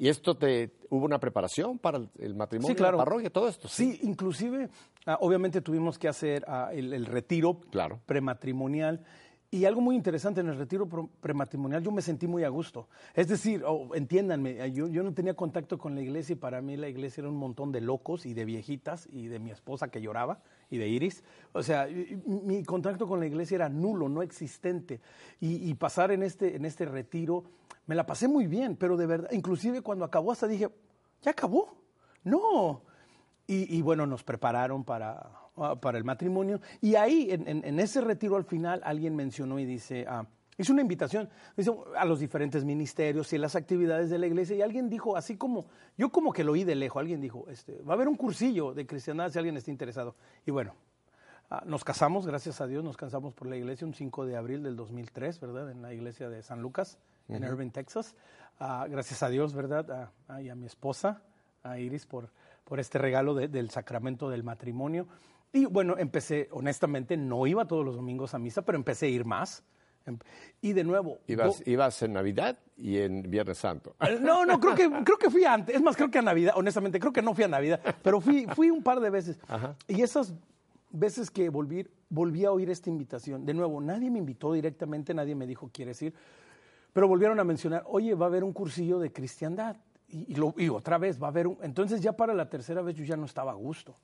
¿Y 0.00 0.08
esto 0.08 0.34
te 0.34 0.70
hubo 0.88 1.04
una 1.04 1.20
preparación 1.20 1.78
para 1.78 2.00
el, 2.18 2.34
matrimonio, 2.34 2.74
claro. 2.74 2.96
la 2.96 3.04
parroquia, 3.04 3.28
todo 3.28 3.48
esto? 3.48 3.68
Sí, 3.68 4.00
inclusive, 4.02 4.70
ah, 5.04 5.18
obviamente 5.20 5.60
tuvimos 5.60 5.98
que 5.98 6.08
hacer 6.08 6.42
ah, 6.48 6.70
el, 6.72 7.04
retiro 7.04 7.60
claro. 7.70 8.00
prematrimonial. 8.06 9.04
Y 9.52 9.64
algo 9.64 9.80
muy 9.80 9.96
interesante 9.96 10.40
en 10.40 10.48
el 10.48 10.56
retiro 10.56 10.88
prematrimonial, 11.20 11.82
yo 11.82 11.90
me 11.90 12.02
sentí 12.02 12.28
muy 12.28 12.44
a 12.44 12.48
gusto. 12.48 12.88
Es 13.14 13.26
decir, 13.26 13.64
oh, 13.66 13.94
entiéndanme, 13.96 14.70
yo, 14.72 14.86
yo, 14.86 15.02
no 15.02 15.12
tenía 15.12 15.34
contacto 15.34 15.76
con 15.76 15.96
la 15.96 16.02
iglesia 16.02 16.34
y 16.34 16.36
para 16.36 16.60
mí 16.62 16.76
la 16.76 16.88
iglesia 16.88 17.22
era 17.22 17.30
un 17.30 17.36
montón 17.36 17.72
de 17.72 17.80
locos 17.80 18.26
y 18.26 18.34
de 18.34 18.44
viejitas 18.44 19.08
y 19.10 19.26
de 19.26 19.40
mi 19.40 19.50
esposa 19.50 19.90
que 19.90 20.00
lloraba 20.00 20.40
y 20.70 20.78
de 20.78 20.88
Iris. 20.88 21.24
O 21.52 21.64
sea, 21.64 21.88
mi 22.26 22.62
contacto 22.62 23.08
con 23.08 23.18
la 23.18 23.26
iglesia 23.26 23.56
era 23.56 23.68
nulo, 23.68 24.08
no 24.08 24.22
existente. 24.22 25.00
Y, 25.40 25.68
y 25.68 25.74
pasar 25.74 26.12
en 26.12 26.22
este, 26.22 26.54
en 26.54 26.64
este 26.64 26.84
retiro 26.84 27.42
me 27.86 27.96
la 27.96 28.06
pasé 28.06 28.28
muy 28.28 28.46
bien, 28.46 28.76
pero 28.76 28.96
de 28.96 29.06
verdad, 29.06 29.30
inclusive 29.32 29.82
cuando 29.82 30.04
acabó 30.04 30.30
hasta 30.30 30.46
dije, 30.46 30.68
¿ya 31.22 31.32
acabó? 31.32 31.76
No. 32.22 32.82
Y, 33.52 33.82
bueno, 33.82 34.06
nos 34.06 34.22
prepararon 34.22 34.84
para, 34.84 35.28
para, 35.54 35.98
el 35.98 36.04
matrimonio. 36.04 36.60
Y 36.80 36.94
ahí, 36.94 37.28
en, 37.30 37.80
ese 37.80 38.00
retiro 38.00 38.36
al 38.36 38.44
final, 38.44 38.80
alguien 38.84 39.14
mencionó 39.14 39.58
y 39.58 39.64
dice, 39.64 40.06
ah, 40.08 40.26
hizo 40.58 40.72
una 40.72 40.82
invitación 40.82 41.28
dice, 41.56 41.72
a 41.96 42.04
los 42.04 42.20
diferentes 42.20 42.64
ministerios 42.64 43.32
y 43.32 43.38
las 43.38 43.56
actividades 43.56 44.10
de 44.10 44.18
la 44.18 44.26
iglesia. 44.26 44.56
Y 44.56 44.62
alguien 44.62 44.88
dijo, 44.88 45.16
así 45.16 45.36
como, 45.36 45.66
yo 45.96 46.10
como 46.10 46.32
que 46.32 46.44
lo 46.44 46.52
oí 46.52 46.64
de 46.64 46.74
lejos, 46.74 47.00
alguien 47.00 47.20
dijo, 47.20 47.46
este, 47.48 47.82
va 47.82 47.92
a 47.92 47.96
haber 47.96 48.08
un 48.08 48.16
cursillo 48.16 48.74
de 48.74 48.86
cristiandad 48.86 49.30
si 49.30 49.38
alguien 49.38 49.56
está 49.56 49.70
interesado. 49.70 50.14
Y 50.46 50.50
bueno, 50.50 50.74
ah, 51.50 51.62
nos 51.66 51.84
casamos, 51.84 52.26
gracias 52.26 52.60
a 52.60 52.66
Dios, 52.66 52.84
nos 52.84 52.96
casamos 52.96 53.34
por 53.34 53.48
la 53.48 53.56
iglesia 53.56 53.86
un 53.86 53.94
5 53.94 54.26
de 54.26 54.36
abril 54.36 54.62
del 54.62 54.76
2003, 54.76 55.40
¿verdad? 55.40 55.70
En 55.70 55.82
la 55.82 55.92
iglesia 55.92 56.28
de 56.28 56.42
San 56.42 56.62
Lucas 56.62 56.98
en 57.36 57.44
Irving, 57.44 57.70
Texas. 57.70 58.14
Ah, 58.58 58.86
gracias 58.88 59.22
a 59.22 59.28
Dios, 59.28 59.54
¿verdad? 59.54 60.10
y 60.42 60.48
a 60.48 60.54
mi 60.54 60.66
esposa, 60.66 61.22
a 61.62 61.78
Iris, 61.78 62.06
por, 62.06 62.30
por 62.64 62.80
este 62.80 62.98
regalo 62.98 63.34
del 63.34 63.70
sacramento 63.70 64.28
del 64.28 64.42
matrimonio. 64.42 65.06
Y 65.52 65.64
bueno, 65.66 65.96
empecé, 65.98 66.48
honestamente, 66.52 67.16
no 67.16 67.46
iba 67.46 67.66
todos 67.66 67.84
los 67.84 67.96
domingos 67.96 68.34
a 68.34 68.38
misa, 68.38 68.62
pero 68.62 68.76
empecé 68.76 69.06
a 69.06 69.08
ir 69.08 69.24
más. 69.24 69.64
Em, 70.06 70.18
y 70.60 70.72
de 70.72 70.84
nuevo. 70.84 71.18
¿Ibas, 71.26 71.66
ibas 71.66 72.02
en 72.02 72.12
Navidad 72.12 72.58
y 72.76 72.98
en 72.98 73.22
Viernes 73.22 73.58
Santo? 73.58 73.94
Eh, 74.00 74.18
no, 74.20 74.46
no, 74.46 74.60
creo 74.60 74.74
que, 74.74 74.88
creo 75.04 75.18
que 75.18 75.30
fui 75.30 75.44
antes. 75.44 75.74
Es 75.74 75.82
más, 75.82 75.96
creo 75.96 76.10
que 76.10 76.18
a 76.18 76.22
Navidad, 76.22 76.54
honestamente, 76.56 76.98
creo 76.98 77.12
que 77.12 77.22
no 77.22 77.34
fui 77.34 77.44
a 77.44 77.48
Navidad, 77.48 77.80
pero 78.02 78.20
fui, 78.20 78.46
fui 78.54 78.70
un 78.70 78.82
par 78.82 79.00
de 79.00 79.10
veces. 79.10 79.38
Y 79.88 80.02
esas 80.02 80.34
veces 80.90 81.30
que 81.30 81.48
volví, 81.48 81.86
volví 82.08 82.44
a 82.44 82.52
oír 82.52 82.70
esta 82.70 82.90
invitación, 82.90 83.44
de 83.44 83.54
nuevo, 83.54 83.80
nadie 83.80 84.10
me 84.10 84.18
invitó 84.18 84.52
directamente, 84.52 85.14
nadie 85.14 85.34
me 85.34 85.46
dijo, 85.46 85.70
¿quieres 85.72 86.00
ir? 86.02 86.14
Pero 86.92 87.06
volvieron 87.06 87.38
a 87.38 87.44
mencionar, 87.44 87.84
oye, 87.86 88.14
va 88.14 88.26
a 88.26 88.28
haber 88.28 88.44
un 88.44 88.52
cursillo 88.52 88.98
de 88.98 89.12
cristiandad. 89.12 89.76
Y, 90.08 90.34
lo, 90.34 90.54
y 90.56 90.68
otra 90.68 90.98
vez 90.98 91.22
va 91.22 91.28
a 91.28 91.30
haber 91.30 91.46
un... 91.46 91.56
Entonces 91.62 92.00
ya 92.00 92.12
para 92.12 92.34
la 92.34 92.48
tercera 92.48 92.82
vez 92.82 92.96
yo 92.96 93.04
ya 93.04 93.16
no 93.16 93.26
estaba 93.26 93.52
a 93.52 93.54
gusto. 93.54 93.94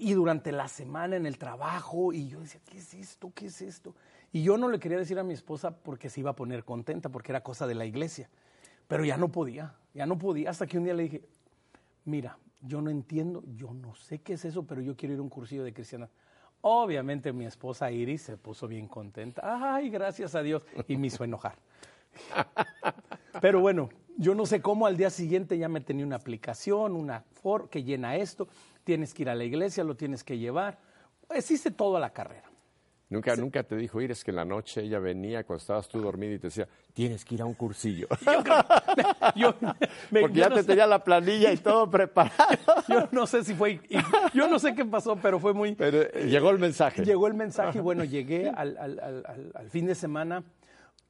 Y, 0.00 0.12
durante 0.14 0.52
la 0.52 0.68
semana 0.68 1.16
en 1.16 1.26
el 1.26 1.38
trabajo, 1.38 2.12
y 2.12 2.28
yo 2.28 2.40
decía, 2.40 2.60
¿qué 2.70 2.78
es 2.78 2.94
esto? 2.94 3.32
¿Qué 3.34 3.46
es 3.46 3.60
esto? 3.62 3.94
Y 4.32 4.42
yo 4.42 4.56
no 4.56 4.68
le 4.68 4.78
quería 4.78 4.98
decir 4.98 5.18
a 5.18 5.22
mi 5.22 5.34
esposa 5.34 5.70
porque 5.70 6.08
se 6.08 6.20
iba 6.20 6.30
a 6.30 6.36
poner 6.36 6.64
contenta, 6.64 7.08
porque 7.08 7.32
era 7.32 7.42
cosa 7.42 7.66
de 7.66 7.74
la 7.74 7.84
iglesia. 7.84 8.28
Pero 8.88 9.04
ya 9.04 9.16
no 9.16 9.28
podía, 9.28 9.74
ya 9.94 10.06
no 10.06 10.18
podía. 10.18 10.50
Hasta 10.50 10.66
que 10.66 10.78
un 10.78 10.84
día 10.84 10.94
le 10.94 11.04
dije, 11.04 11.22
mira, 12.04 12.38
yo 12.60 12.80
no 12.80 12.90
entiendo, 12.90 13.42
yo 13.54 13.74
no 13.74 13.94
sé 13.94 14.20
qué 14.20 14.34
es 14.34 14.44
eso, 14.44 14.64
pero 14.64 14.80
yo 14.80 14.96
quiero 14.96 15.14
ir 15.14 15.18
a 15.18 15.22
un 15.22 15.28
cursillo 15.28 15.64
de 15.64 15.72
cristiandad. 15.72 16.08
Obviamente 16.62 17.32
mi 17.32 17.44
esposa 17.44 17.90
Iris 17.90 18.22
se 18.22 18.36
puso 18.36 18.68
bien 18.68 18.86
contenta. 18.86 19.42
Ay, 19.74 19.90
gracias 19.90 20.34
a 20.34 20.42
Dios. 20.42 20.64
Y 20.86 20.96
me 20.96 21.08
hizo 21.08 21.24
enojar. 21.24 21.56
Pero 23.40 23.60
bueno, 23.60 23.88
yo 24.16 24.34
no 24.34 24.46
sé 24.46 24.62
cómo 24.62 24.86
al 24.86 24.96
día 24.96 25.10
siguiente 25.10 25.58
ya 25.58 25.68
me 25.68 25.80
tenía 25.80 26.06
una 26.06 26.16
aplicación, 26.16 26.94
una 26.94 27.24
for 27.42 27.68
que 27.68 27.82
llena 27.82 28.16
esto. 28.16 28.46
Tienes 28.84 29.14
que 29.14 29.22
ir 29.22 29.30
a 29.30 29.34
la 29.34 29.44
iglesia, 29.44 29.84
lo 29.84 29.96
tienes 29.96 30.24
que 30.24 30.38
llevar. 30.38 30.78
Existe 31.30 31.70
todo 31.70 31.96
a 31.96 32.00
la 32.00 32.12
carrera. 32.12 32.52
Nunca, 33.12 33.36
nunca 33.36 33.62
te 33.62 33.76
dijo, 33.76 34.00
ir, 34.00 34.10
es 34.10 34.24
que 34.24 34.30
en 34.30 34.36
la 34.36 34.44
noche 34.46 34.80
ella 34.80 34.98
venía 34.98 35.44
cuando 35.44 35.60
estabas 35.60 35.86
tú 35.86 36.00
dormido 36.00 36.32
y 36.32 36.38
te 36.38 36.46
decía, 36.46 36.66
tienes 36.94 37.26
que 37.26 37.34
ir 37.34 37.42
a 37.42 37.44
un 37.44 37.52
cursillo. 37.52 38.08
Yo, 39.36 39.54
Porque 40.20 40.38
ya 40.38 40.48
te 40.48 40.64
tenía 40.64 40.86
la 40.86 41.04
planilla 41.04 41.52
y 41.52 41.58
todo 41.58 41.90
preparado. 41.90 42.56
Yo 42.88 43.08
no 43.12 43.26
sé 43.26 43.44
si 43.44 43.52
fue, 43.54 43.80
yo 44.32 44.48
no 44.48 44.58
sé 44.58 44.74
qué 44.74 44.86
pasó, 44.86 45.16
pero 45.16 45.38
fue 45.38 45.52
muy... 45.52 45.74
Pero 45.74 46.00
eh, 46.00 46.26
llegó 46.26 46.48
el 46.48 46.58
mensaje. 46.58 47.04
Llegó 47.04 47.26
el 47.26 47.34
mensaje 47.34 47.78
y 47.78 47.80
bueno, 47.82 48.02
llegué 48.04 48.48
al, 48.48 48.78
al, 48.78 49.68
fin 49.68 49.84
de 49.84 49.94
semana. 49.94 50.42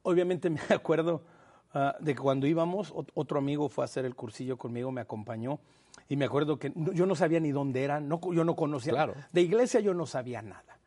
Obviamente 0.01 0.49
me 0.49 0.59
acuerdo 0.69 1.23
ah, 1.73 1.95
de 2.01 2.13
que 2.13 2.21
cuando 2.21 2.47
íbamos, 2.47 2.93
otro 3.13 3.39
amigo 3.39 3.69
fue 3.69 3.83
a 3.83 3.85
hacer 3.85 4.03
el 4.03 4.13
cursillo 4.13 4.57
conmigo, 4.57 4.91
me 4.91 4.99
acompañó. 4.99 5.61
Y 6.09 6.17
me 6.17 6.25
acuerdo 6.25 6.57
que 6.57 6.71
yo 6.75 7.05
no 7.05 7.15
sabía 7.15 7.39
ni 7.39 7.51
dónde 7.51 7.83
era, 7.83 7.99
no, 7.99 8.19
yo 8.33 8.43
no 8.43 8.55
conocía. 8.55 8.93
Claro. 8.93 9.15
De 9.31 9.41
iglesia 9.41 9.79
yo 9.79 9.93
no 9.93 10.05
sabía 10.05 10.41
nada. 10.41 10.79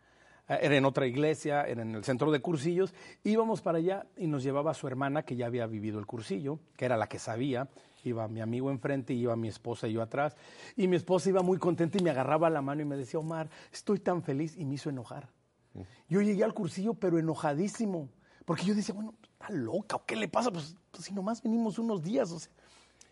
Eh, 0.48 0.58
era 0.62 0.76
en 0.76 0.84
otra 0.84 1.06
iglesia, 1.06 1.62
era 1.62 1.82
en 1.82 1.94
el 1.94 2.04
centro 2.04 2.30
de 2.30 2.40
cursillos, 2.40 2.94
íbamos 3.24 3.62
para 3.62 3.78
allá 3.78 4.06
y 4.16 4.26
nos 4.26 4.42
llevaba 4.42 4.74
su 4.74 4.86
hermana 4.86 5.22
que 5.22 5.36
ya 5.36 5.46
había 5.46 5.66
vivido 5.66 5.98
el 5.98 6.06
cursillo, 6.06 6.60
que 6.76 6.84
era 6.84 6.96
la 6.96 7.08
que 7.08 7.18
sabía, 7.18 7.68
iba 8.04 8.28
mi 8.28 8.40
amigo 8.40 8.70
enfrente, 8.70 9.12
iba 9.12 9.34
mi 9.36 9.48
esposa 9.48 9.88
y 9.88 9.94
yo 9.94 10.02
atrás, 10.02 10.36
y 10.76 10.86
mi 10.86 10.96
esposa 10.96 11.28
iba 11.28 11.42
muy 11.42 11.58
contenta 11.58 11.98
y 11.98 12.02
me 12.02 12.10
agarraba 12.10 12.48
la 12.50 12.62
mano 12.62 12.82
y 12.82 12.84
me 12.84 12.96
decía, 12.96 13.18
Omar, 13.18 13.48
estoy 13.72 13.98
tan 13.98 14.22
feliz, 14.22 14.56
y 14.56 14.64
me 14.64 14.74
hizo 14.74 14.90
enojar. 14.90 15.28
Yo 16.08 16.22
llegué 16.22 16.42
al 16.42 16.54
cursillo, 16.54 16.94
pero 16.94 17.18
enojadísimo, 17.18 18.08
porque 18.44 18.64
yo 18.64 18.74
decía, 18.74 18.94
bueno, 18.94 19.14
está 19.22 19.50
loca, 19.50 19.96
¿o 19.96 20.06
qué 20.06 20.16
le 20.16 20.28
pasa? 20.28 20.50
Pues, 20.50 20.76
pues 20.90 21.04
si 21.04 21.12
nomás 21.12 21.42
venimos 21.42 21.78
unos 21.78 22.02
días, 22.02 22.30
o 22.30 22.38
sea. 22.38 22.52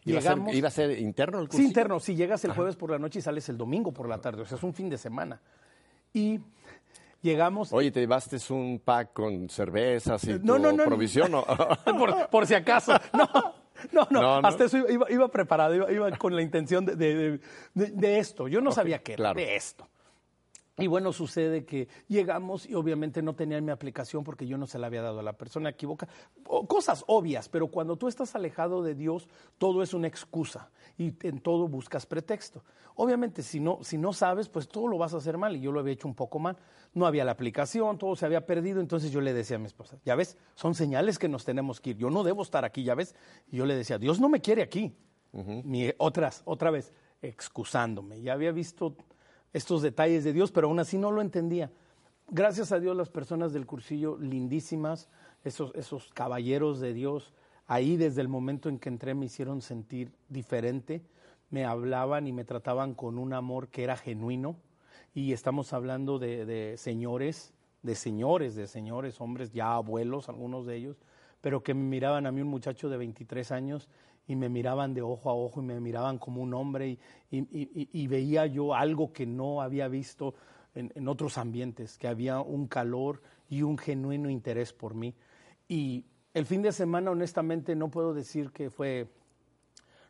¿Iba, 0.05 0.21
llegamos, 0.21 0.65
a 0.65 0.71
ser, 0.71 0.99
interno 0.99 1.39
el 1.41 1.47
cursillo? 1.47 1.63
Sí, 1.63 1.69
interno. 1.69 2.01
Si 2.01 2.15
llegas 2.15 2.45
el 2.45 2.53
jueves 2.53 2.77
por 2.77 2.91
la 2.91 2.99
noche 2.99 3.21
y 3.21 3.23
sales 3.23 3.49
el 3.49 3.57
domingo 3.57 3.93
por 3.93 4.09
la 4.09 4.19
tarde. 4.19 4.43
O 4.43 4.45
sea, 4.45 4.59
es 4.59 4.65
un 4.65 4.75
fin 4.75 4.89
de 4.89 4.99
semana. 4.99 5.41
Y 6.13 6.41
Llegamos. 7.25 7.73
Oye, 7.73 7.91
¿te 7.91 8.01
llevaste 8.01 8.37
un 8.53 8.83
pack 8.85 9.15
con 9.15 9.49
cervezas 9.49 10.23
y 10.25 10.39
no, 10.41 10.59
no, 10.59 10.73
no, 10.73 10.85
provisión? 10.85 11.33
No. 11.33 11.43
por, 12.31 12.47
si 12.47 12.55
acaso. 12.55 12.93
No, 13.93 14.07
no, 14.11 14.41
no. 14.41 14.49
Hasta 14.49 14.65
eso 14.65 14.79
iba, 14.89 15.29
preparado, 15.29 15.91
iba, 15.91 16.11
con 16.13 16.35
la 16.35 16.41
intención 16.41 16.87
de, 16.87 17.41
esto. 18.19 18.49
Yo 18.49 18.61
no 18.61 18.73
sabía 18.73 19.01
qué 19.01 19.15
era, 19.15 19.35
de 19.35 19.57
esto. 19.57 19.87
Y 20.77 20.89
bueno, 20.89 21.13
sucede 21.13 21.65
que 21.65 21.87
llegamos 22.09 22.67
y 22.67 22.75
obviamente 22.75 23.23
no 23.23 23.37
tenía 23.37 23.61
mi 23.61 23.71
aplicación 23.71 24.25
porque 24.25 24.45
yo 24.45 24.59
no 24.59 24.67
se 24.67 24.81
la 24.81 24.89
había 24.89 25.03
dado 25.03 25.21
a 25.21 25.23
la 25.23 25.35
persona 25.35 25.69
equivocada. 25.69 26.13
Cosas 26.67 27.05
obvias, 27.07 27.49
pero 27.49 27.69
cuando 27.69 27.97
tú 27.97 28.09
estás 28.09 28.35
alejado 28.35 28.83
de 28.83 28.97
Dios, 28.97 29.29
todo 29.59 29.85
es 29.85 29.95
una 29.95 30.09
excusa 30.09 30.71
y 30.99 31.15
en 31.27 31.39
todo 31.41 31.69
buscas 31.69 32.07
pretexto. 32.07 32.65
Obviamente, 32.97 33.43
si 33.43 33.61
no, 33.61 33.79
si 33.83 33.99
no 33.99 34.13
sabes, 34.13 34.49
pues 34.49 34.67
todo 34.67 34.89
lo 34.89 34.99
vas 34.99 35.15
a 35.15 35.19
hacer 35.19 35.39
mal 35.39 35.55
y 35.55 35.61
yo 35.61 35.71
lo 35.71 35.79
había 35.79 35.93
hecho 35.93 36.09
un 36.09 36.15
poco 36.15 36.41
mal. 36.41 36.57
No 36.93 37.07
había 37.07 37.25
la 37.25 37.33
aplicación, 37.33 37.97
todo 37.97 38.17
se 38.17 38.27
había 38.27 38.45
perdido, 38.45 38.81
entonces 38.81 39.13
yo 39.13 39.21
le 39.21 39.33
decía 39.33 39.57
a 39.57 39.61
mi 39.61 39.67
esposa, 39.67 39.99
ya 40.05 40.17
ves, 40.17 40.37
son 40.57 40.75
señales 40.75 41.21
que 41.21 41.29
nos 41.29 41.45
tenemos 41.45 41.81
que 41.81 41.91
ir. 41.91 41.99
Yo 41.99 42.11
no 42.11 42.25
debo 42.25 42.43
estar 42.43 42.65
aquí, 42.65 42.83
ya 42.83 42.97
ves. 42.97 43.15
Y 43.49 43.59
yo 43.59 43.67
le 43.67 43.77
decía, 43.77 43.99
Dios 43.99 44.19
no 44.19 44.29
me 44.29 44.41
quiere 44.41 44.63
aquí. 44.63 44.93
otras, 45.99 46.43
otra 46.45 46.73
vez, 46.73 46.93
excusándome. 47.23 48.21
Ya 48.23 48.33
había 48.33 48.51
visto 48.51 48.97
estos 49.55 49.81
detalles 49.81 50.25
de 50.25 50.35
Dios, 50.35 50.53
pero 50.53 50.67
aún 50.67 50.81
así 50.81 50.99
no 50.99 51.11
lo 51.11 51.23
entendía. 51.23 51.71
Gracias 52.29 52.73
a 52.73 52.81
Dios 52.81 52.97
las 52.97 53.09
personas 53.09 53.53
del 53.53 53.67
cursillo 53.67 54.19
lindísimas, 54.19 55.09
esos, 55.45 55.73
esos 55.75 56.13
caballeros 56.13 56.81
de 56.81 56.93
Dios, 56.93 57.33
ahí 57.67 57.97
desde 57.97 58.21
el 58.21 58.29
momento 58.29 58.69
en 58.69 58.79
que 58.79 58.89
entré 58.89 59.15
me 59.15 59.27
hicieron 59.27 59.63
sentir 59.63 60.13
diferente, 60.29 61.03
me 61.51 61.65
hablaban 61.65 62.27
y 62.27 62.33
me 62.33 62.45
trataban 62.45 62.95
con 62.95 63.17
un 63.17 63.33
amor 63.33 63.69
que 63.69 63.85
era 63.85 63.97
genuino 63.97 64.57
y 65.15 65.33
estamos 65.33 65.73
hablando 65.73 66.19
de, 66.19 66.45
de 66.45 66.77
señores, 66.77 67.55
de 67.83 67.95
señores, 67.95 68.57
de 68.57 68.67
señores, 68.67 69.21
hombres 69.21 69.53
ya 69.53 69.75
abuelos, 69.75 70.29
algunos 70.29 70.67
de 70.67 70.77
ellos, 70.77 70.97
pero 71.41 71.63
que 71.63 71.75
me 71.75 71.85
miraban 71.85 72.27
a 72.27 72.33
mí 72.33 72.41
un 72.41 72.49
muchacho 72.49 72.89
de 72.89 72.97
23 72.97 73.53
años 73.53 73.89
y 74.27 74.37
me 74.37 74.49
miraban 74.49 74.95
de 74.95 75.03
ojo 75.03 75.31
a 75.31 75.35
ojo 75.35 75.61
y 75.61 75.65
me 75.65 75.81
miraban 75.81 76.19
como 76.19 76.43
un 76.43 76.55
hombre 76.55 76.99
y, 77.31 78.07
veía 78.07 78.47
yo 78.47 78.75
algo 78.75 79.13
que 79.13 79.27
no 79.27 79.61
había 79.61 79.89
visto 79.89 80.35
en, 80.75 81.09
otros 81.09 81.37
ambientes, 81.39 81.99
que 81.99 82.09
había 82.09 82.41
un 82.41 82.67
calor 82.67 83.23
y 83.49 83.63
un 83.63 83.77
genuino 83.77 84.31
interés 84.31 84.73
por 84.73 84.95
mí. 84.95 85.15
Y 85.69 86.05
el 86.33 86.47
fin 86.47 86.63
de 86.63 86.73
semana, 86.73 87.11
honestamente, 87.11 87.77
no 87.77 87.91
puedo 87.91 88.15
decir 88.15 88.51
que 88.51 88.71
fue, 88.71 89.09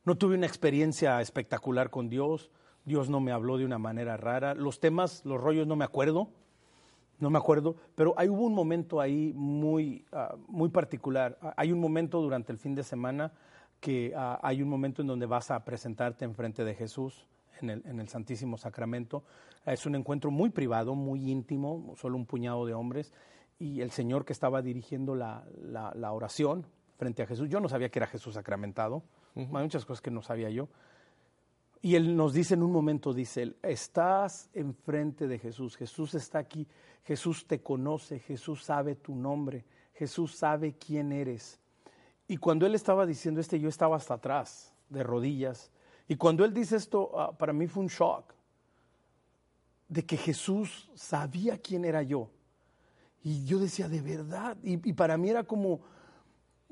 no 0.05 0.17
tuve 0.17 0.37
una 0.37 0.47
experiencia 0.47 1.21
espectacular 1.21 1.91
con 1.91 2.09
Dios, 2.09 2.51
Dios 2.85 3.09
no 3.09 3.21
me 3.21 3.33
habló 3.33 3.57
de 3.57 3.65
una 3.65 3.79
manera 3.79 4.17
rara, 4.17 4.55
los 4.55 4.79
temas, 4.79 5.25
los 5.25 5.41
rollos 5.41 5.67
no 5.67 5.77
me 5.77 5.85
acuerdo, 5.85 6.29
no 7.19 7.31
me 7.31 7.39
acuerdo, 7.39 7.77
pero 7.95 8.15
hay, 8.17 8.29
hubo 8.29 8.45
un 8.45 8.55
momento 8.55 9.01
ahí 9.01 9.33
muy, 9.35 10.05
ah, 10.13 10.37
muy 10.49 10.69
particular. 10.69 11.39
Hay 11.57 11.73
un 11.73 11.81
momento 11.81 12.21
durante 12.21 12.53
el 12.53 12.59
fin 12.59 12.75
de 12.75 12.83
semana 12.83 13.33
que 13.81 14.13
ah, 14.17 14.39
hay 14.43 14.63
un 14.63 14.69
momento 14.69 15.03
en 15.03 15.09
donde 15.09 15.27
vas 15.27 15.51
a 15.51 15.65
presentarte 15.65 16.25
enfrente 16.25 16.65
de 16.65 16.75
Jesús 16.75 17.27
en 17.61 17.71
el, 17.71 17.83
en 17.87 18.01
el, 18.01 18.09
Santísimo 18.09 18.57
Sacramento. 18.57 19.25
Es 19.67 19.87
un 19.87 19.95
encuentro 19.95 20.31
muy 20.31 20.51
privado, 20.51 20.95
muy 20.95 21.31
íntimo, 21.31 21.95
solo 21.97 22.17
un 22.17 22.27
puñado 22.27 22.67
de 22.67 22.75
hombres, 22.75 23.13
y 23.59 23.81
el 23.81 23.91
Señor 23.91 24.25
que 24.25 24.33
estaba 24.33 24.63
dirigiendo 24.63 25.15
la, 25.15 25.45
la, 25.63 26.13
oración 26.13 26.67
frente 26.99 27.23
a 27.23 27.27
Jesús, 27.27 27.49
yo 27.49 27.61
no 27.61 27.69
sabía 27.69 27.89
que 27.89 27.99
era 27.99 28.07
Jesús 28.07 28.35
sacramentado, 28.35 29.03
hay 29.35 29.47
muchas 29.47 29.85
cosas 29.85 30.01
que 30.01 30.11
no 30.11 30.23
sabía 30.23 30.51
yo. 30.51 30.69
Y 31.83 31.97
él 31.97 32.17
nos 32.17 32.33
dice 32.33 32.55
en 32.55 32.63
un 32.63 32.73
momento, 32.73 33.13
dice 33.13 33.43
él, 33.43 33.57
estás 33.63 34.49
enfrente 34.55 35.29
de 35.29 35.39
Jesús, 35.39 35.77
Jesús 35.77 36.15
está 36.15 36.39
aquí, 36.39 36.67
Jesús 37.05 37.47
te 37.47 37.61
conoce, 37.61 38.21
Jesús 38.21 38.65
sabe 38.65 38.95
tu 38.95 39.15
nombre, 39.15 39.65
Jesús 39.93 40.35
sabe 40.35 40.77
quién 40.79 41.13
eres. 41.13 41.61
Y 42.27 42.39
cuando 42.39 42.67
él 42.67 42.75
estaba 42.75 43.07
diciendo 43.07 43.41
este, 43.41 43.61
yo 43.61 43.69
estaba 43.69 43.97
hasta 43.97 44.15
atrás, 44.15 44.73
de 44.89 45.03
rodillas. 45.03 45.71
Y 46.09 46.17
cuando 46.17 46.45
él 46.45 46.53
dice 46.53 46.77
esto, 46.77 47.19
ah, 47.19 47.33
para 47.37 47.53
mí 47.53 47.67
fue 47.67 47.83
un 47.83 47.89
shock 47.89 48.35
de 49.89 50.05
que 50.05 50.17
Jesús 50.17 50.91
sabía 50.95 51.59
quién 51.59 51.85
era 51.85 52.03
yo. 52.03 52.31
Y 53.23 53.45
yo 53.45 53.59
decía, 53.59 53.89
de 53.89 54.01
verdad. 54.01 54.57
Y, 54.63 54.93
para 54.93 55.17
mí 55.17 55.31
era 55.31 55.45
como, 55.45 55.81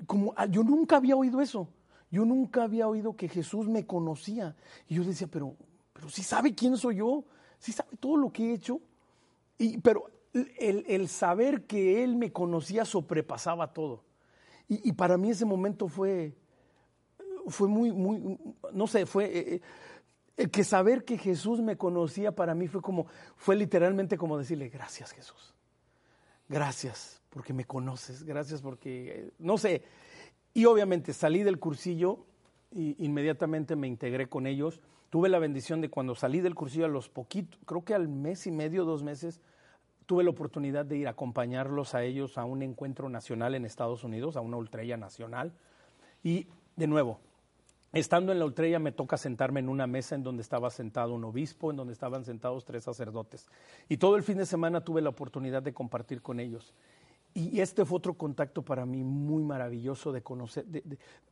como, 0.07 0.35
ah, 0.37 0.47
yo 0.47 0.63
nunca 0.63 0.97
había 0.97 1.17
oído 1.17 1.41
eso. 1.41 1.69
Yo 2.11 2.27
nunca 2.27 2.65
había 2.65 2.89
oído 2.89 3.17
que 3.17 3.29
Jesús 3.29 3.69
me 3.69 3.87
conocía. 3.87 4.55
Y 4.87 4.97
yo 4.97 5.05
decía, 5.05 5.29
pero, 5.31 5.57
pero 5.93 6.11
si 6.11 6.23
sabe 6.23 6.55
quién 6.55 6.77
soy 6.77 6.97
yo, 6.97 7.25
si 7.59 7.73
sabe 7.73 7.97
todo 7.99 8.19
lo 8.19 8.31
que 8.31 8.51
he 8.51 8.55
hecho. 8.55 8.81
Y, 9.57 9.79
pero 9.79 10.11
el, 10.33 10.85
el 10.89 11.09
saber 11.09 11.67
que 11.67 12.05
Él 12.05 12.17
me 12.17 12.33
conocía 12.33 12.85
sobrepasaba 12.85 13.73
todo. 13.73 14.05
Y, 14.69 14.93
para 14.93 15.19
mí 15.19 15.31
ese 15.31 15.45
momento 15.45 15.87
fue, 15.89 16.35
fue 17.47 17.69
muy, 17.69 17.93
muy, 17.93 18.39
no 18.73 18.87
sé, 18.87 19.07
fue... 19.07 19.25
Eh, 19.39 19.61
eh, 20.39 20.49
que 20.49 20.65
saber 20.65 21.05
que 21.05 21.19
Jesús 21.19 21.61
me 21.61 21.77
conocía 21.77 22.33
para 22.33 22.55
mí 22.55 22.67
fue 22.67 22.81
como, 22.81 23.07
fue 23.37 23.55
literalmente 23.55 24.17
como 24.17 24.39
decirle, 24.39 24.71
gracias 24.71 25.13
Jesús, 25.13 25.55
gracias 26.49 27.23
porque 27.29 27.53
me 27.53 27.67
conoces, 27.67 28.25
gracias 28.25 28.63
porque, 28.63 29.09
eh, 29.09 29.31
no 29.39 29.59
sé, 29.59 29.83
y 30.55 30.65
obviamente 30.65 31.13
salí 31.13 31.43
del 31.43 31.59
cursillo 31.59 32.27
e 32.71 32.97
inmediatamente 32.99 33.77
me 33.77 33.89
integré 33.89 34.29
con 34.29 34.47
ellos. 34.47 34.81
Tuve 35.11 35.29
la 35.29 35.39
bendición 35.39 35.81
de 35.81 35.91
cuando 35.91 36.15
salí 36.15 36.41
del 36.41 36.55
cursillo 36.55 36.87
a 36.87 36.89
los 36.89 37.09
poquitos, 37.09 37.61
creo 37.67 37.85
que 37.85 37.95
al 37.95 38.09
mes 38.09 38.47
y 38.47 38.51
medio, 38.51 38.85
dos 38.85 39.03
meses, 39.03 39.41
tuve 40.13 40.25
la 40.25 40.31
oportunidad 40.31 40.85
de 40.85 40.99
ir 40.99 41.07
a 41.07 41.13
acompañarlos 41.13 41.95
a 41.95 42.05
ellos 42.05 42.37
a 42.37 42.45
un 42.45 42.61
encuentro 42.61 43.09
nacional 43.09 43.55
en 43.55 43.65
Estados 43.65 44.05
Unidos, 44.05 44.37
a 44.37 44.43
una 44.43 44.59
ultrella 44.59 44.99
nacional. 44.99 45.55
Y 46.23 46.49
de 46.77 46.87
nuevo, 46.87 47.19
estando 47.95 48.31
en 48.31 48.39
la 48.39 48.45
ultrella 48.45 48.79
me 48.79 48.93
toca 48.93 49.17
sentarme 49.17 49.61
en 49.61 49.71
una 49.71 49.87
mesa 49.87 50.15
en 50.15 50.23
donde 50.23 50.43
estaba 50.43 50.69
sentado 50.69 51.15
un 51.15 51.25
obispo, 51.25 51.71
en 51.71 51.79
donde 51.79 51.95
estaban 51.95 52.27
sentados 52.27 52.67
tres 52.67 52.85
sacerdotes. 52.85 53.49
Y 53.89 53.97
todo 53.97 54.17
el 54.17 54.23
fin 54.23 54.37
de 54.37 54.45
semana 54.45 54.83
tuve 54.83 55.01
la 55.01 55.09
oportunidad 55.09 55.63
de 55.63 55.73
compartir 55.73 56.21
con 56.21 56.41
ellos. 56.41 56.75
Y 57.35 57.61
este 57.61 57.85
fue 57.85 57.99
otro 57.99 58.15
contacto 58.15 58.63
para 58.63 58.85
mí 58.85 59.03
muy 59.05 59.43
maravilloso 59.43 60.13
de 60.13 60.23
conocer, 60.23 60.67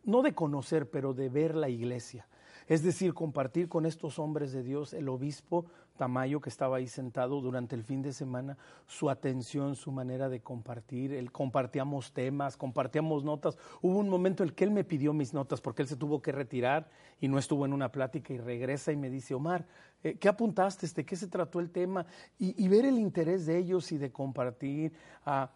no 0.04 0.22
de 0.22 0.34
conocer, 0.34 0.90
pero 0.90 1.12
de 1.12 1.28
ver 1.28 1.54
la 1.54 1.68
iglesia. 1.68 2.26
Es 2.66 2.82
decir, 2.82 3.14
compartir 3.14 3.68
con 3.68 3.84
estos 3.84 4.18
hombres 4.18 4.52
de 4.52 4.62
Dios, 4.62 4.94
el 4.94 5.08
obispo 5.08 5.66
Tamayo 5.96 6.40
que 6.40 6.48
estaba 6.48 6.78
ahí 6.78 6.86
sentado 6.86 7.40
durante 7.42 7.74
el 7.74 7.84
fin 7.84 8.00
de 8.00 8.12
semana, 8.14 8.56
su 8.86 9.10
atención, 9.10 9.74
su 9.74 9.92
manera 9.92 10.30
de 10.30 10.40
compartir, 10.40 11.12
él 11.12 11.30
compartíamos 11.30 12.12
temas, 12.12 12.56
compartíamos 12.56 13.22
notas. 13.22 13.58
Hubo 13.82 13.98
un 13.98 14.08
momento 14.08 14.42
en 14.42 14.48
el 14.48 14.54
que 14.54 14.64
él 14.64 14.70
me 14.70 14.84
pidió 14.84 15.12
mis 15.12 15.34
notas 15.34 15.60
porque 15.60 15.82
él 15.82 15.88
se 15.88 15.96
tuvo 15.96 16.22
que 16.22 16.32
retirar 16.32 16.88
y 17.20 17.28
no 17.28 17.38
estuvo 17.38 17.66
en 17.66 17.74
una 17.74 17.92
plática 17.92 18.32
y 18.32 18.38
regresa 18.38 18.92
y 18.92 18.96
me 18.96 19.10
dice, 19.10 19.34
Omar, 19.34 19.66
eh, 20.02 20.14
¿qué 20.14 20.28
apuntaste? 20.28 20.86
¿De 20.86 21.04
qué 21.04 21.16
se 21.16 21.26
trató 21.26 21.60
el 21.60 21.70
tema? 21.70 22.06
Y, 22.38 22.66
ver 22.68 22.86
el 22.86 22.98
interés 22.98 23.44
de 23.44 23.58
ellos 23.58 23.92
y 23.92 23.98
de 23.98 24.10
compartir. 24.10 24.94
Ah, 25.26 25.50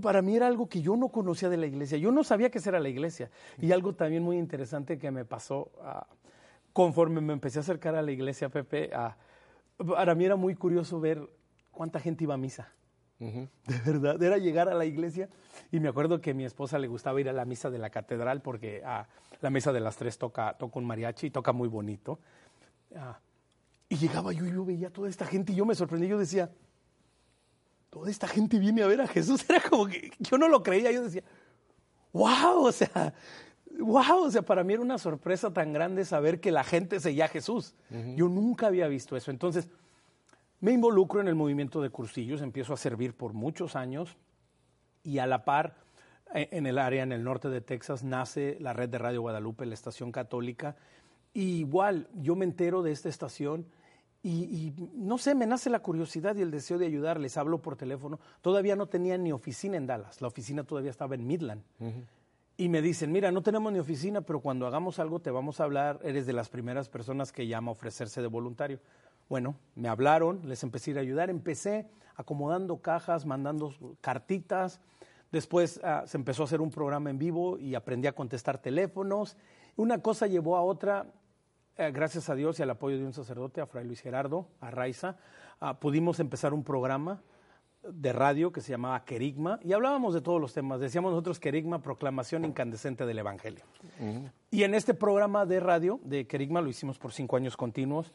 para 0.00 0.22
mí 0.22 0.36
era 0.36 0.46
algo 0.46 0.68
que 0.68 0.82
yo 0.82 0.96
no 0.96 1.08
conocía 1.08 1.48
de 1.48 1.56
la 1.56 1.66
iglesia. 1.66 1.98
Yo 1.98 2.10
no 2.10 2.24
sabía 2.24 2.50
qué 2.50 2.60
era 2.64 2.80
la 2.80 2.88
iglesia. 2.88 3.30
Y 3.60 3.72
algo 3.72 3.94
también 3.94 4.22
muy 4.22 4.38
interesante 4.38 4.98
que 4.98 5.10
me 5.10 5.24
pasó 5.24 5.70
ah, 5.82 6.06
conforme 6.72 7.20
me 7.20 7.32
empecé 7.32 7.58
a 7.58 7.62
acercar 7.62 7.94
a 7.94 8.02
la 8.02 8.10
iglesia, 8.10 8.48
Pepe, 8.48 8.90
a 8.94 9.16
para 9.76 10.14
mí 10.14 10.24
era 10.24 10.36
muy 10.36 10.54
curioso 10.54 11.00
ver 11.00 11.28
cuánta 11.70 12.00
gente 12.00 12.24
iba 12.24 12.34
a 12.34 12.38
misa. 12.38 12.72
De 13.18 13.78
verdad, 13.84 14.22
era 14.22 14.36
llegar 14.36 14.68
a 14.68 14.74
la 14.74 14.84
iglesia 14.84 15.28
y 15.72 15.80
me 15.80 15.88
acuerdo 15.88 16.20
que 16.20 16.32
a 16.32 16.34
mi 16.34 16.44
esposa 16.44 16.78
le 16.78 16.86
gustaba 16.86 17.20
ir 17.20 17.28
a 17.28 17.32
la 17.32 17.46
misa 17.46 17.70
de 17.70 17.78
la 17.78 17.88
catedral 17.88 18.42
porque 18.42 18.82
a 18.84 19.08
la 19.40 19.48
misa 19.48 19.72
de 19.72 19.80
las 19.80 19.96
tres 19.96 20.18
toca, 20.18 20.54
toca 20.58 20.78
un 20.78 20.84
mariachi 20.84 21.28
y 21.28 21.30
toca 21.30 21.52
muy 21.52 21.68
bonito. 21.68 22.18
Ah, 22.94 23.18
y 23.88 23.96
llegaba 23.96 24.32
yo 24.32 24.44
y 24.44 24.52
yo 24.52 24.64
veía 24.64 24.88
a 24.88 24.90
toda 24.90 25.08
esta 25.08 25.24
gente 25.24 25.52
y 25.52 25.56
yo 25.56 25.64
me 25.64 25.74
sorprendí, 25.74 26.08
yo 26.08 26.18
decía, 26.18 26.50
toda 27.90 28.10
esta 28.10 28.28
gente 28.28 28.58
viene 28.58 28.82
a 28.82 28.86
ver 28.86 29.00
a 29.00 29.06
Jesús, 29.06 29.44
era 29.48 29.60
como 29.60 29.86
que 29.86 30.10
yo 30.18 30.38
no 30.38 30.48
lo 30.48 30.62
creía, 30.62 30.90
yo 30.92 31.02
decía, 31.02 31.22
wow, 32.12 32.64
o 32.64 32.72
sea, 32.72 33.14
wow, 33.78 34.24
o 34.24 34.30
sea, 34.30 34.42
para 34.42 34.64
mí 34.64 34.74
era 34.74 34.82
una 34.82 34.98
sorpresa 34.98 35.52
tan 35.52 35.72
grande 35.72 36.04
saber 36.04 36.40
que 36.40 36.50
la 36.50 36.64
gente 36.64 37.00
seguía 37.00 37.26
a 37.26 37.28
Jesús. 37.28 37.74
Yo 38.16 38.28
nunca 38.28 38.68
había 38.68 38.88
visto 38.88 39.16
eso. 39.16 39.30
Entonces, 39.30 39.68
me 40.60 40.72
involucro 40.72 41.20
en 41.20 41.28
el 41.28 41.34
movimiento 41.34 41.82
de 41.82 41.90
cursillos, 41.90 42.40
empiezo 42.40 42.72
a 42.72 42.76
servir 42.76 43.14
por 43.14 43.34
muchos 43.34 43.76
años 43.76 44.16
y 45.02 45.18
a 45.18 45.26
la 45.26 45.44
par, 45.44 45.76
e, 46.34 46.48
en 46.52 46.66
el 46.66 46.78
área, 46.78 47.02
en 47.02 47.12
el 47.12 47.22
norte 47.22 47.48
de 47.48 47.60
Texas, 47.60 48.02
nace 48.02 48.56
la 48.60 48.72
red 48.72 48.88
de 48.88 48.98
Radio 48.98 49.20
Guadalupe, 49.20 49.66
la 49.66 49.74
estación 49.74 50.12
católica. 50.12 50.76
Y 51.34 51.58
igual, 51.58 52.08
yo 52.14 52.34
me 52.34 52.44
entero 52.44 52.82
de 52.82 52.92
esta 52.92 53.08
estación 53.08 53.66
y, 54.28 54.72
no 54.94 55.18
sé, 55.18 55.34
me 55.34 55.46
nace 55.46 55.70
la 55.70 55.80
curiosidad 55.80 56.34
y 56.36 56.42
el 56.42 56.50
deseo 56.50 56.78
de 56.78 56.86
ayudar. 56.86 57.20
Les 57.20 57.36
hablo 57.36 57.62
por 57.62 57.76
teléfono. 57.76 58.18
Todavía 58.42 58.74
no 58.74 58.86
tenía 58.86 59.16
ni 59.18 59.32
oficina 59.32 59.76
en 59.76 59.86
Dallas, 59.86 60.20
la 60.20 60.28
oficina 60.28 60.64
todavía 60.64 60.90
estaba 60.90 61.14
en 61.14 61.26
Midland 61.26 61.62
y 62.58 62.68
me 62.68 62.80
dicen, 62.80 63.12
mira, 63.12 63.30
no 63.30 63.42
tenemos 63.42 63.72
ni 63.72 63.78
oficina, 63.78 64.22
pero 64.22 64.40
cuando 64.40 64.66
hagamos 64.66 64.98
algo 64.98 65.20
te 65.20 65.30
vamos 65.30 65.60
a 65.60 65.64
hablar, 65.64 66.00
eres 66.02 66.26
de 66.26 66.32
las 66.32 66.48
primeras 66.48 66.88
personas 66.88 67.30
que 67.30 67.46
llama 67.46 67.70
a 67.70 67.72
ofrecerse 67.72 68.22
de 68.22 68.28
voluntario. 68.28 68.80
Bueno, 69.28 69.56
me 69.74 69.88
hablaron, 69.88 70.40
les 70.48 70.62
empecé 70.62 70.90
a 70.90 70.92
ir 70.92 70.98
a 70.98 71.02
ayudar, 71.02 71.30
empecé 71.30 71.86
acomodando 72.14 72.78
cajas, 72.78 73.26
mandando 73.26 73.74
cartitas, 74.00 74.80
después 75.30 75.80
ah, 75.84 76.04
se 76.06 76.16
empezó 76.16 76.42
a 76.42 76.46
hacer 76.46 76.62
un 76.62 76.70
programa 76.70 77.10
en 77.10 77.18
vivo 77.18 77.58
y 77.58 77.74
aprendí 77.74 78.08
a 78.08 78.14
contestar 78.14 78.58
teléfonos. 78.58 79.36
Una 79.76 80.00
cosa 80.00 80.26
llevó 80.26 80.56
a 80.56 80.62
otra, 80.62 81.06
eh, 81.78 81.90
gracias 81.92 82.28
a 82.28 82.34
Dios 82.34 82.58
y 82.58 82.62
al 82.62 82.70
apoyo 82.70 82.98
de 82.98 83.04
un 83.04 83.12
sacerdote, 83.12 83.60
a 83.60 83.66
Fray 83.66 83.86
Luis 83.86 84.00
Gerardo, 84.00 84.48
a 84.60 84.70
Raiza, 84.70 85.16
ah, 85.60 85.78
pudimos 85.78 86.20
empezar 86.20 86.54
un 86.54 86.64
programa 86.64 87.22
de 87.88 88.12
radio 88.12 88.52
que 88.52 88.60
se 88.60 88.70
llamaba 88.70 89.04
Querigma 89.04 89.60
y 89.62 89.72
hablábamos 89.72 90.14
de 90.14 90.20
todos 90.20 90.40
los 90.40 90.52
temas. 90.52 90.80
Decíamos 90.80 91.12
nosotros 91.12 91.38
Querigma, 91.38 91.82
proclamación 91.82 92.44
incandescente 92.44 93.06
del 93.06 93.18
Evangelio. 93.18 93.64
Y 94.50 94.62
en 94.64 94.74
este 94.74 94.94
programa 94.94 95.46
de 95.46 95.60
radio 95.60 96.00
de 96.02 96.26
Querigma, 96.26 96.60
lo 96.60 96.68
hicimos 96.68 96.98
por 96.98 97.12
cinco 97.12 97.36
años 97.36 97.56
continuos, 97.56 98.12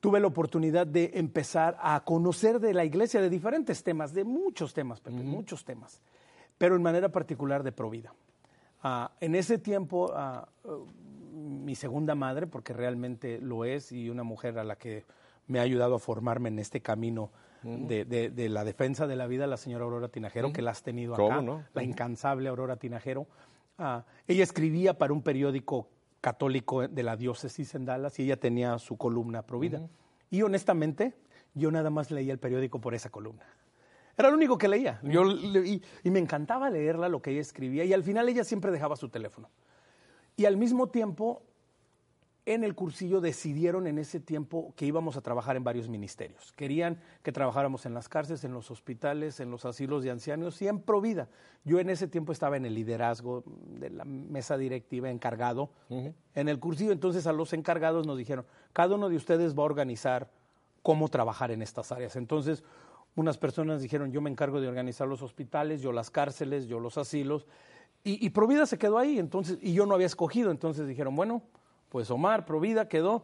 tuve 0.00 0.18
la 0.20 0.26
oportunidad 0.26 0.86
de 0.86 1.10
empezar 1.14 1.76
a 1.80 2.02
conocer 2.04 2.58
de 2.58 2.72
la 2.72 2.84
iglesia 2.84 3.20
de 3.20 3.28
diferentes 3.28 3.84
temas, 3.84 4.14
de 4.14 4.24
muchos 4.24 4.72
temas, 4.72 5.00
Pepe, 5.00 5.16
muchos 5.16 5.64
temas, 5.64 6.00
pero 6.56 6.74
en 6.74 6.82
manera 6.82 7.10
particular 7.10 7.62
de 7.62 7.72
Provida. 7.72 8.14
Ah, 8.82 9.12
en 9.20 9.34
ese 9.34 9.58
tiempo, 9.58 10.10
ah, 10.14 10.48
mi 11.50 11.74
segunda 11.74 12.14
madre, 12.14 12.46
porque 12.46 12.72
realmente 12.72 13.38
lo 13.40 13.64
es, 13.64 13.92
y 13.92 14.08
una 14.08 14.22
mujer 14.22 14.58
a 14.58 14.64
la 14.64 14.76
que 14.76 15.04
me 15.46 15.58
ha 15.58 15.62
ayudado 15.62 15.96
a 15.96 15.98
formarme 15.98 16.48
en 16.48 16.58
este 16.58 16.80
camino 16.80 17.30
de, 17.62 18.48
la 18.48 18.64
defensa 18.64 19.06
de 19.06 19.16
la 19.16 19.26
vida, 19.26 19.46
la 19.46 19.56
señora 19.56 19.84
Aurora 19.84 20.08
Tinajero, 20.08 20.52
que 20.52 20.62
la 20.62 20.70
has 20.70 20.82
tenido 20.82 21.14
acá, 21.14 21.44
la 21.74 21.82
incansable 21.82 22.48
Aurora 22.48 22.76
Tinajero. 22.76 23.26
Ah, 23.78 24.04
ella 24.26 24.44
escribía 24.44 24.96
para 24.96 25.12
un 25.12 25.22
periódico 25.22 25.88
católico 26.20 26.86
de 26.86 27.02
la 27.02 27.16
diócesis 27.16 27.74
en 27.74 27.84
Dallas 27.84 28.18
y 28.18 28.24
ella 28.24 28.38
tenía 28.38 28.78
su 28.78 28.96
columna 28.96 29.42
Provida. 29.42 29.82
Y 30.30 30.42
honestamente, 30.42 31.14
yo 31.54 31.70
nada 31.70 31.90
más 31.90 32.10
leía 32.10 32.32
el 32.32 32.38
periódico 32.38 32.80
por 32.80 32.94
esa 32.94 33.10
columna. 33.10 33.44
Era 34.16 34.28
lo 34.28 34.36
único 34.36 34.58
que 34.58 34.68
leía. 34.68 35.00
Yo, 35.02 35.24
y, 35.30 35.82
y, 36.04 36.10
me 36.10 36.18
encantaba 36.18 36.68
leerla, 36.68 37.08
lo 37.08 37.22
que 37.22 37.30
ella 37.30 37.40
escribía, 37.40 37.84
y 37.84 37.92
al 37.92 38.04
final 38.04 38.28
ella 38.28 38.44
siempre 38.44 38.70
dejaba 38.70 38.96
su 38.96 39.08
teléfono. 39.08 39.48
Y 40.40 40.46
al 40.46 40.56
mismo 40.56 40.86
tiempo, 40.86 41.42
en 42.46 42.64
el 42.64 42.74
cursillo 42.74 43.20
decidieron 43.20 43.86
en 43.86 43.98
ese 43.98 44.20
tiempo 44.20 44.72
que 44.74 44.86
íbamos 44.86 45.18
a 45.18 45.20
trabajar 45.20 45.54
en 45.54 45.64
varios 45.64 45.90
ministerios. 45.90 46.52
Querían 46.52 46.98
que 47.22 47.30
trabajáramos 47.30 47.84
en 47.84 47.92
las 47.92 48.08
cárceles, 48.08 48.42
en 48.44 48.54
los 48.54 48.70
hospitales, 48.70 49.38
en 49.40 49.50
los 49.50 49.66
asilos 49.66 50.02
de 50.02 50.10
ancianos 50.10 50.62
y 50.62 50.68
en 50.68 50.80
Provida. 50.80 51.28
Yo 51.62 51.78
en 51.78 51.90
ese 51.90 52.08
tiempo 52.08 52.32
estaba 52.32 52.56
en 52.56 52.64
el 52.64 52.74
liderazgo 52.74 53.44
de 53.66 53.90
la 53.90 54.06
mesa 54.06 54.56
directiva 54.56 55.10
encargado 55.10 55.72
en 55.90 56.48
el 56.48 56.58
cursillo. 56.58 56.92
Entonces 56.92 57.26
a 57.26 57.34
los 57.34 57.52
encargados 57.52 58.06
nos 58.06 58.16
dijeron, 58.16 58.46
cada 58.72 58.94
uno 58.94 59.10
de 59.10 59.16
ustedes 59.16 59.54
va 59.54 59.64
a 59.64 59.66
organizar 59.66 60.30
cómo 60.80 61.08
trabajar 61.08 61.50
en 61.50 61.60
estas 61.60 61.92
áreas. 61.92 62.16
Entonces 62.16 62.64
unas 63.14 63.36
personas 63.36 63.82
dijeron, 63.82 64.10
yo 64.10 64.22
me 64.22 64.30
encargo 64.30 64.62
de 64.62 64.68
organizar 64.68 65.06
los 65.06 65.20
hospitales, 65.20 65.82
yo 65.82 65.92
las 65.92 66.10
cárceles, 66.10 66.66
yo 66.66 66.80
los 66.80 66.96
asilos. 66.96 67.46
Y, 68.02 68.24
y 68.24 68.30
Provida 68.30 68.66
se 68.66 68.78
quedó 68.78 68.98
ahí, 68.98 69.18
entonces, 69.18 69.58
y 69.60 69.72
yo 69.72 69.86
no 69.86 69.94
había 69.94 70.06
escogido. 70.06 70.50
Entonces 70.50 70.86
dijeron, 70.86 71.14
bueno, 71.14 71.42
pues 71.88 72.10
Omar, 72.10 72.44
Provida, 72.46 72.88
quedó. 72.88 73.22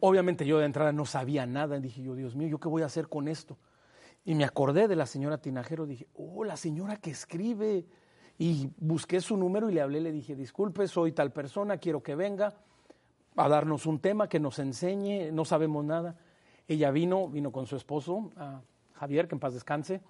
Obviamente 0.00 0.46
yo 0.46 0.58
de 0.58 0.66
entrada 0.66 0.92
no 0.92 1.04
sabía 1.04 1.46
nada, 1.46 1.78
dije 1.78 2.02
yo, 2.02 2.14
Dios 2.14 2.34
mío, 2.34 2.48
¿yo 2.48 2.58
qué 2.58 2.68
voy 2.68 2.82
a 2.82 2.86
hacer 2.86 3.08
con 3.08 3.28
esto? 3.28 3.58
Y 4.24 4.34
me 4.34 4.44
acordé 4.44 4.88
de 4.88 4.96
la 4.96 5.06
señora 5.06 5.38
Tinajero, 5.38 5.86
dije, 5.86 6.06
oh, 6.14 6.44
la 6.44 6.56
señora 6.56 6.96
que 6.96 7.10
escribe. 7.10 7.86
Y 8.38 8.70
busqué 8.78 9.20
su 9.20 9.36
número 9.36 9.68
y 9.68 9.74
le 9.74 9.82
hablé, 9.82 10.00
le 10.00 10.12
dije, 10.12 10.34
disculpe, 10.34 10.88
soy 10.88 11.12
tal 11.12 11.30
persona, 11.30 11.76
quiero 11.76 12.02
que 12.02 12.14
venga 12.14 12.54
a 13.36 13.48
darnos 13.50 13.84
un 13.84 13.98
tema, 13.98 14.30
que 14.30 14.40
nos 14.40 14.58
enseñe, 14.58 15.30
no 15.30 15.44
sabemos 15.44 15.84
nada. 15.84 16.16
Ella 16.66 16.90
vino, 16.90 17.28
vino 17.28 17.52
con 17.52 17.66
su 17.66 17.76
esposo, 17.76 18.30
Javier, 18.94 19.28
que 19.28 19.34
en 19.34 19.40
paz 19.40 19.52
descanse, 19.52 20.00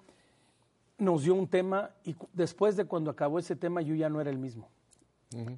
nos 1.01 1.23
dio 1.23 1.33
un 1.33 1.47
tema 1.47 1.89
y 2.05 2.15
después 2.31 2.77
de 2.77 2.85
cuando 2.85 3.09
acabó 3.09 3.39
ese 3.39 3.55
tema 3.55 3.81
yo 3.81 3.95
ya 3.95 4.07
no 4.07 4.21
era 4.21 4.29
el 4.29 4.37
mismo. 4.37 4.69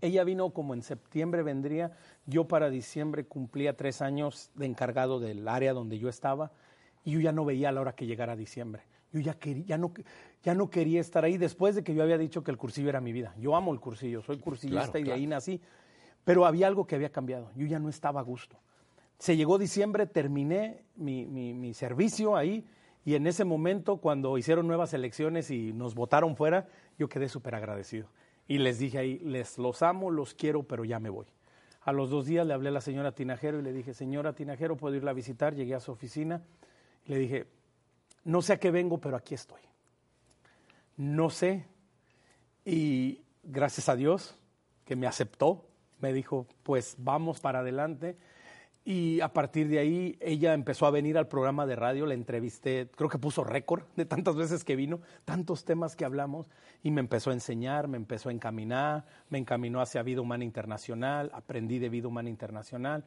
Ella 0.02 0.24
vino 0.24 0.52
como 0.52 0.76
en 0.76 0.84
septiembre 0.84 1.41
vendría, 1.41 1.98
yo 2.28 2.48
para 2.48 2.70
diciembre 2.70 3.26
cumplía 3.26 3.76
tres 3.76 4.04
años 4.04 4.52
de 4.54 4.68
encargado 4.68 5.20
del 5.20 5.48
área 5.48 5.74
donde 5.74 5.98
yo 5.98 6.10
estaba 6.10 6.52
y 7.04 7.12
yo 7.12 7.20
ya 7.20 7.32
no 7.32 7.44
veía 7.44 7.70
a 7.70 7.72
la 7.72 7.82
hora 7.82 7.96
que 7.96 8.06
llegara 8.06 8.36
diciembre. 8.36 8.84
Yo 9.12 9.20
ya, 9.20 9.34
quería, 9.34 9.66
ya, 9.66 9.78
no, 9.80 9.91
ya 10.44 10.54
no 10.54 10.70
quería 10.70 11.02
estar 11.02 11.26
ahí 11.26 11.38
después 11.38 11.74
de 11.76 11.84
que 11.84 11.96
yo 11.96 12.04
había 12.04 12.20
dicho 12.20 12.44
que 12.44 12.52
el 12.52 12.58
cursillo 12.58 12.88
era 12.88 13.02
mi 13.02 13.12
vida. 13.12 13.34
Yo 13.39 13.56
amo 13.56 13.74
el 13.74 13.80
cursillo, 13.80 14.22
soy 14.22 14.38
cursillista 14.38 15.00
y 15.00 15.04
de 15.04 15.12
ahí 15.12 15.26
nací, 15.26 15.60
pero 16.24 16.46
había 16.46 16.68
algo 16.68 16.86
que 16.86 16.96
había 16.96 17.12
cambiado, 17.12 17.50
yo 17.56 17.66
ya 17.66 17.80
no 17.80 17.89
estaba 17.89 18.20
a 18.20 18.24
gusto. 18.24 18.60
Se 19.18 19.36
llegó 19.36 19.58
diciembre, 19.58 20.06
terminé 20.06 20.84
mi, 20.96 21.26
mi 21.26 21.74
servicio 21.74 22.36
ahí 22.36 22.64
y 23.06 23.16
en 23.16 23.28
ese 23.28 23.43
momento 23.43 23.97
cuando 23.97 24.38
hicieron 24.38 24.68
nuevas 24.68 24.93
elecciones 24.93 25.51
y 25.51 25.74
nos 25.74 25.95
votaron 25.95 26.36
fuera, 26.36 26.68
yo 26.97 27.10
quedé 27.10 27.28
súper 27.28 27.56
agradecido. 27.56 28.08
Y 28.47 28.60
les 28.60 28.80
dije 28.80 28.97
ahí, 28.97 29.20
les 29.20 29.58
los 29.58 29.82
amo, 29.82 30.12
los 30.12 30.34
quiero, 30.34 30.64
pero 30.64 30.86
ya 30.86 30.99
me 30.99 31.10
voy. 31.10 31.28
A 31.82 31.91
los 31.91 32.10
dos 32.10 32.26
días 32.26 32.47
le 32.47 32.54
hablé 32.54 32.70
a 32.70 32.72
la 32.74 32.82
señora 32.82 33.14
Tinajero 33.14 33.60
y 33.60 33.62
le 33.62 33.74
dije, 33.74 33.93
señora 33.93 34.34
Tinajero, 34.34 34.78
¿puedo 34.78 34.95
irla 34.95 35.12
a 35.12 35.14
visitar? 35.14 35.54
Llegué 35.54 35.76
a 35.76 35.80
su 35.82 35.91
oficina 35.91 36.41
y 37.06 37.12
le 37.12 37.20
dije, 37.20 37.47
no 38.24 38.41
sé 38.41 38.54
a 38.54 38.60
qué 38.60 38.72
vengo, 38.72 38.99
pero 38.99 39.18
aquí 39.18 39.36
estoy. 39.36 39.62
No 40.95 41.30
sé. 41.30 41.66
Y 42.64 43.22
gracias 43.43 43.89
a 43.89 43.95
Dios 43.95 44.38
que 44.86 44.95
me 44.95 45.08
aceptó, 45.08 45.66
me 45.99 46.14
dijo, 46.14 46.47
pues 46.64 46.95
vamos 46.97 47.41
para 47.41 47.60
adelante. 47.60 48.18
Y 48.86 49.22
a 49.22 49.32
partir 49.32 49.70
de 49.70 49.80
ahí 49.80 50.18
ella 50.20 50.54
empezó 50.54 50.86
a 50.86 50.92
venir 50.92 51.18
al 51.18 51.30
programa 51.30 51.66
de 51.66 51.78
radio, 51.78 52.06
la 52.06 52.16
entrevisté, 52.16 52.90
creo 52.96 53.10
que 53.10 53.18
puso 53.18 53.46
récord 53.46 53.84
de 53.96 54.06
tantas 54.06 54.36
veces 54.36 54.66
que 54.66 54.76
vino, 54.76 55.00
tantos 55.24 55.64
temas 55.64 55.96
que 55.96 56.04
hablamos, 56.04 56.50
y 56.82 56.92
me 56.92 57.00
empezó 57.00 57.30
a 57.30 57.34
enseñar, 57.34 57.88
me 57.88 57.96
empezó 57.96 58.28
a 58.28 58.34
encaminar, 58.34 59.06
me 59.30 59.38
encaminó 59.38 59.80
hacia 59.80 60.04
vida 60.04 60.20
humana 60.20 60.44
internacional, 60.44 61.32
aprendí 61.34 61.80
de 61.80 61.88
vida 61.88 62.10
humana 62.10 62.30
internacional, 62.30 63.06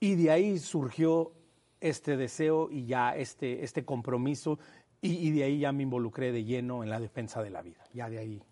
y 0.00 0.14
de 0.14 0.30
ahí 0.30 0.58
surgió 0.58 1.32
este 1.78 2.16
deseo 2.16 2.70
y 2.70 2.86
ya 2.86 3.14
este, 3.14 3.64
este 3.64 3.84
compromiso, 3.84 4.58
y, 5.02 5.28
y 5.28 5.30
de 5.30 5.44
ahí 5.44 5.58
ya 5.58 5.72
me 5.72 5.82
involucré 5.82 6.32
de 6.32 6.44
lleno 6.44 6.82
en 6.82 6.88
la 6.88 7.00
defensa 7.00 7.42
de 7.42 7.50
la 7.50 7.60
vida, 7.60 7.84
ya 7.92 8.08
de 8.08 8.18
ahí 8.18 8.42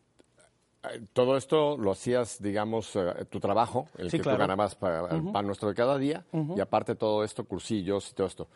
todo 1.13 1.37
esto 1.37 1.77
lo 1.77 1.93
hacías, 1.93 2.43
digamos, 2.43 2.95
eh, 2.97 3.25
tu 3.31 3.41
trabajo, 3.41 3.89
el 3.99 4.11
que 4.11 4.19
tú 4.19 4.31
ganabas 4.31 4.75
para 4.75 5.09
el 5.15 5.31
pan 5.33 5.47
nuestro 5.47 5.69
de 5.69 5.75
cada 5.75 5.99
día, 5.99 6.25
y 6.57 6.61
aparte 6.61 6.95
todo 6.95 7.25
esto, 7.25 7.45
cursillos 7.45 8.11
y 8.11 8.15
todo 8.15 8.27
esto. 8.27 8.49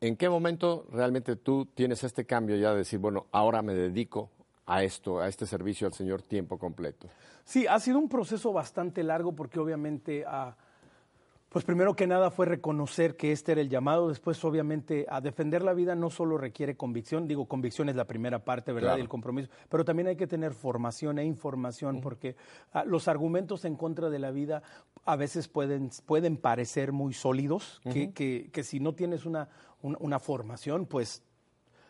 ¿En 0.00 0.16
qué 0.16 0.28
momento 0.28 0.86
realmente 0.90 1.36
tú 1.36 1.66
tienes 1.66 2.04
este 2.04 2.26
cambio 2.26 2.56
ya 2.56 2.72
de 2.72 2.78
decir, 2.78 2.98
bueno, 2.98 3.26
ahora 3.32 3.62
me 3.62 3.74
dedico 3.74 4.30
a 4.66 4.82
esto, 4.82 5.20
a 5.20 5.28
este 5.28 5.46
servicio 5.46 5.86
al 5.86 5.94
Señor 5.94 6.22
tiempo 6.22 6.58
completo? 6.58 7.08
Sí, 7.44 7.66
ha 7.66 7.78
sido 7.80 7.98
un 7.98 8.08
proceso 8.08 8.52
bastante 8.52 9.02
largo 9.02 9.32
porque 9.32 9.58
obviamente... 9.58 10.24
a 10.26 10.56
pues 11.54 11.64
primero 11.64 11.94
que 11.94 12.08
nada 12.08 12.32
fue 12.32 12.46
reconocer 12.46 13.16
que 13.16 13.30
este 13.30 13.52
era 13.52 13.60
el 13.60 13.68
llamado, 13.68 14.08
después 14.08 14.44
obviamente 14.44 15.06
a 15.08 15.20
defender 15.20 15.62
la 15.62 15.72
vida 15.72 15.94
no 15.94 16.10
solo 16.10 16.36
requiere 16.36 16.76
convicción, 16.76 17.28
digo 17.28 17.46
convicción 17.46 17.88
es 17.88 17.94
la 17.94 18.08
primera 18.08 18.40
parte, 18.40 18.72
¿verdad? 18.72 18.96
Y 18.96 19.00
el 19.02 19.08
compromiso, 19.08 19.48
pero 19.68 19.84
también 19.84 20.08
hay 20.08 20.16
que 20.16 20.26
tener 20.26 20.52
formación 20.52 21.20
e 21.20 21.24
información 21.24 22.00
porque 22.00 22.34
ah, 22.72 22.82
los 22.84 23.06
argumentos 23.06 23.64
en 23.66 23.76
contra 23.76 24.10
de 24.10 24.18
la 24.18 24.32
vida 24.32 24.64
a 25.04 25.14
veces 25.14 25.46
pueden, 25.46 25.90
pueden 26.06 26.38
parecer 26.38 26.90
muy 26.90 27.14
sólidos, 27.14 27.80
que, 27.84 28.12
que, 28.12 28.50
que, 28.52 28.64
si 28.64 28.80
no 28.80 28.96
tienes 28.96 29.24
una, 29.24 29.48
una, 29.80 30.18
formación, 30.18 30.86
pues 30.86 31.22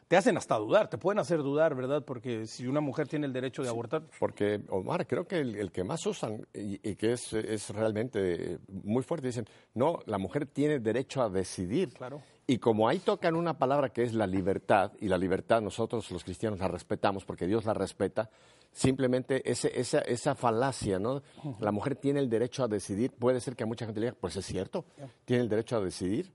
te 0.09 0.17
hacen 0.17 0.37
hasta 0.37 0.57
dudar, 0.57 0.89
te 0.89 0.99
pueden 0.99 1.19
hacer 1.19 1.39
dudar, 1.43 1.75
¿verdad? 1.75 2.05
Porque 2.05 2.47
si 2.47 2.67
una 2.67 2.81
mujer 2.81 3.09
tiene 3.09 3.27
el 3.27 3.33
derecho 3.33 3.63
de 3.63 3.69
abortar. 3.69 4.03
Porque, 4.19 4.61
Omar, 4.69 5.07
creo 5.07 5.27
que 5.27 5.41
el, 5.41 5.73
que 5.73 5.85
más 5.85 6.05
usan 6.07 6.47
y, 6.53 6.79
que 6.97 7.13
es, 7.13 7.33
es, 7.33 7.71
realmente 7.71 8.59
muy 8.69 9.03
fuerte, 9.03 9.29
dicen, 9.29 9.47
no, 9.75 10.01
la 10.07 10.19
mujer 10.19 10.47
tiene 10.47 10.79
derecho 10.79 11.23
a 11.23 11.31
decidir. 11.31 11.93
Claro. 11.95 12.23
Y 12.47 12.59
como 12.59 12.89
ahí 12.89 12.99
tocan 12.99 13.37
una 13.37 13.59
palabra 13.59 13.89
que 13.89 14.03
es 14.03 14.13
la 14.13 14.27
libertad, 14.27 14.93
y 15.01 15.09
la 15.09 15.17
libertad 15.17 15.63
nosotros 15.63 16.11
los 16.11 16.25
cristianos 16.25 16.59
la 16.59 16.69
respetamos 16.69 17.25
porque 17.25 17.47
Dios 17.47 17.65
la 17.65 17.73
respeta, 17.73 18.29
simplemente 18.71 19.51
ese, 19.51 19.81
esa, 19.81 20.01
esa 20.01 20.35
falacia, 20.35 20.99
¿no? 20.99 21.23
La 21.61 21.73
mujer 21.73 21.97
tiene 21.97 22.21
el 22.21 22.29
derecho 22.29 22.65
a 22.65 22.69
decidir, 22.69 23.13
puede 23.13 23.41
ser 23.41 23.57
que 23.57 23.63
a 23.63 23.67
mucha 23.67 23.87
gente 23.87 24.01
le 24.01 24.07
diga, 24.09 24.19
pues 24.21 24.37
es 24.37 24.45
cierto, 24.45 24.85
tiene 25.25 25.45
el 25.45 25.49
derecho 25.49 25.77
a 25.77 25.81
decidir 25.81 26.31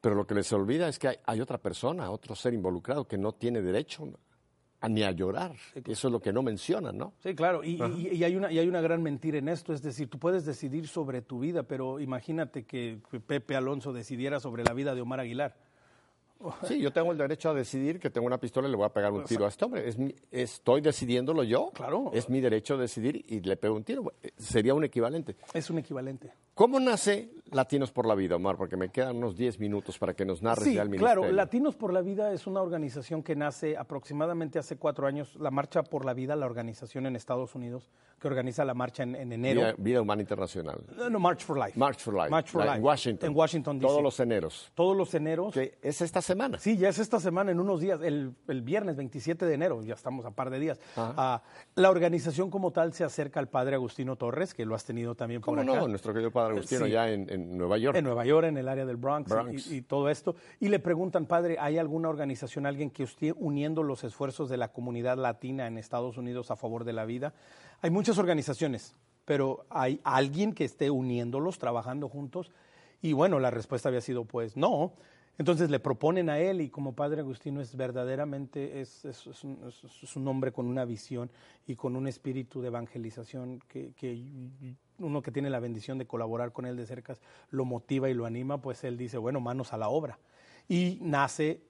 pero 0.00 0.14
lo 0.14 0.26
que 0.26 0.34
les 0.34 0.52
olvida 0.52 0.88
es 0.88 0.98
que 0.98 1.20
hay, 1.24 1.40
otra 1.40 1.58
persona, 1.58 2.10
otro 2.10 2.34
ser 2.34 2.54
involucrado 2.54 3.06
que 3.06 3.18
no 3.18 3.32
tiene 3.32 3.60
derecho 3.60 4.08
a, 4.80 4.88
ni 4.88 5.02
a 5.02 5.10
llorar. 5.10 5.52
Eso 5.74 6.08
es 6.08 6.12
lo 6.12 6.20
que 6.20 6.32
no 6.32 6.42
mencionan, 6.42 6.96
¿no? 6.96 7.14
Sí, 7.22 7.34
claro. 7.34 7.62
Y, 7.62 7.80
hay 8.22 8.36
una, 8.36 8.50
y 8.50 8.58
hay 8.58 8.68
una 8.68 8.80
gran 8.80 9.02
mentira 9.02 9.38
en 9.38 9.48
esto. 9.48 9.72
Es 9.72 9.82
decir, 9.82 10.08
tú 10.08 10.18
puedes 10.18 10.44
decidir 10.44 10.88
sobre 10.88 11.22
tu 11.22 11.40
vida, 11.40 11.62
pero 11.62 12.00
imagínate 12.00 12.64
que 12.64 13.00
Pepe 13.26 13.56
Alonso 13.56 13.92
decidiera 13.92 14.40
sobre 14.40 14.64
la 14.64 14.72
vida 14.72 14.94
de 14.94 15.00
Omar 15.00 15.20
Aguilar. 15.20 15.56
Sí, 16.62 16.80
yo 16.80 16.92
tengo 16.92 17.12
el 17.12 17.18
derecho 17.18 17.50
a 17.50 17.54
decidir 17.54 18.00
que 18.00 18.10
tengo 18.10 18.26
una 18.26 18.38
pistola 18.38 18.68
y 18.68 18.70
le 18.70 18.76
voy 18.76 18.86
a 18.86 18.90
pegar 18.90 19.12
un 19.12 19.24
tiro 19.24 19.44
a 19.44 19.48
este 19.48 19.64
hombre. 19.64 19.88
Es 19.88 19.96
estoy 20.30 20.80
decidiéndolo 20.80 21.42
yo. 21.42 21.70
Claro. 21.74 22.10
Es 22.14 22.28
mi 22.30 22.40
derecho 22.40 22.74
a 22.74 22.76
decidir 22.78 23.24
y 23.28 23.40
le 23.40 23.56
pego 23.56 23.76
un 23.76 23.84
tiro. 23.84 24.12
Sería 24.36 24.74
un 24.74 24.84
equivalente. 24.84 25.36
Es 25.52 25.70
un 25.70 25.78
equivalente. 25.78 26.32
¿Cómo 26.54 26.78
nace 26.80 27.30
Latinos 27.52 27.90
por 27.90 28.06
la 28.06 28.14
Vida, 28.14 28.36
Omar? 28.36 28.56
Porque 28.56 28.76
me 28.76 28.90
quedan 28.90 29.16
unos 29.16 29.36
10 29.36 29.60
minutos 29.60 29.98
para 29.98 30.14
que 30.14 30.24
nos 30.24 30.42
narres 30.42 30.74
ya 30.74 30.82
el 30.82 30.90
ministerio. 30.90 31.22
Claro, 31.22 31.32
Latinos 31.32 31.76
por 31.76 31.92
la 31.92 32.02
Vida 32.02 32.32
es 32.32 32.46
una 32.46 32.60
organización 32.60 33.22
que 33.22 33.36
nace 33.36 33.76
aproximadamente 33.76 34.58
hace 34.58 34.76
cuatro 34.76 35.06
años. 35.06 35.34
La 35.36 35.50
Marcha 35.50 35.82
por 35.82 36.04
la 36.04 36.14
Vida, 36.14 36.36
la 36.36 36.46
organización 36.46 37.06
en 37.06 37.16
Estados 37.16 37.54
Unidos 37.54 37.90
que 38.20 38.28
organiza 38.28 38.64
la 38.64 38.74
marcha 38.74 39.02
en, 39.02 39.32
enero. 39.32 39.74
Vida, 39.78 40.02
Humana 40.02 40.20
Internacional. 40.20 40.84
No, 41.10 41.18
March 41.18 41.40
for 41.42 41.56
Life. 41.56 41.78
March 41.78 42.00
for 42.00 42.14
Life. 42.14 42.30
March 42.30 42.50
for 42.50 42.62
Life. 42.62 42.76
En 42.76 42.84
Washington. 42.84 43.30
En 43.30 43.36
Washington, 43.36 43.78
D.C. 43.78 43.88
Todos 43.88 44.02
los 44.02 44.20
eneros. 44.20 44.72
Todos 44.74 44.96
los 44.96 45.14
eneros. 45.14 45.56
es 45.56 46.02
esta 46.02 46.20
semana. 46.30 46.58
Sí, 46.58 46.76
ya 46.76 46.88
es 46.88 46.98
esta 46.98 47.20
semana, 47.20 47.50
en 47.50 47.60
unos 47.60 47.80
días, 47.80 48.00
el, 48.02 48.34
viernes 48.62 48.96
27 48.96 49.44
de 49.46 49.54
enero, 49.54 49.82
ya 49.82 49.94
estamos 49.94 50.24
a 50.24 50.30
par 50.30 50.50
de 50.50 50.58
días. 50.58 50.80
Ah, 50.96 51.42
la 51.74 51.90
organización 51.90 52.50
como 52.50 52.70
tal 52.70 52.92
se 52.92 53.04
acerca 53.04 53.40
al 53.40 53.48
padre 53.48 53.74
Agustino 53.74 54.16
Torres, 54.16 54.54
que 54.54 54.64
lo 54.64 54.74
has 54.74 54.84
tenido 54.84 55.14
también 55.14 55.40
por 55.40 55.58
¿Cómo 55.58 55.64
no? 55.64 55.88
Nuestro 55.88 56.12
querido 56.12 56.30
padre 56.30 56.54
Agustino 56.54 56.86
ya 56.86 57.10
en, 57.10 57.56
Nueva 57.56 57.78
York. 57.78 57.96
En 57.96 58.04
Nueva 58.04 58.24
York, 58.24 58.46
en 58.46 58.58
el 58.58 58.68
área 58.68 58.86
del 58.86 58.96
Bronx, 58.96 59.30
Y, 59.70 59.82
todo 59.82 60.08
esto. 60.08 60.36
Y 60.60 60.68
le 60.68 60.78
preguntan, 60.78 61.26
padre, 61.26 61.56
¿hay 61.58 61.78
alguna 61.78 62.08
organización, 62.08 62.66
alguien 62.66 62.90
que 62.90 63.02
esté 63.02 63.32
uniendo 63.32 63.82
los 63.82 64.04
esfuerzos 64.04 64.48
de 64.48 64.56
la 64.56 64.68
comunidad 64.68 65.18
latina 65.18 65.66
en 65.66 65.78
Estados 65.78 66.16
Unidos 66.16 66.50
a 66.50 66.56
favor 66.56 66.84
de 66.84 66.92
la 66.92 67.04
vida? 67.04 67.34
Hay 67.82 67.90
muchas 67.90 68.18
organizaciones, 68.18 68.94
pero 69.24 69.64
¿hay 69.70 70.00
alguien 70.04 70.54
que 70.54 70.64
esté 70.64 70.90
uniéndolos, 70.90 71.58
trabajando 71.58 72.08
juntos? 72.08 72.50
Y 73.02 73.14
bueno, 73.14 73.38
la 73.38 73.50
respuesta 73.50 73.88
había 73.88 74.00
sido 74.00 74.24
pues 74.24 74.56
no. 74.56 74.92
Entonces 75.40 75.70
le 75.70 75.80
proponen 75.80 76.28
a 76.28 76.38
él 76.38 76.60
y 76.60 76.68
como 76.68 76.94
Padre 76.94 77.22
Agustino 77.22 77.62
es 77.62 77.74
verdaderamente, 77.74 78.82
es, 78.82 79.06
un, 79.42 80.28
hombre 80.28 80.52
con 80.52 80.66
una 80.66 80.84
visión 80.84 81.30
y 81.66 81.76
con 81.76 81.96
un 81.96 82.06
espíritu 82.06 82.60
de 82.60 82.68
evangelización 82.68 83.58
que, 83.66 83.94
uno 84.98 85.22
que 85.22 85.32
tiene 85.32 85.48
la 85.48 85.58
bendición 85.58 85.96
de 85.96 86.06
colaborar 86.06 86.52
con 86.52 86.66
él 86.66 86.76
de 86.76 86.84
cerca 86.84 87.16
lo 87.48 87.64
motiva 87.64 88.10
y 88.10 88.12
lo 88.12 88.26
anima, 88.26 88.60
pues 88.60 88.84
él 88.84 88.98
dice, 88.98 89.16
bueno, 89.16 89.40
manos 89.40 89.72
a 89.72 89.78
la 89.78 89.88
obra. 89.88 90.18
Y 90.68 90.98
nace 91.00 91.62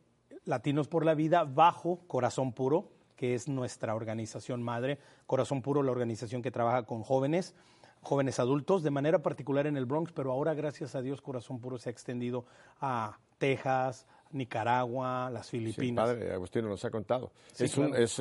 Latinos 0.47 0.89
por 0.89 1.05
la 1.05 1.15
Vida 1.15 1.45
bajo 1.45 2.01
Corazón 2.09 2.53
Puro, 2.53 2.91
que 3.15 3.37
es 3.37 3.47
nuestra 3.47 3.95
organización 3.95 4.65
madre. 4.65 4.99
Corazón 5.29 5.63
Puro, 5.63 5.85
la 5.85 5.93
organización 5.93 6.43
que 6.43 6.51
trabaja 6.51 6.87
con 6.87 7.05
jóvenes, 7.05 7.55
jóvenes 8.03 8.41
adultos, 8.41 8.83
de 8.83 8.91
manera 8.91 9.23
particular 9.23 9.69
en 9.69 9.77
el 9.77 9.87
Bronx, 9.87 10.11
pero 10.11 10.33
ahora, 10.33 10.55
gracias 10.55 10.97
a 10.97 11.03
Dios, 11.03 11.23
Corazón 11.23 11.61
Puro 11.61 11.79
se 11.79 11.89
ha 11.89 11.93
extendido 11.93 12.47
a 12.81 13.21
Texas, 13.41 14.07
Nicaragua, 14.33 15.31
las 15.31 15.49
Filipinas. 15.49 16.11
Sí, 16.11 16.15
padre 16.15 16.33
Agustino 16.33 16.69
nos 16.69 16.85
ha 16.85 16.91
contado. 16.91 17.33
es 17.59 17.77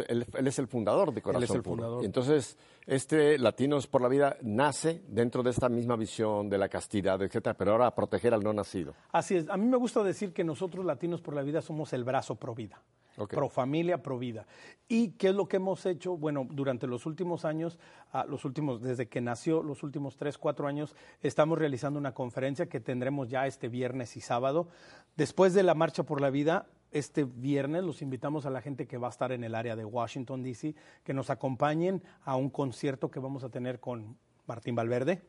él, 0.07 0.25
es 0.33 0.59
el 0.59 0.67
fundador 0.67 1.13
de 1.13 1.21
Corazón 1.21 1.43
él 1.43 1.49
es 1.49 1.55
el 1.55 1.61
Fundador. 1.61 2.05
entonces, 2.05 2.57
este 2.87 3.37
Latinos 3.37 3.85
por 3.85 4.01
la 4.01 4.07
Vida 4.07 4.37
nace 4.41 5.03
dentro 5.07 5.43
de 5.43 5.51
esta 5.51 5.69
misma 5.69 5.97
visión 5.97 6.49
de 6.49 6.57
la 6.57 6.69
castidad, 6.69 7.21
etcétera, 7.21 7.53
pero 7.55 7.73
ahora 7.73 7.87
a 7.87 7.93
proteger 7.93 8.33
al 8.33 8.41
no 8.41 8.53
nacido. 8.53 8.95
Así 9.11 9.35
es. 9.35 9.49
A 9.49 9.57
mí 9.57 9.65
me 9.67 9.77
gusta 9.77 10.01
decir 10.01 10.33
que 10.33 10.43
nosotros, 10.43 10.85
Latinos 10.85 11.21
por 11.21 11.35
la 11.35 11.43
Vida, 11.43 11.61
somos 11.61 11.91
el 11.93 12.03
brazo 12.05 12.35
pro 12.35 12.55
vida 12.55 12.81
pro 13.27 13.49
familia, 13.49 14.01
pro 14.01 14.17
vida. 14.17 14.45
¿Y 14.87 15.09
qué 15.11 15.29
es 15.29 15.35
lo 15.35 15.47
que 15.47 15.57
hemos 15.57 15.85
hecho? 15.85 16.17
Bueno, 16.17 16.47
durante 16.49 16.87
los 16.87 17.05
últimos 17.05 17.45
años, 17.45 17.79
ah, 18.11 18.25
los 18.27 18.45
últimos, 18.45 18.81
desde 18.81 19.07
que 19.07 19.21
nació, 19.21 19.61
los 19.63 19.83
últimos 19.83 20.17
tres, 20.17 20.37
cuatro 20.37 20.67
años, 20.67 20.95
estamos 21.21 21.57
realizando 21.57 21.99
una 21.99 22.13
conferencia 22.13 22.67
que 22.67 22.79
tendremos 22.79 23.29
ya 23.29 23.47
este 23.47 23.67
viernes 23.67 24.17
y 24.17 24.21
sábado. 24.21 24.67
Después 25.15 25.53
de 25.53 25.63
la 25.63 25.75
Marcha 25.75 26.03
por 26.03 26.21
la 26.21 26.29
Vida, 26.29 26.67
este 26.91 27.23
viernes 27.23 27.83
los 27.83 28.01
invitamos 28.01 28.45
a 28.45 28.49
la 28.49 28.61
gente 28.61 28.87
que 28.87 28.97
va 28.97 29.07
a 29.07 29.11
estar 29.11 29.31
en 29.31 29.43
el 29.43 29.53
área 29.53 29.75
de 29.75 29.85
Washington, 29.85 30.41
D.C., 30.41 30.75
que 31.03 31.13
nos 31.13 31.29
acompañen 31.29 32.01
a 32.23 32.35
un 32.35 32.49
concierto 32.49 33.11
que 33.11 33.19
vamos 33.19 33.43
a 33.43 33.49
tener 33.49 33.79
con 33.79 34.17
Martín 34.47 34.75
Valverde 34.75 35.21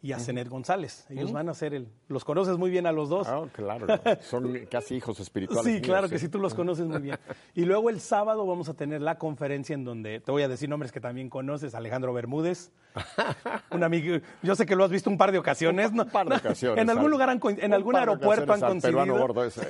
y 0.00 0.12
a 0.12 0.18
Zenet 0.18 0.48
González. 0.48 1.06
Ellos 1.08 1.32
van 1.32 1.48
a 1.48 1.54
ser 1.54 1.74
el... 1.74 1.88
Los 2.06 2.24
conoces 2.24 2.56
muy 2.56 2.70
bien 2.70 2.86
a 2.86 2.92
los 2.92 3.08
dos. 3.08 3.26
Ah, 3.28 3.44
claro. 3.52 3.86
Son 4.20 4.66
casi 4.70 4.96
hijos 4.96 5.18
espirituales. 5.18 5.64
Sí, 5.64 5.80
claro 5.80 6.08
que 6.08 6.18
sí, 6.18 6.28
tú 6.28 6.38
los 6.38 6.54
conoces 6.54 6.86
muy 6.86 7.00
bien. 7.00 7.18
Y 7.54 7.64
luego 7.64 7.90
el 7.90 8.00
sábado 8.00 8.46
vamos 8.46 8.68
a 8.68 8.74
tener 8.74 9.02
la 9.02 9.18
conferencia 9.18 9.74
en 9.74 9.84
donde, 9.84 10.20
te 10.20 10.30
voy 10.30 10.42
a 10.42 10.48
decir 10.48 10.68
nombres 10.68 10.92
que 10.92 11.00
también 11.00 11.28
conoces, 11.28 11.74
Alejandro 11.74 12.12
Bermúdez, 12.12 12.70
un 13.70 13.82
amigo, 13.82 14.18
yo 14.42 14.54
sé 14.54 14.66
que 14.66 14.76
lo 14.76 14.84
has 14.84 14.90
visto 14.90 15.10
un 15.10 15.18
par 15.18 15.32
de 15.32 15.38
ocasiones. 15.38 15.90
Un 15.90 16.08
par 16.08 16.28
de 16.28 16.36
ocasiones. 16.38 16.82
En 16.82 16.90
algún 16.90 17.10
lugar, 17.10 17.28
en 17.28 17.74
algún 17.74 17.96
aeropuerto 17.96 18.52
han 18.52 18.60
coincidido. 18.60 19.18
Gordo 19.18 19.44
ese. 19.44 19.66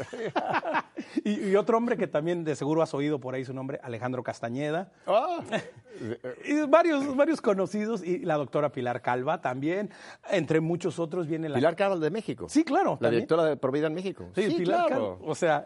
Y, 1.24 1.54
otro 1.56 1.76
hombre 1.76 1.96
que 1.96 2.06
también 2.06 2.44
de 2.44 2.56
seguro 2.56 2.82
has 2.82 2.94
oído 2.94 3.18
por 3.18 3.34
ahí 3.34 3.44
su 3.44 3.52
nombre, 3.52 3.80
Alejandro 3.82 4.22
Castañeda. 4.22 4.92
Ah. 5.06 5.40
y 6.44 6.66
varios, 6.66 7.16
varios 7.16 7.40
conocidos, 7.40 8.04
y 8.04 8.18
la 8.20 8.36
doctora 8.36 8.70
Pilar 8.70 9.02
Calva 9.02 9.40
también. 9.40 9.90
Entre 10.30 10.60
muchos 10.60 10.98
otros 10.98 11.26
viene 11.26 11.48
la... 11.48 11.56
Pilar 11.56 11.76
Carlos 11.76 12.00
de 12.00 12.10
México. 12.10 12.46
Sí, 12.48 12.64
claro. 12.64 12.98
La 13.00 13.10
directora 13.10 13.44
de 13.44 13.56
Provida 13.56 13.86
en 13.86 13.94
México. 13.94 14.28
Sí, 14.34 14.54
Pilar 14.56 14.86
claro. 14.86 15.18
O 15.22 15.34
sea, 15.34 15.64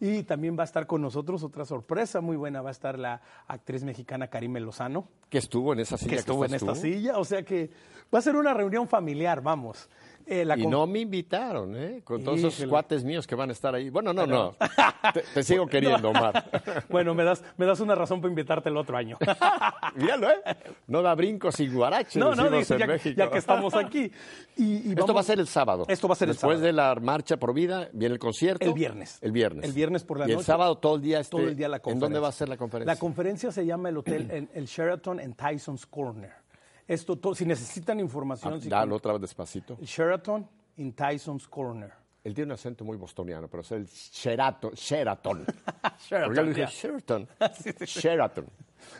y 0.00 0.22
también 0.22 0.56
va 0.56 0.62
a 0.62 0.64
estar 0.64 0.86
con 0.86 1.02
nosotros 1.02 1.42
otra 1.42 1.64
sorpresa 1.64 2.20
muy 2.20 2.36
buena. 2.36 2.62
Va 2.62 2.70
a 2.70 2.72
estar 2.72 2.98
la 2.98 3.20
actriz 3.46 3.84
mexicana 3.84 4.28
Karime 4.28 4.60
Lozano. 4.60 5.08
Que 5.28 5.38
estuvo 5.38 5.72
en 5.72 5.80
esa 5.80 5.96
silla. 5.96 6.10
Que 6.10 6.16
estuvo 6.16 6.44
en 6.44 6.54
esta 6.54 6.74
silla. 6.74 7.18
O 7.18 7.24
sea 7.24 7.42
que 7.42 7.70
va 8.12 8.18
a 8.18 8.22
ser 8.22 8.36
una 8.36 8.54
reunión 8.54 8.88
familiar, 8.88 9.42
vamos. 9.42 9.88
Eh, 10.26 10.46
y 10.56 10.66
no 10.66 10.86
me 10.86 11.00
invitaron, 11.00 11.76
¿eh? 11.76 12.00
Con 12.02 12.24
todos 12.24 12.38
esos 12.42 12.66
cuates 12.66 13.04
míos 13.04 13.26
que 13.26 13.34
van 13.34 13.50
a 13.50 13.52
estar 13.52 13.74
ahí. 13.74 13.90
Bueno, 13.90 14.12
no, 14.12 14.26
no. 14.26 14.56
Te, 15.34 15.42
sigo 15.42 15.66
queriendo, 15.68 16.10
Omar. 16.10 16.84
bueno, 16.88 17.14
me 17.14 17.24
das, 17.24 17.44
me 17.56 17.66
das 17.66 17.80
una 17.80 17.94
razón 17.94 18.20
para 18.20 18.30
invitarte 18.30 18.70
el 18.70 18.76
otro 18.76 18.96
año. 18.96 19.18
Míralo, 19.94 20.30
¿eh? 20.30 20.36
No 20.86 21.02
da 21.02 21.14
brincos 21.14 21.60
y 21.60 21.68
guaraches. 21.68 22.16
No, 22.16 22.34
no, 22.34 22.50
dice, 22.50 22.78
ya, 22.78 22.96
ya, 22.96 23.30
que 23.30 23.38
estamos 23.38 23.74
aquí. 23.74 24.10
Y, 24.56 24.92
Esto 24.92 25.12
va 25.12 25.20
a 25.20 25.24
ser 25.24 25.40
el 25.40 25.46
sábado. 25.46 25.84
Esto 25.88 26.08
va 26.08 26.14
a 26.14 26.16
ser 26.16 26.30
el 26.30 26.36
sábado. 26.36 26.58
Después 26.58 26.66
de 26.66 26.72
la 26.72 26.94
marcha 26.94 27.36
por 27.36 27.52
vida, 27.52 27.88
viene 27.92 28.14
el 28.14 28.18
concierto. 28.18 28.64
El 28.64 28.72
viernes. 28.72 29.18
El 29.20 29.32
viernes. 29.32 29.64
El 29.64 29.72
viernes 29.72 30.04
por 30.04 30.18
la 30.18 30.24
noche. 30.24 30.36
Y 30.36 30.38
el 30.38 30.44
sábado 30.44 30.78
todo 30.78 30.96
el 30.96 31.02
día. 31.02 31.20
Este, 31.20 31.36
todo 31.36 31.46
el 31.46 31.56
día 31.56 31.68
la 31.68 31.80
conferencia. 31.80 32.06
¿En 32.06 32.12
dónde 32.12 32.20
va 32.20 32.28
a 32.28 32.32
ser 32.32 32.48
la 32.48 32.56
conferencia? 32.56 32.94
La 32.94 32.98
conferencia 32.98 33.52
se 33.52 33.66
llama 33.66 33.90
el 33.90 33.98
hotel, 33.98 34.30
en, 34.30 34.48
el 34.54 34.66
Sheraton 34.66 35.20
en 35.20 35.34
Tyson's 35.34 35.86
Corner. 35.86 36.43
Esto, 36.86 37.34
si 37.34 37.46
necesitan 37.46 37.98
información... 38.00 38.54
Ah, 38.54 38.68
dalo 38.68 38.96
otra 38.96 39.12
vez 39.12 39.22
despacito. 39.22 39.76
Sheraton 39.80 40.48
in 40.76 40.92
Tyson's 40.92 41.48
Corner. 41.48 41.92
Él 42.22 42.34
tiene 42.34 42.48
un 42.48 42.52
acento 42.52 42.84
muy 42.84 42.96
bostoniano, 42.96 43.48
pero 43.48 43.62
es 43.62 43.72
el 43.72 43.86
Sheraton. 43.86 44.72
Sheraton. 44.72 45.44
Sheraton. 46.08 46.34
Porque 46.34 46.62
él 46.62 46.68
Sheraton. 46.68 47.28
Sheraton. 47.84 48.46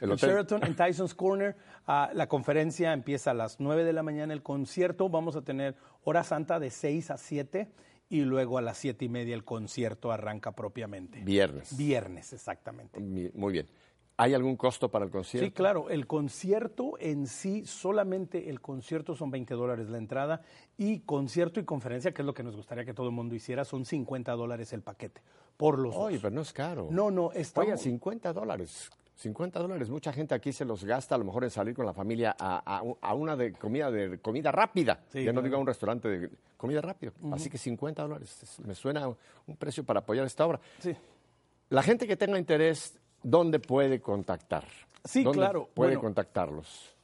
El, 0.00 0.16
Sheraton 0.16 0.64
en 0.64 0.76
Tyson's 0.76 1.14
Corner. 1.14 1.56
Ah, 1.86 2.10
la 2.12 2.26
conferencia 2.28 2.92
empieza 2.92 3.30
a 3.30 3.34
las 3.34 3.60
9 3.60 3.84
de 3.84 3.92
la 3.94 4.02
mañana. 4.02 4.34
El 4.34 4.42
concierto 4.42 5.08
vamos 5.08 5.36
a 5.36 5.42
tener 5.42 5.74
hora 6.04 6.22
santa 6.22 6.58
de 6.58 6.70
6 6.70 7.10
a 7.10 7.16
7 7.16 7.68
y 8.10 8.20
luego 8.20 8.58
a 8.58 8.62
las 8.62 8.76
7 8.78 9.06
y 9.06 9.08
media 9.08 9.34
el 9.34 9.44
concierto 9.44 10.12
arranca 10.12 10.52
propiamente. 10.52 11.20
Viernes. 11.20 11.76
Viernes, 11.76 12.32
exactamente. 12.34 13.00
Muy 13.00 13.52
bien. 13.52 13.68
¿Hay 14.16 14.32
algún 14.32 14.56
costo 14.56 14.90
para 14.90 15.04
el 15.04 15.10
concierto? 15.10 15.46
Sí, 15.46 15.52
claro. 15.52 15.90
El 15.90 16.06
concierto 16.06 16.96
en 17.00 17.26
sí, 17.26 17.66
solamente 17.66 18.48
el 18.48 18.60
concierto 18.60 19.16
son 19.16 19.30
20 19.30 19.54
dólares 19.54 19.88
la 19.88 19.98
entrada 19.98 20.42
y 20.78 21.00
concierto 21.00 21.58
y 21.58 21.64
conferencia, 21.64 22.12
que 22.12 22.22
es 22.22 22.26
lo 22.26 22.32
que 22.32 22.44
nos 22.44 22.54
gustaría 22.54 22.84
que 22.84 22.94
todo 22.94 23.08
el 23.08 23.12
mundo 23.12 23.34
hiciera, 23.34 23.64
son 23.64 23.84
50 23.84 24.32
dólares 24.32 24.72
el 24.72 24.82
paquete. 24.82 25.20
Por 25.56 25.78
los 25.78 25.96
Oye, 25.96 26.18
pero 26.20 26.34
no 26.34 26.42
es 26.42 26.52
caro. 26.52 26.88
No, 26.90 27.10
no, 27.10 27.32
está. 27.32 27.60
Oiga, 27.60 27.76
50 27.76 28.32
dólares. 28.32 28.90
50 29.16 29.60
dólares. 29.60 29.90
Mucha 29.90 30.12
gente 30.12 30.34
aquí 30.34 30.52
se 30.52 30.64
los 30.64 30.84
gasta 30.84 31.14
a 31.14 31.18
lo 31.18 31.24
mejor 31.24 31.44
en 31.44 31.50
salir 31.50 31.74
con 31.74 31.86
la 31.86 31.92
familia 31.92 32.36
a, 32.38 33.14
una 33.14 33.36
de 33.36 33.52
comida 33.52 33.90
de 33.90 34.18
comida 34.18 34.50
rápida. 34.50 35.04
ya 35.12 35.32
no 35.32 35.40
digo 35.42 35.56
a 35.56 35.58
un 35.60 35.66
restaurante 35.66 36.08
de 36.08 36.30
comida 36.56 36.80
rápida. 36.80 37.12
Así 37.32 37.48
que 37.48 37.58
50 37.58 38.02
dólares. 38.02 38.60
Me 38.64 38.74
suena 38.74 39.08
un 39.08 39.56
precio 39.56 39.84
para 39.84 40.00
apoyar 40.00 40.26
esta 40.26 40.46
obra. 40.46 40.60
Sí. 40.78 40.94
La 41.70 41.82
gente 41.82 42.06
que 42.06 42.16
tenga 42.16 42.38
interés, 42.38 42.98
¿dónde 43.24 43.58
puede 43.58 44.00
contactar? 44.00 44.64
Sí, 45.04 45.24
¿Dónde 45.24 45.38
claro. 45.38 45.68
Puede 45.74 45.98
contactarlos. 45.98 46.94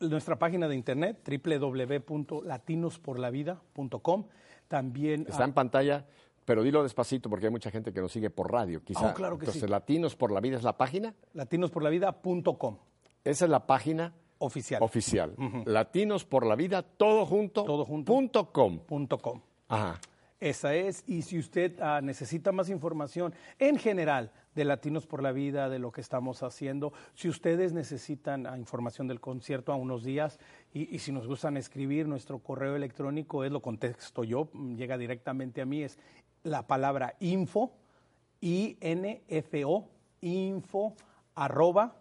Nuestra 0.00 0.38
página 0.38 0.68
de 0.68 0.74
internet, 0.74 1.26
www.latinosporlavida.com. 1.26 4.24
También. 4.68 5.26
Está 5.28 5.44
en 5.44 5.52
pantalla, 5.52 6.06
pero 6.44 6.62
dilo 6.62 6.82
despacito 6.82 7.30
porque 7.30 7.46
hay 7.46 7.52
mucha 7.52 7.70
gente 7.70 7.92
que 7.92 8.00
nos 8.00 8.12
sigue 8.12 8.30
por 8.30 8.52
radio, 8.52 8.82
quizá. 8.84 9.10
Oh, 9.10 9.14
claro 9.14 9.38
que 9.38 9.46
Entonces, 9.46 9.62
sí. 9.62 9.68
Latinos 9.68 10.16
por 10.16 10.30
la 10.30 10.40
Vida 10.40 10.56
es 10.56 10.62
la 10.62 10.76
página. 10.76 11.14
Latinosporlavida.com. 11.32 12.78
Esa 13.24 13.44
es 13.46 13.50
la 13.50 13.66
página 13.66 14.12
Oficial. 14.38 14.82
oficial. 14.82 15.34
Latinos 15.64 16.24
por 16.24 16.44
la 16.44 16.54
Vida, 16.54 16.82
todo 16.82 17.24
junto. 17.24 17.64
Todo 17.64 17.84
junto. 17.84 18.12
Punto 18.12 18.52
com. 18.52 18.78
Punto 18.80 19.18
com. 19.18 19.40
Ajá. 19.68 19.98
Esa 20.40 20.74
es, 20.74 21.04
y 21.06 21.22
si 21.22 21.38
usted 21.38 21.80
ah, 21.80 22.00
necesita 22.02 22.52
más 22.52 22.68
información 22.68 23.32
en 23.58 23.78
general 23.78 24.30
de 24.54 24.64
Latinos 24.64 25.06
por 25.06 25.22
la 25.22 25.32
Vida, 25.32 25.68
de 25.68 25.78
lo 25.78 25.92
que 25.92 26.00
estamos 26.00 26.42
haciendo, 26.42 26.92
si 27.14 27.28
ustedes 27.28 27.72
necesitan 27.72 28.46
información 28.56 29.08
del 29.08 29.20
concierto 29.20 29.72
a 29.72 29.76
unos 29.76 30.04
días 30.04 30.38
y, 30.72 30.94
y 30.94 30.98
si 30.98 31.12
nos 31.12 31.26
gustan 31.26 31.56
escribir, 31.56 32.08
nuestro 32.08 32.38
correo 32.38 32.76
electrónico 32.76 33.44
es, 33.44 33.52
lo 33.52 33.60
contesto 33.60 34.24
yo, 34.24 34.48
llega 34.76 34.98
directamente 34.98 35.60
a 35.60 35.66
mí, 35.66 35.82
es 35.82 35.98
la 36.42 36.66
palabra 36.66 37.14
info, 37.20 37.72
I-N-F-O, 38.40 39.88
info, 40.20 40.94
arroba, 41.34 41.96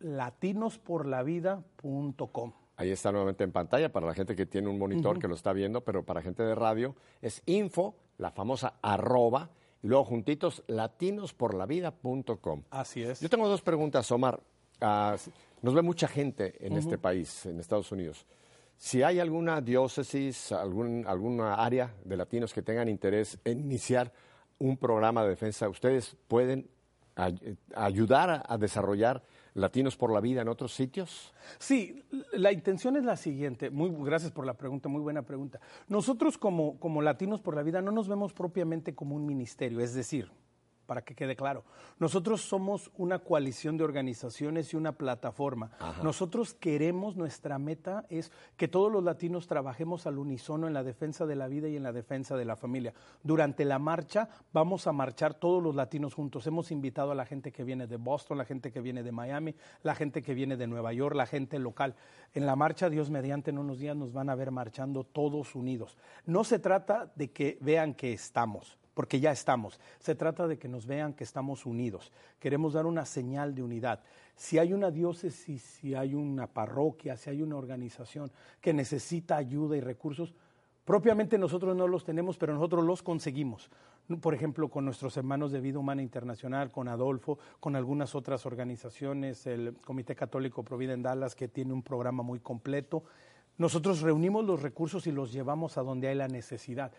latinosporlavida.com. 0.00 2.52
Ahí 2.76 2.90
está 2.90 3.12
nuevamente 3.12 3.44
en 3.44 3.52
pantalla 3.52 3.92
para 3.92 4.06
la 4.06 4.14
gente 4.14 4.34
que 4.34 4.46
tiene 4.46 4.68
un 4.68 4.78
monitor 4.78 5.18
que 5.18 5.28
lo 5.28 5.34
está 5.34 5.52
viendo, 5.52 5.82
pero 5.82 6.04
para 6.04 6.22
gente 6.22 6.42
de 6.42 6.54
radio 6.54 6.96
es 7.22 7.42
info, 7.46 7.94
la 8.18 8.32
famosa 8.32 8.74
arroba, 8.82 9.50
y 9.84 9.86
luego 9.86 10.04
juntitos 10.04 10.64
latinosporlavida.com. 10.66 12.62
Así 12.70 13.02
es. 13.02 13.20
Yo 13.20 13.28
tengo 13.28 13.46
dos 13.48 13.62
preguntas, 13.62 14.10
Omar. 14.10 14.40
Ah, 14.80 15.16
nos 15.62 15.74
ve 15.74 15.82
mucha 15.82 16.08
gente 16.08 16.54
en 16.66 16.76
este 16.76 16.98
país, 16.98 17.46
en 17.46 17.60
Estados 17.60 17.92
Unidos. 17.92 18.26
Si 18.76 19.02
hay 19.02 19.20
alguna 19.20 19.60
diócesis, 19.60 20.50
algún, 20.52 21.04
alguna 21.06 21.54
área 21.54 21.94
de 22.04 22.16
latinos 22.16 22.52
que 22.52 22.62
tengan 22.62 22.88
interés 22.88 23.38
en 23.44 23.60
iniciar 23.60 24.12
un 24.58 24.76
programa 24.76 25.22
de 25.22 25.30
defensa, 25.30 25.68
¿ustedes 25.68 26.16
pueden 26.28 26.68
ay- 27.14 27.56
ayudar 27.76 28.30
a, 28.30 28.42
a 28.46 28.58
desarrollar 28.58 29.22
Latinos 29.54 29.96
por 29.96 30.12
la 30.12 30.20
Vida 30.20 30.42
en 30.42 30.48
otros 30.48 30.74
sitios? 30.74 31.32
Sí, 31.58 32.02
la 32.32 32.52
intención 32.52 32.96
es 32.96 33.04
la 33.04 33.16
siguiente. 33.16 33.70
Muy 33.70 33.90
gracias 34.04 34.32
por 34.32 34.44
la 34.44 34.54
pregunta, 34.54 34.88
muy 34.88 35.00
buena 35.00 35.22
pregunta. 35.22 35.60
Nosotros 35.88 36.36
como, 36.38 36.78
como 36.78 37.02
Latinos 37.02 37.40
por 37.40 37.54
la 37.54 37.62
Vida 37.62 37.80
no 37.80 37.92
nos 37.92 38.08
vemos 38.08 38.32
propiamente 38.32 38.94
como 38.94 39.14
un 39.14 39.26
ministerio, 39.26 39.80
es 39.80 39.94
decir, 39.94 40.30
para 40.84 41.02
que 41.02 41.14
quede 41.14 41.36
claro, 41.36 41.64
nosotros 41.98 42.42
somos 42.42 42.90
una 42.96 43.18
coalición 43.18 43.76
de 43.76 43.84
organizaciones 43.84 44.72
y 44.72 44.76
una 44.76 44.92
plataforma. 44.92 45.70
Nosotros 46.02 46.54
queremos, 46.54 47.16
nuestra 47.16 47.58
meta 47.58 48.04
es 48.08 48.30
que 48.56 48.68
todos 48.68 48.92
los 48.92 49.02
latinos 49.02 49.46
trabajemos 49.46 50.06
al 50.06 50.18
unísono 50.18 50.66
en 50.66 50.74
la 50.74 50.82
defensa 50.82 51.26
de 51.26 51.36
la 51.36 51.48
vida 51.48 51.68
y 51.68 51.76
en 51.76 51.82
la 51.82 51.92
defensa 51.92 52.36
de 52.36 52.44
la 52.44 52.56
familia. 52.56 52.94
Durante 53.22 53.64
la 53.64 53.78
marcha 53.78 54.28
vamos 54.52 54.86
a 54.86 54.92
marchar 54.92 55.34
todos 55.34 55.62
los 55.62 55.74
latinos 55.74 56.14
juntos. 56.14 56.46
Hemos 56.46 56.70
invitado 56.70 57.12
a 57.12 57.14
la 57.14 57.26
gente 57.26 57.52
que 57.52 57.64
viene 57.64 57.86
de 57.86 57.96
Boston, 57.96 58.38
la 58.38 58.44
gente 58.44 58.70
que 58.70 58.80
viene 58.80 59.02
de 59.02 59.12
Miami, 59.12 59.54
la 59.82 59.94
gente 59.94 60.22
que 60.22 60.34
viene 60.34 60.56
de 60.56 60.66
Nueva 60.66 60.92
York, 60.92 61.16
la 61.16 61.26
gente 61.26 61.58
local. 61.58 61.94
En 62.32 62.46
la 62.46 62.56
marcha, 62.56 62.90
Dios 62.90 63.10
mediante, 63.10 63.50
en 63.50 63.58
unos 63.58 63.78
días 63.78 63.96
nos 63.96 64.12
van 64.12 64.28
a 64.28 64.34
ver 64.34 64.50
marchando 64.50 65.04
todos 65.04 65.54
unidos. 65.54 65.96
No 66.26 66.44
se 66.44 66.58
trata 66.58 67.12
de 67.14 67.30
que 67.30 67.58
vean 67.60 67.94
que 67.94 68.12
estamos, 68.12 68.78
porque 68.94 69.20
ya 69.20 69.32
estamos. 69.32 69.78
Se 69.98 70.14
trata 70.14 70.46
de 70.46 70.58
que 70.58 70.68
nos 70.68 70.86
vean 70.86 71.12
que 71.12 71.24
estamos 71.24 71.66
unidos. 71.66 72.12
Queremos 72.38 72.72
dar 72.72 72.86
una 72.86 73.04
señal 73.04 73.54
de 73.54 73.62
unidad. 73.62 74.00
Si 74.36 74.58
hay 74.58 74.72
una 74.72 74.90
diócesis, 74.90 75.62
si 75.62 75.94
hay 75.94 76.14
una 76.14 76.46
parroquia, 76.46 77.16
si 77.16 77.30
hay 77.30 77.42
una 77.42 77.56
organización 77.56 78.30
que 78.60 78.72
necesita 78.72 79.36
ayuda 79.36 79.76
y 79.76 79.80
recursos, 79.80 80.34
propiamente 80.84 81.38
nosotros 81.38 81.76
no 81.76 81.86
los 81.86 82.04
tenemos, 82.04 82.38
pero 82.38 82.54
nosotros 82.54 82.84
los 82.84 83.02
conseguimos. 83.02 83.70
Por 84.20 84.34
ejemplo, 84.34 84.68
con 84.68 84.84
nuestros 84.84 85.16
hermanos 85.16 85.50
de 85.50 85.60
Vida 85.60 85.78
Humana 85.78 86.02
Internacional, 86.02 86.70
con 86.70 86.88
Adolfo, 86.88 87.38
con 87.58 87.74
algunas 87.74 88.14
otras 88.14 88.44
organizaciones, 88.44 89.46
el 89.46 89.76
Comité 89.76 90.14
Católico 90.14 90.62
Provida 90.62 90.92
en 90.92 91.02
Dallas, 91.02 91.34
que 91.34 91.48
tiene 91.48 91.72
un 91.72 91.82
programa 91.82 92.22
muy 92.22 92.38
completo. 92.38 93.04
Nosotros 93.56 94.02
reunimos 94.02 94.44
los 94.44 94.60
recursos 94.60 95.06
y 95.06 95.12
los 95.12 95.32
llevamos 95.32 95.78
a 95.78 95.82
donde 95.82 96.08
hay 96.08 96.16
la 96.16 96.28
necesidad 96.28 96.92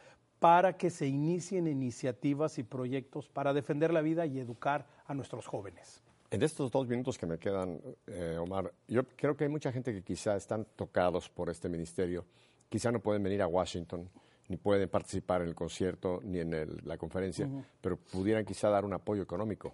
para 0.45 0.77
que 0.77 0.91
se 0.91 1.07
inicien 1.07 1.65
iniciativas 1.65 2.59
y 2.59 2.63
proyectos 2.63 3.27
para 3.27 3.51
defender 3.51 3.91
la 3.91 4.01
vida 4.01 4.27
y 4.27 4.37
educar 4.37 4.85
a 5.07 5.15
nuestros 5.15 5.47
jóvenes. 5.47 6.03
En 6.29 6.43
estos 6.43 6.69
dos 6.69 6.87
minutos 6.87 7.17
que 7.17 7.25
me 7.25 7.39
quedan, 7.39 7.81
eh, 8.05 8.37
Omar, 8.39 8.71
yo 8.87 9.07
creo 9.15 9.35
que 9.35 9.45
hay 9.45 9.49
mucha 9.49 9.71
gente 9.71 9.91
que 9.91 10.03
quizá 10.03 10.35
están 10.35 10.67
tocados 10.75 11.29
por 11.31 11.49
este 11.49 11.67
ministerio, 11.67 12.25
quizá 12.69 12.91
no 12.91 12.99
pueden 12.99 13.23
venir 13.23 13.41
a 13.41 13.47
Washington, 13.47 14.07
ni 14.47 14.57
pueden 14.57 14.87
participar 14.87 15.41
en 15.41 15.47
el 15.47 15.55
concierto, 15.55 16.19
ni 16.23 16.37
en 16.41 16.53
el- 16.53 16.79
la 16.83 16.95
conferencia, 16.99 17.49
pero 17.81 17.97
pudieran 17.97 18.45
quizá 18.45 18.69
dar 18.69 18.85
un 18.85 18.93
apoyo 18.93 19.23
económico. 19.23 19.73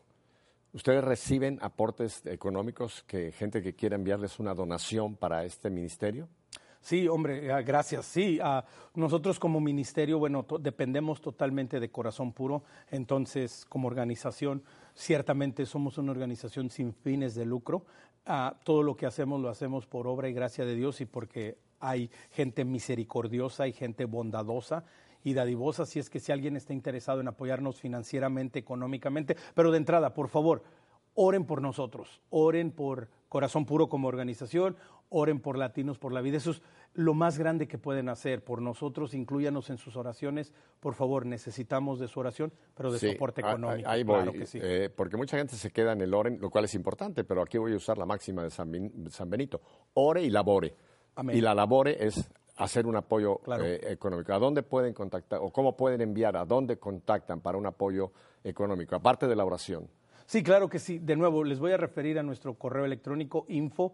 ¿Ustedes 0.72 1.04
reciben 1.04 1.60
aportes 1.62 2.26
económicos, 2.26 3.04
que 3.04 3.34
gente 3.34 3.62
que 3.62 3.74
quiera 3.76 3.98
enviarles 3.98 4.40
una 4.40 4.54
donación 4.54 5.18
para 5.18 5.44
este 5.44 5.70
ministerio? 5.70 6.30
Sí, 6.82 7.08
hombre, 7.08 7.52
ah, 7.52 7.62
gracias. 7.62 8.06
Sí, 8.08 8.40
ah, 8.42 8.66
nosotros 8.96 9.38
como 9.40 9.60
ministerio, 9.62 10.18
bueno, 10.18 10.44
to- 10.44 10.58
dependemos 10.58 11.22
totalmente 11.22 11.80
de 11.80 11.92
Corazón 11.92 12.34
Puro. 12.34 12.64
Entonces, 12.90 13.66
como 13.70 13.88
organización, 13.88 14.64
ciertamente 14.96 15.66
somos 15.68 16.00
una 16.00 16.12
organización 16.12 16.72
sin 16.72 16.92
fines 16.94 17.36
de 17.36 17.46
lucro. 17.46 17.86
Ah, 18.26 18.56
todo 18.64 18.82
lo 18.82 18.98
que 18.98 19.06
hacemos 19.06 19.40
lo 19.40 19.50
hacemos 19.50 19.86
por 19.86 20.08
obra 20.08 20.28
y 20.28 20.34
gracia 20.34 20.66
de 20.66 20.76
Dios 20.76 21.02
y 21.02 21.06
porque 21.06 21.58
hay 21.80 22.10
gente 22.32 22.66
misericordiosa 22.66 23.68
y 23.68 23.74
gente 23.74 24.06
bondadosa 24.06 24.84
y 25.24 25.34
dadivosa. 25.36 25.86
Si 25.86 26.00
es 26.00 26.10
que 26.10 26.20
si 26.20 26.32
alguien 26.32 26.56
está 26.56 26.74
interesado 26.74 27.22
en 27.22 27.28
apoyarnos 27.28 27.80
financieramente, 27.80 28.58
económicamente, 28.58 29.36
pero 29.54 29.70
de 29.70 29.78
entrada, 29.78 30.16
por 30.16 30.30
favor, 30.30 30.64
oren 31.16 31.46
por 31.46 31.62
nosotros, 31.62 32.22
oren 32.30 32.72
por 32.72 33.10
Corazón 33.30 33.66
Puro 33.66 33.90
como 33.90 34.08
organización, 34.08 34.76
oren 35.10 35.40
por 35.40 35.58
Latinos 35.58 35.98
por 35.98 36.14
la 36.14 36.22
Vida. 36.22 36.38
Eso 36.38 36.52
es 36.52 36.62
lo 36.94 37.14
más 37.14 37.38
grande 37.38 37.68
que 37.68 37.78
pueden 37.78 38.10
hacer 38.10 38.44
por 38.44 38.62
nosotros. 38.62 39.14
Incluyanos 39.14 39.70
en 39.70 39.78
sus 39.78 39.96
oraciones. 39.96 40.54
Por 40.80 40.94
favor, 40.94 41.26
necesitamos 41.26 42.00
de 42.00 42.08
su 42.08 42.20
oración, 42.20 42.52
pero 42.76 42.92
de 42.92 43.00
Sí, 43.00 43.12
soporte 43.14 43.42
económico. 43.42 43.90
Ahí 43.90 44.04
voy, 44.04 44.16
Claro 44.24 44.32
que 44.34 44.46
sí. 44.46 44.60
eh, 44.62 44.90
porque 44.94 45.16
mucha 45.18 45.38
gente 45.38 45.56
se 45.56 45.72
queda 45.72 45.94
en 45.94 46.02
el 46.02 46.14
oren, 46.14 46.40
lo 46.42 46.50
cual 46.50 46.66
es 46.66 46.76
importante, 46.76 47.24
pero 47.24 47.42
aquí 47.42 47.58
voy 47.58 47.74
a 47.74 47.78
usar 47.78 47.98
la 47.98 48.06
máxima 48.06 48.44
de 48.44 48.50
San, 48.50 48.70
Ben- 48.72 49.10
San 49.10 49.30
Benito. 49.30 49.62
Ore 49.94 50.22
y 50.24 50.30
labore. 50.30 50.74
Amén. 51.16 51.38
Y 51.38 51.42
la 51.42 51.54
labore 51.54 52.06
es 52.06 52.30
hacer 52.58 52.86
un 52.86 52.96
apoyo 52.98 53.38
Claro. 53.38 53.66
eh, 53.66 53.80
económico. 53.92 54.34
¿A 54.34 54.40
dónde 54.40 54.62
pueden 54.64 54.94
contactar 54.94 55.40
o 55.42 55.50
cómo 55.52 55.76
pueden 55.78 56.02
enviar? 56.02 56.36
¿A 56.38 56.46
dónde 56.46 56.78
contactan 56.78 57.40
para 57.42 57.58
un 57.58 57.66
apoyo 57.66 58.12
económico? 58.44 58.96
Aparte 58.96 59.28
de 59.28 59.36
la 59.36 59.46
oración. 59.46 59.88
Sí, 60.32 60.44
claro 60.44 60.70
que 60.70 60.80
sí. 60.80 60.98
De 60.98 61.18
nuevo, 61.18 61.44
les 61.44 61.60
voy 61.60 61.74
a 61.74 61.78
referir 61.78 62.18
a 62.18 62.24
nuestro 62.24 62.54
correo 62.54 62.86
electrónico 62.86 63.46
info 63.50 63.92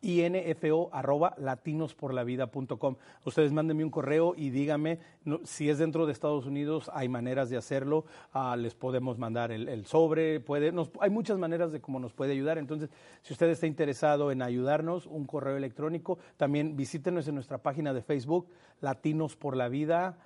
info 0.00 0.88
arroba 0.90 1.34
latinosporlavida.com. 1.36 2.96
Ustedes 3.26 3.52
mándenme 3.52 3.84
un 3.84 3.90
correo 3.90 4.32
y 4.34 4.48
díganme 4.48 5.00
si 5.44 5.68
es 5.68 5.76
dentro 5.76 6.06
de 6.06 6.12
Estados 6.12 6.46
Unidos, 6.46 6.90
hay 6.94 7.10
maneras 7.10 7.50
de 7.50 7.58
hacerlo. 7.58 8.06
Ah, 8.32 8.56
les 8.56 8.74
podemos 8.74 9.18
mandar 9.18 9.52
el, 9.52 9.84
sobre, 9.84 10.40
puede, 10.40 10.72
nos- 10.72 10.90
hay 10.98 11.10
muchas 11.10 11.36
maneras 11.36 11.72
de 11.72 11.82
cómo 11.82 12.00
nos 12.00 12.14
puede 12.14 12.32
ayudar. 12.32 12.56
Entonces, 12.56 12.88
si 13.20 13.34
usted 13.34 13.50
está 13.50 13.66
interesado 13.66 14.32
en 14.32 14.40
ayudarnos, 14.40 15.04
un 15.04 15.26
correo 15.26 15.58
electrónico, 15.58 16.18
también 16.38 16.74
visítenos 16.74 17.28
en 17.28 17.34
nuestra 17.34 17.58
página 17.58 17.92
de 17.92 18.00
Facebook, 18.00 18.48
Latinos 18.80 19.36
por 19.36 19.58
la 19.58 19.68
Vida 19.68 20.16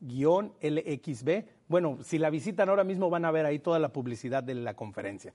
guion 0.00 0.52
LXB. 0.62 1.44
Bueno, 1.68 1.98
si 2.02 2.18
la 2.18 2.30
visitan 2.30 2.68
ahora 2.68 2.84
mismo 2.84 3.10
van 3.10 3.24
a 3.24 3.30
ver 3.30 3.46
ahí 3.46 3.58
toda 3.58 3.78
la 3.78 3.92
publicidad 3.92 4.42
de 4.42 4.54
la 4.54 4.74
conferencia. 4.74 5.32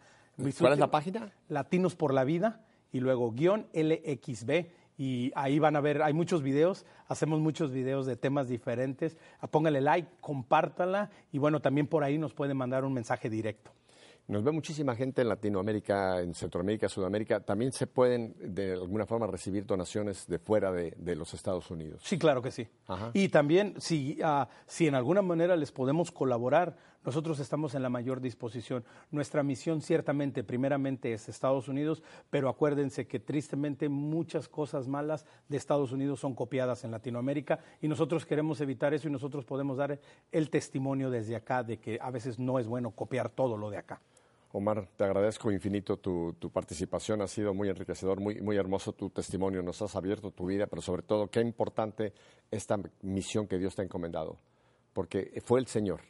¿Cuál 0.57 0.73
es 0.73 0.79
la 0.79 0.91
página? 0.91 1.31
Latinos 1.49 1.95
por 1.95 2.13
la 2.13 2.23
Vida 2.23 2.65
y 2.91 2.99
luego 2.99 3.31
guion 3.31 3.67
LXB. 3.73 4.65
Y 4.97 5.31
ahí 5.35 5.57
van 5.57 5.75
a 5.75 5.81
ver, 5.81 6.03
hay 6.03 6.13
muchos 6.13 6.43
videos, 6.43 6.85
hacemos 7.07 7.39
muchos 7.39 7.71
videos 7.71 8.05
de 8.05 8.15
temas 8.15 8.47
diferentes. 8.47 9.17
Póngale 9.49 9.81
like, 9.81 10.07
compártala 10.21 11.09
y 11.31 11.39
bueno, 11.39 11.61
también 11.61 11.87
por 11.87 12.03
ahí 12.03 12.17
nos 12.17 12.33
pueden 12.33 12.57
mandar 12.57 12.85
un 12.85 12.93
mensaje 12.93 13.29
directo. 13.29 13.71
Nos 14.27 14.43
ve 14.43 14.51
muchísima 14.51 14.95
gente 14.95 15.21
en 15.21 15.29
Latinoamérica, 15.29 16.21
en 16.21 16.33
Centroamérica, 16.33 16.87
Sudamérica. 16.87 17.41
También 17.41 17.73
se 17.73 17.87
pueden, 17.87 18.35
de 18.39 18.71
alguna 18.71 19.05
forma, 19.05 19.27
recibir 19.27 19.65
donaciones 19.65 20.27
de 20.27 20.39
fuera 20.39 20.71
de, 20.71 21.15
los 21.15 21.33
Estados 21.33 21.69
Unidos. 21.69 22.01
Sí, 22.05 22.17
claro 22.17 22.41
que 22.41 22.51
sí. 22.51 22.67
Y 23.13 23.27
también, 23.27 23.75
si, 23.79 24.17
uh, 24.23 24.45
si 24.65 24.87
en 24.87 24.95
alguna 24.95 25.21
manera 25.21 25.57
les 25.57 25.73
podemos 25.73 26.11
colaborar, 26.11 26.77
nosotros 27.05 27.39
estamos 27.39 27.75
en 27.75 27.83
la 27.83 27.89
mayor 27.89 28.21
disposición. 28.21 28.83
Nuestra 29.11 29.43
misión 29.43 29.81
ciertamente, 29.81 30.43
primeramente, 30.43 31.13
es 31.13 31.27
Estados 31.27 31.67
Unidos, 31.67 32.01
pero 32.29 32.49
acuérdense 32.49 33.07
que 33.07 33.19
tristemente 33.19 33.89
muchas 33.89 34.47
cosas 34.47 34.87
malas 34.87 35.25
de 35.49 35.57
Estados 35.57 35.91
Unidos 35.91 36.19
son 36.19 36.33
copiadas 36.33 36.83
en 36.83 36.91
Latinoamérica 36.91 37.59
y 37.81 37.87
nosotros 37.87 38.25
queremos 38.25 38.61
evitar 38.61 38.93
eso 38.93 39.07
y 39.07 39.11
nosotros 39.11 39.45
podemos 39.45 39.77
dar 39.77 39.99
el 40.31 40.49
testimonio 40.49 41.09
desde 41.09 41.35
acá 41.35 41.63
de 41.63 41.77
que 41.77 41.99
a 42.01 42.09
veces 42.09 42.39
no 42.39 42.59
es 42.59 42.67
bueno 42.67 42.91
copiar 42.91 43.29
todo 43.29 43.57
lo 43.57 43.69
de 43.69 43.77
acá. 43.77 44.01
Omar, 44.55 44.87
te 44.95 45.03
agradezco 45.03 45.51
infinito 45.51 45.97
tu, 45.97 46.35
participación, 46.53 47.23
ha 47.23 47.27
sido 47.27 47.55
muy 47.55 47.69
enriquecedor, 47.69 48.19
muy, 48.19 48.39
muy 48.39 48.55
hermoso 48.55 48.93
tu 48.93 49.09
testimonio, 49.09 49.63
nos 49.63 49.81
has 49.81 49.95
abierto 49.95 50.29
tu 50.29 50.45
vida, 50.45 50.67
pero 50.67 50.79
sobre 50.79 51.01
todo 51.01 51.27
qué 51.27 51.41
importante 51.41 52.13
esta 52.51 52.77
misión 53.01 53.47
que 53.47 53.57
Dios 53.57 53.75
te 53.75 53.81
ha 53.81 53.85
encomendado, 53.85 54.37
porque 54.93 55.41
fue 55.43 55.59
el 55.59 55.65
Señor 55.65 56.01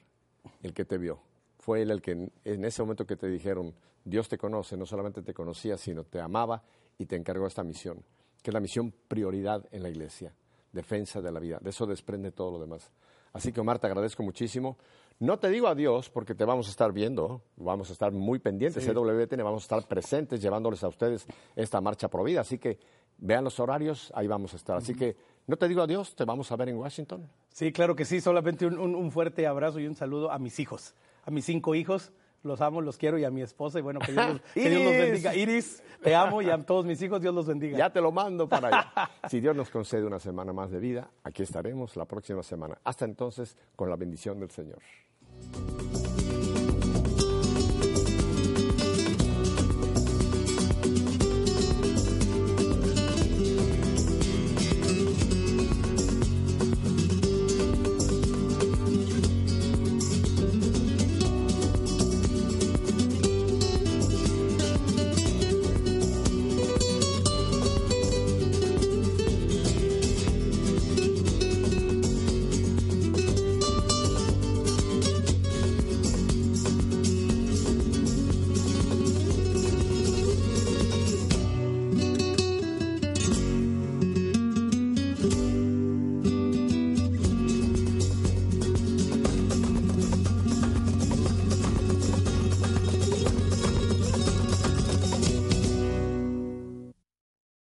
el 0.61 0.73
que 0.73 0.85
te 0.85 0.97
vio, 0.97 1.19
fue 1.59 1.81
Él 1.81 1.91
el 1.91 2.01
que 2.01 2.11
en 2.43 2.65
ese 2.65 2.81
momento 2.81 3.05
que 3.05 3.15
te 3.15 3.27
dijeron, 3.27 3.73
Dios 4.03 4.27
te 4.27 4.37
conoce, 4.37 4.75
no 4.75 4.85
solamente 4.85 5.21
te 5.21 5.33
conocía, 5.33 5.77
sino 5.77 6.03
te 6.03 6.19
amaba 6.19 6.63
y 6.97 7.05
te 7.05 7.15
encargó 7.15 7.47
esta 7.47 7.63
misión, 7.63 8.03
que 8.41 8.49
es 8.49 8.53
la 8.53 8.59
misión 8.59 8.93
prioridad 9.07 9.65
en 9.71 9.83
la 9.83 9.89
iglesia, 9.89 10.35
defensa 10.71 11.21
de 11.21 11.31
la 11.31 11.39
vida, 11.39 11.59
de 11.61 11.69
eso 11.69 11.85
desprende 11.85 12.31
todo 12.31 12.51
lo 12.51 12.59
demás. 12.59 12.91
Así 13.33 13.51
que 13.51 13.61
Omar, 13.61 13.79
te 13.79 13.87
agradezco 13.87 14.21
muchísimo. 14.21 14.77
No 15.19 15.39
te 15.39 15.49
digo 15.49 15.67
adiós 15.67 16.09
porque 16.09 16.35
te 16.35 16.45
vamos 16.45 16.67
a 16.67 16.69
estar 16.69 16.91
viendo, 16.91 17.41
vamos 17.55 17.89
a 17.89 17.93
estar 17.93 18.11
muy 18.11 18.39
pendientes, 18.39 18.85
CWTN, 18.85 19.43
vamos 19.43 19.63
a 19.63 19.65
estar 19.65 19.87
presentes 19.87 20.41
llevándoles 20.41 20.83
a 20.83 20.87
ustedes 20.87 21.25
esta 21.55 21.81
marcha 21.81 22.09
pro 22.09 22.23
vida. 22.23 22.41
Así 22.41 22.59
que 22.59 22.77
vean 23.17 23.43
los 23.43 23.59
horarios, 23.59 24.11
ahí 24.15 24.27
vamos 24.27 24.53
a 24.53 24.57
estar. 24.57 24.77
Así 24.77 24.93
que 24.93 25.15
no 25.47 25.57
te 25.57 25.67
digo 25.67 25.81
adiós, 25.81 26.15
te 26.15 26.25
vamos 26.25 26.51
a 26.51 26.55
ver 26.55 26.69
en 26.69 26.77
Washington. 26.77 27.29
Sí, 27.49 27.71
claro 27.71 27.95
que 27.95 28.05
sí, 28.05 28.21
solamente 28.21 28.65
un 28.65 29.11
fuerte 29.11 29.45
abrazo 29.45 29.79
y 29.79 29.87
un 29.87 29.95
saludo 29.95 30.31
a 30.31 30.39
mis 30.39 30.59
hijos, 30.59 30.95
a 31.25 31.31
mis 31.31 31.45
cinco 31.45 31.75
hijos 31.75 32.11
los 32.43 32.61
amo, 32.61 32.81
los 32.81 32.97
quiero 32.97 33.17
y 33.17 33.23
a 33.23 33.31
mi 33.31 33.41
esposa 33.41 33.79
y 33.79 33.81
bueno, 33.81 33.99
que 33.99 34.11
Dios, 34.11 34.27
los, 34.27 34.41
bendiga. 34.55 35.35
Iris, 35.35 35.81
te 36.01 36.13
amo 36.13 36.41
y 36.41 36.49
a 36.49 36.57
todos 36.57 36.85
mis 36.85 37.01
hijos, 37.01 37.21
Dios 37.21 37.33
los 37.33 37.47
bendiga. 37.47 37.77
Ya 37.77 37.89
te 37.89 38.01
lo 38.01 38.11
mando 38.11 38.47
para 38.47 38.67
allá. 38.67 39.09
si 39.29 39.39
Dios 39.39 39.55
nos 39.55 39.69
concede 39.69 40.05
una 40.05 40.19
semana 40.19 40.53
más 40.53 40.69
de 40.69 40.79
vida, 40.79 41.09
aquí 41.23 41.43
estaremos 41.43 41.95
la 41.95 42.05
próxima 42.05 42.43
semana. 42.43 42.77
Hasta 42.83 43.05
entonces, 43.05 43.57
con 43.75 43.89
la 43.89 43.95
bendición 43.95 44.39
del 44.39 44.51
Señor. 44.51 44.79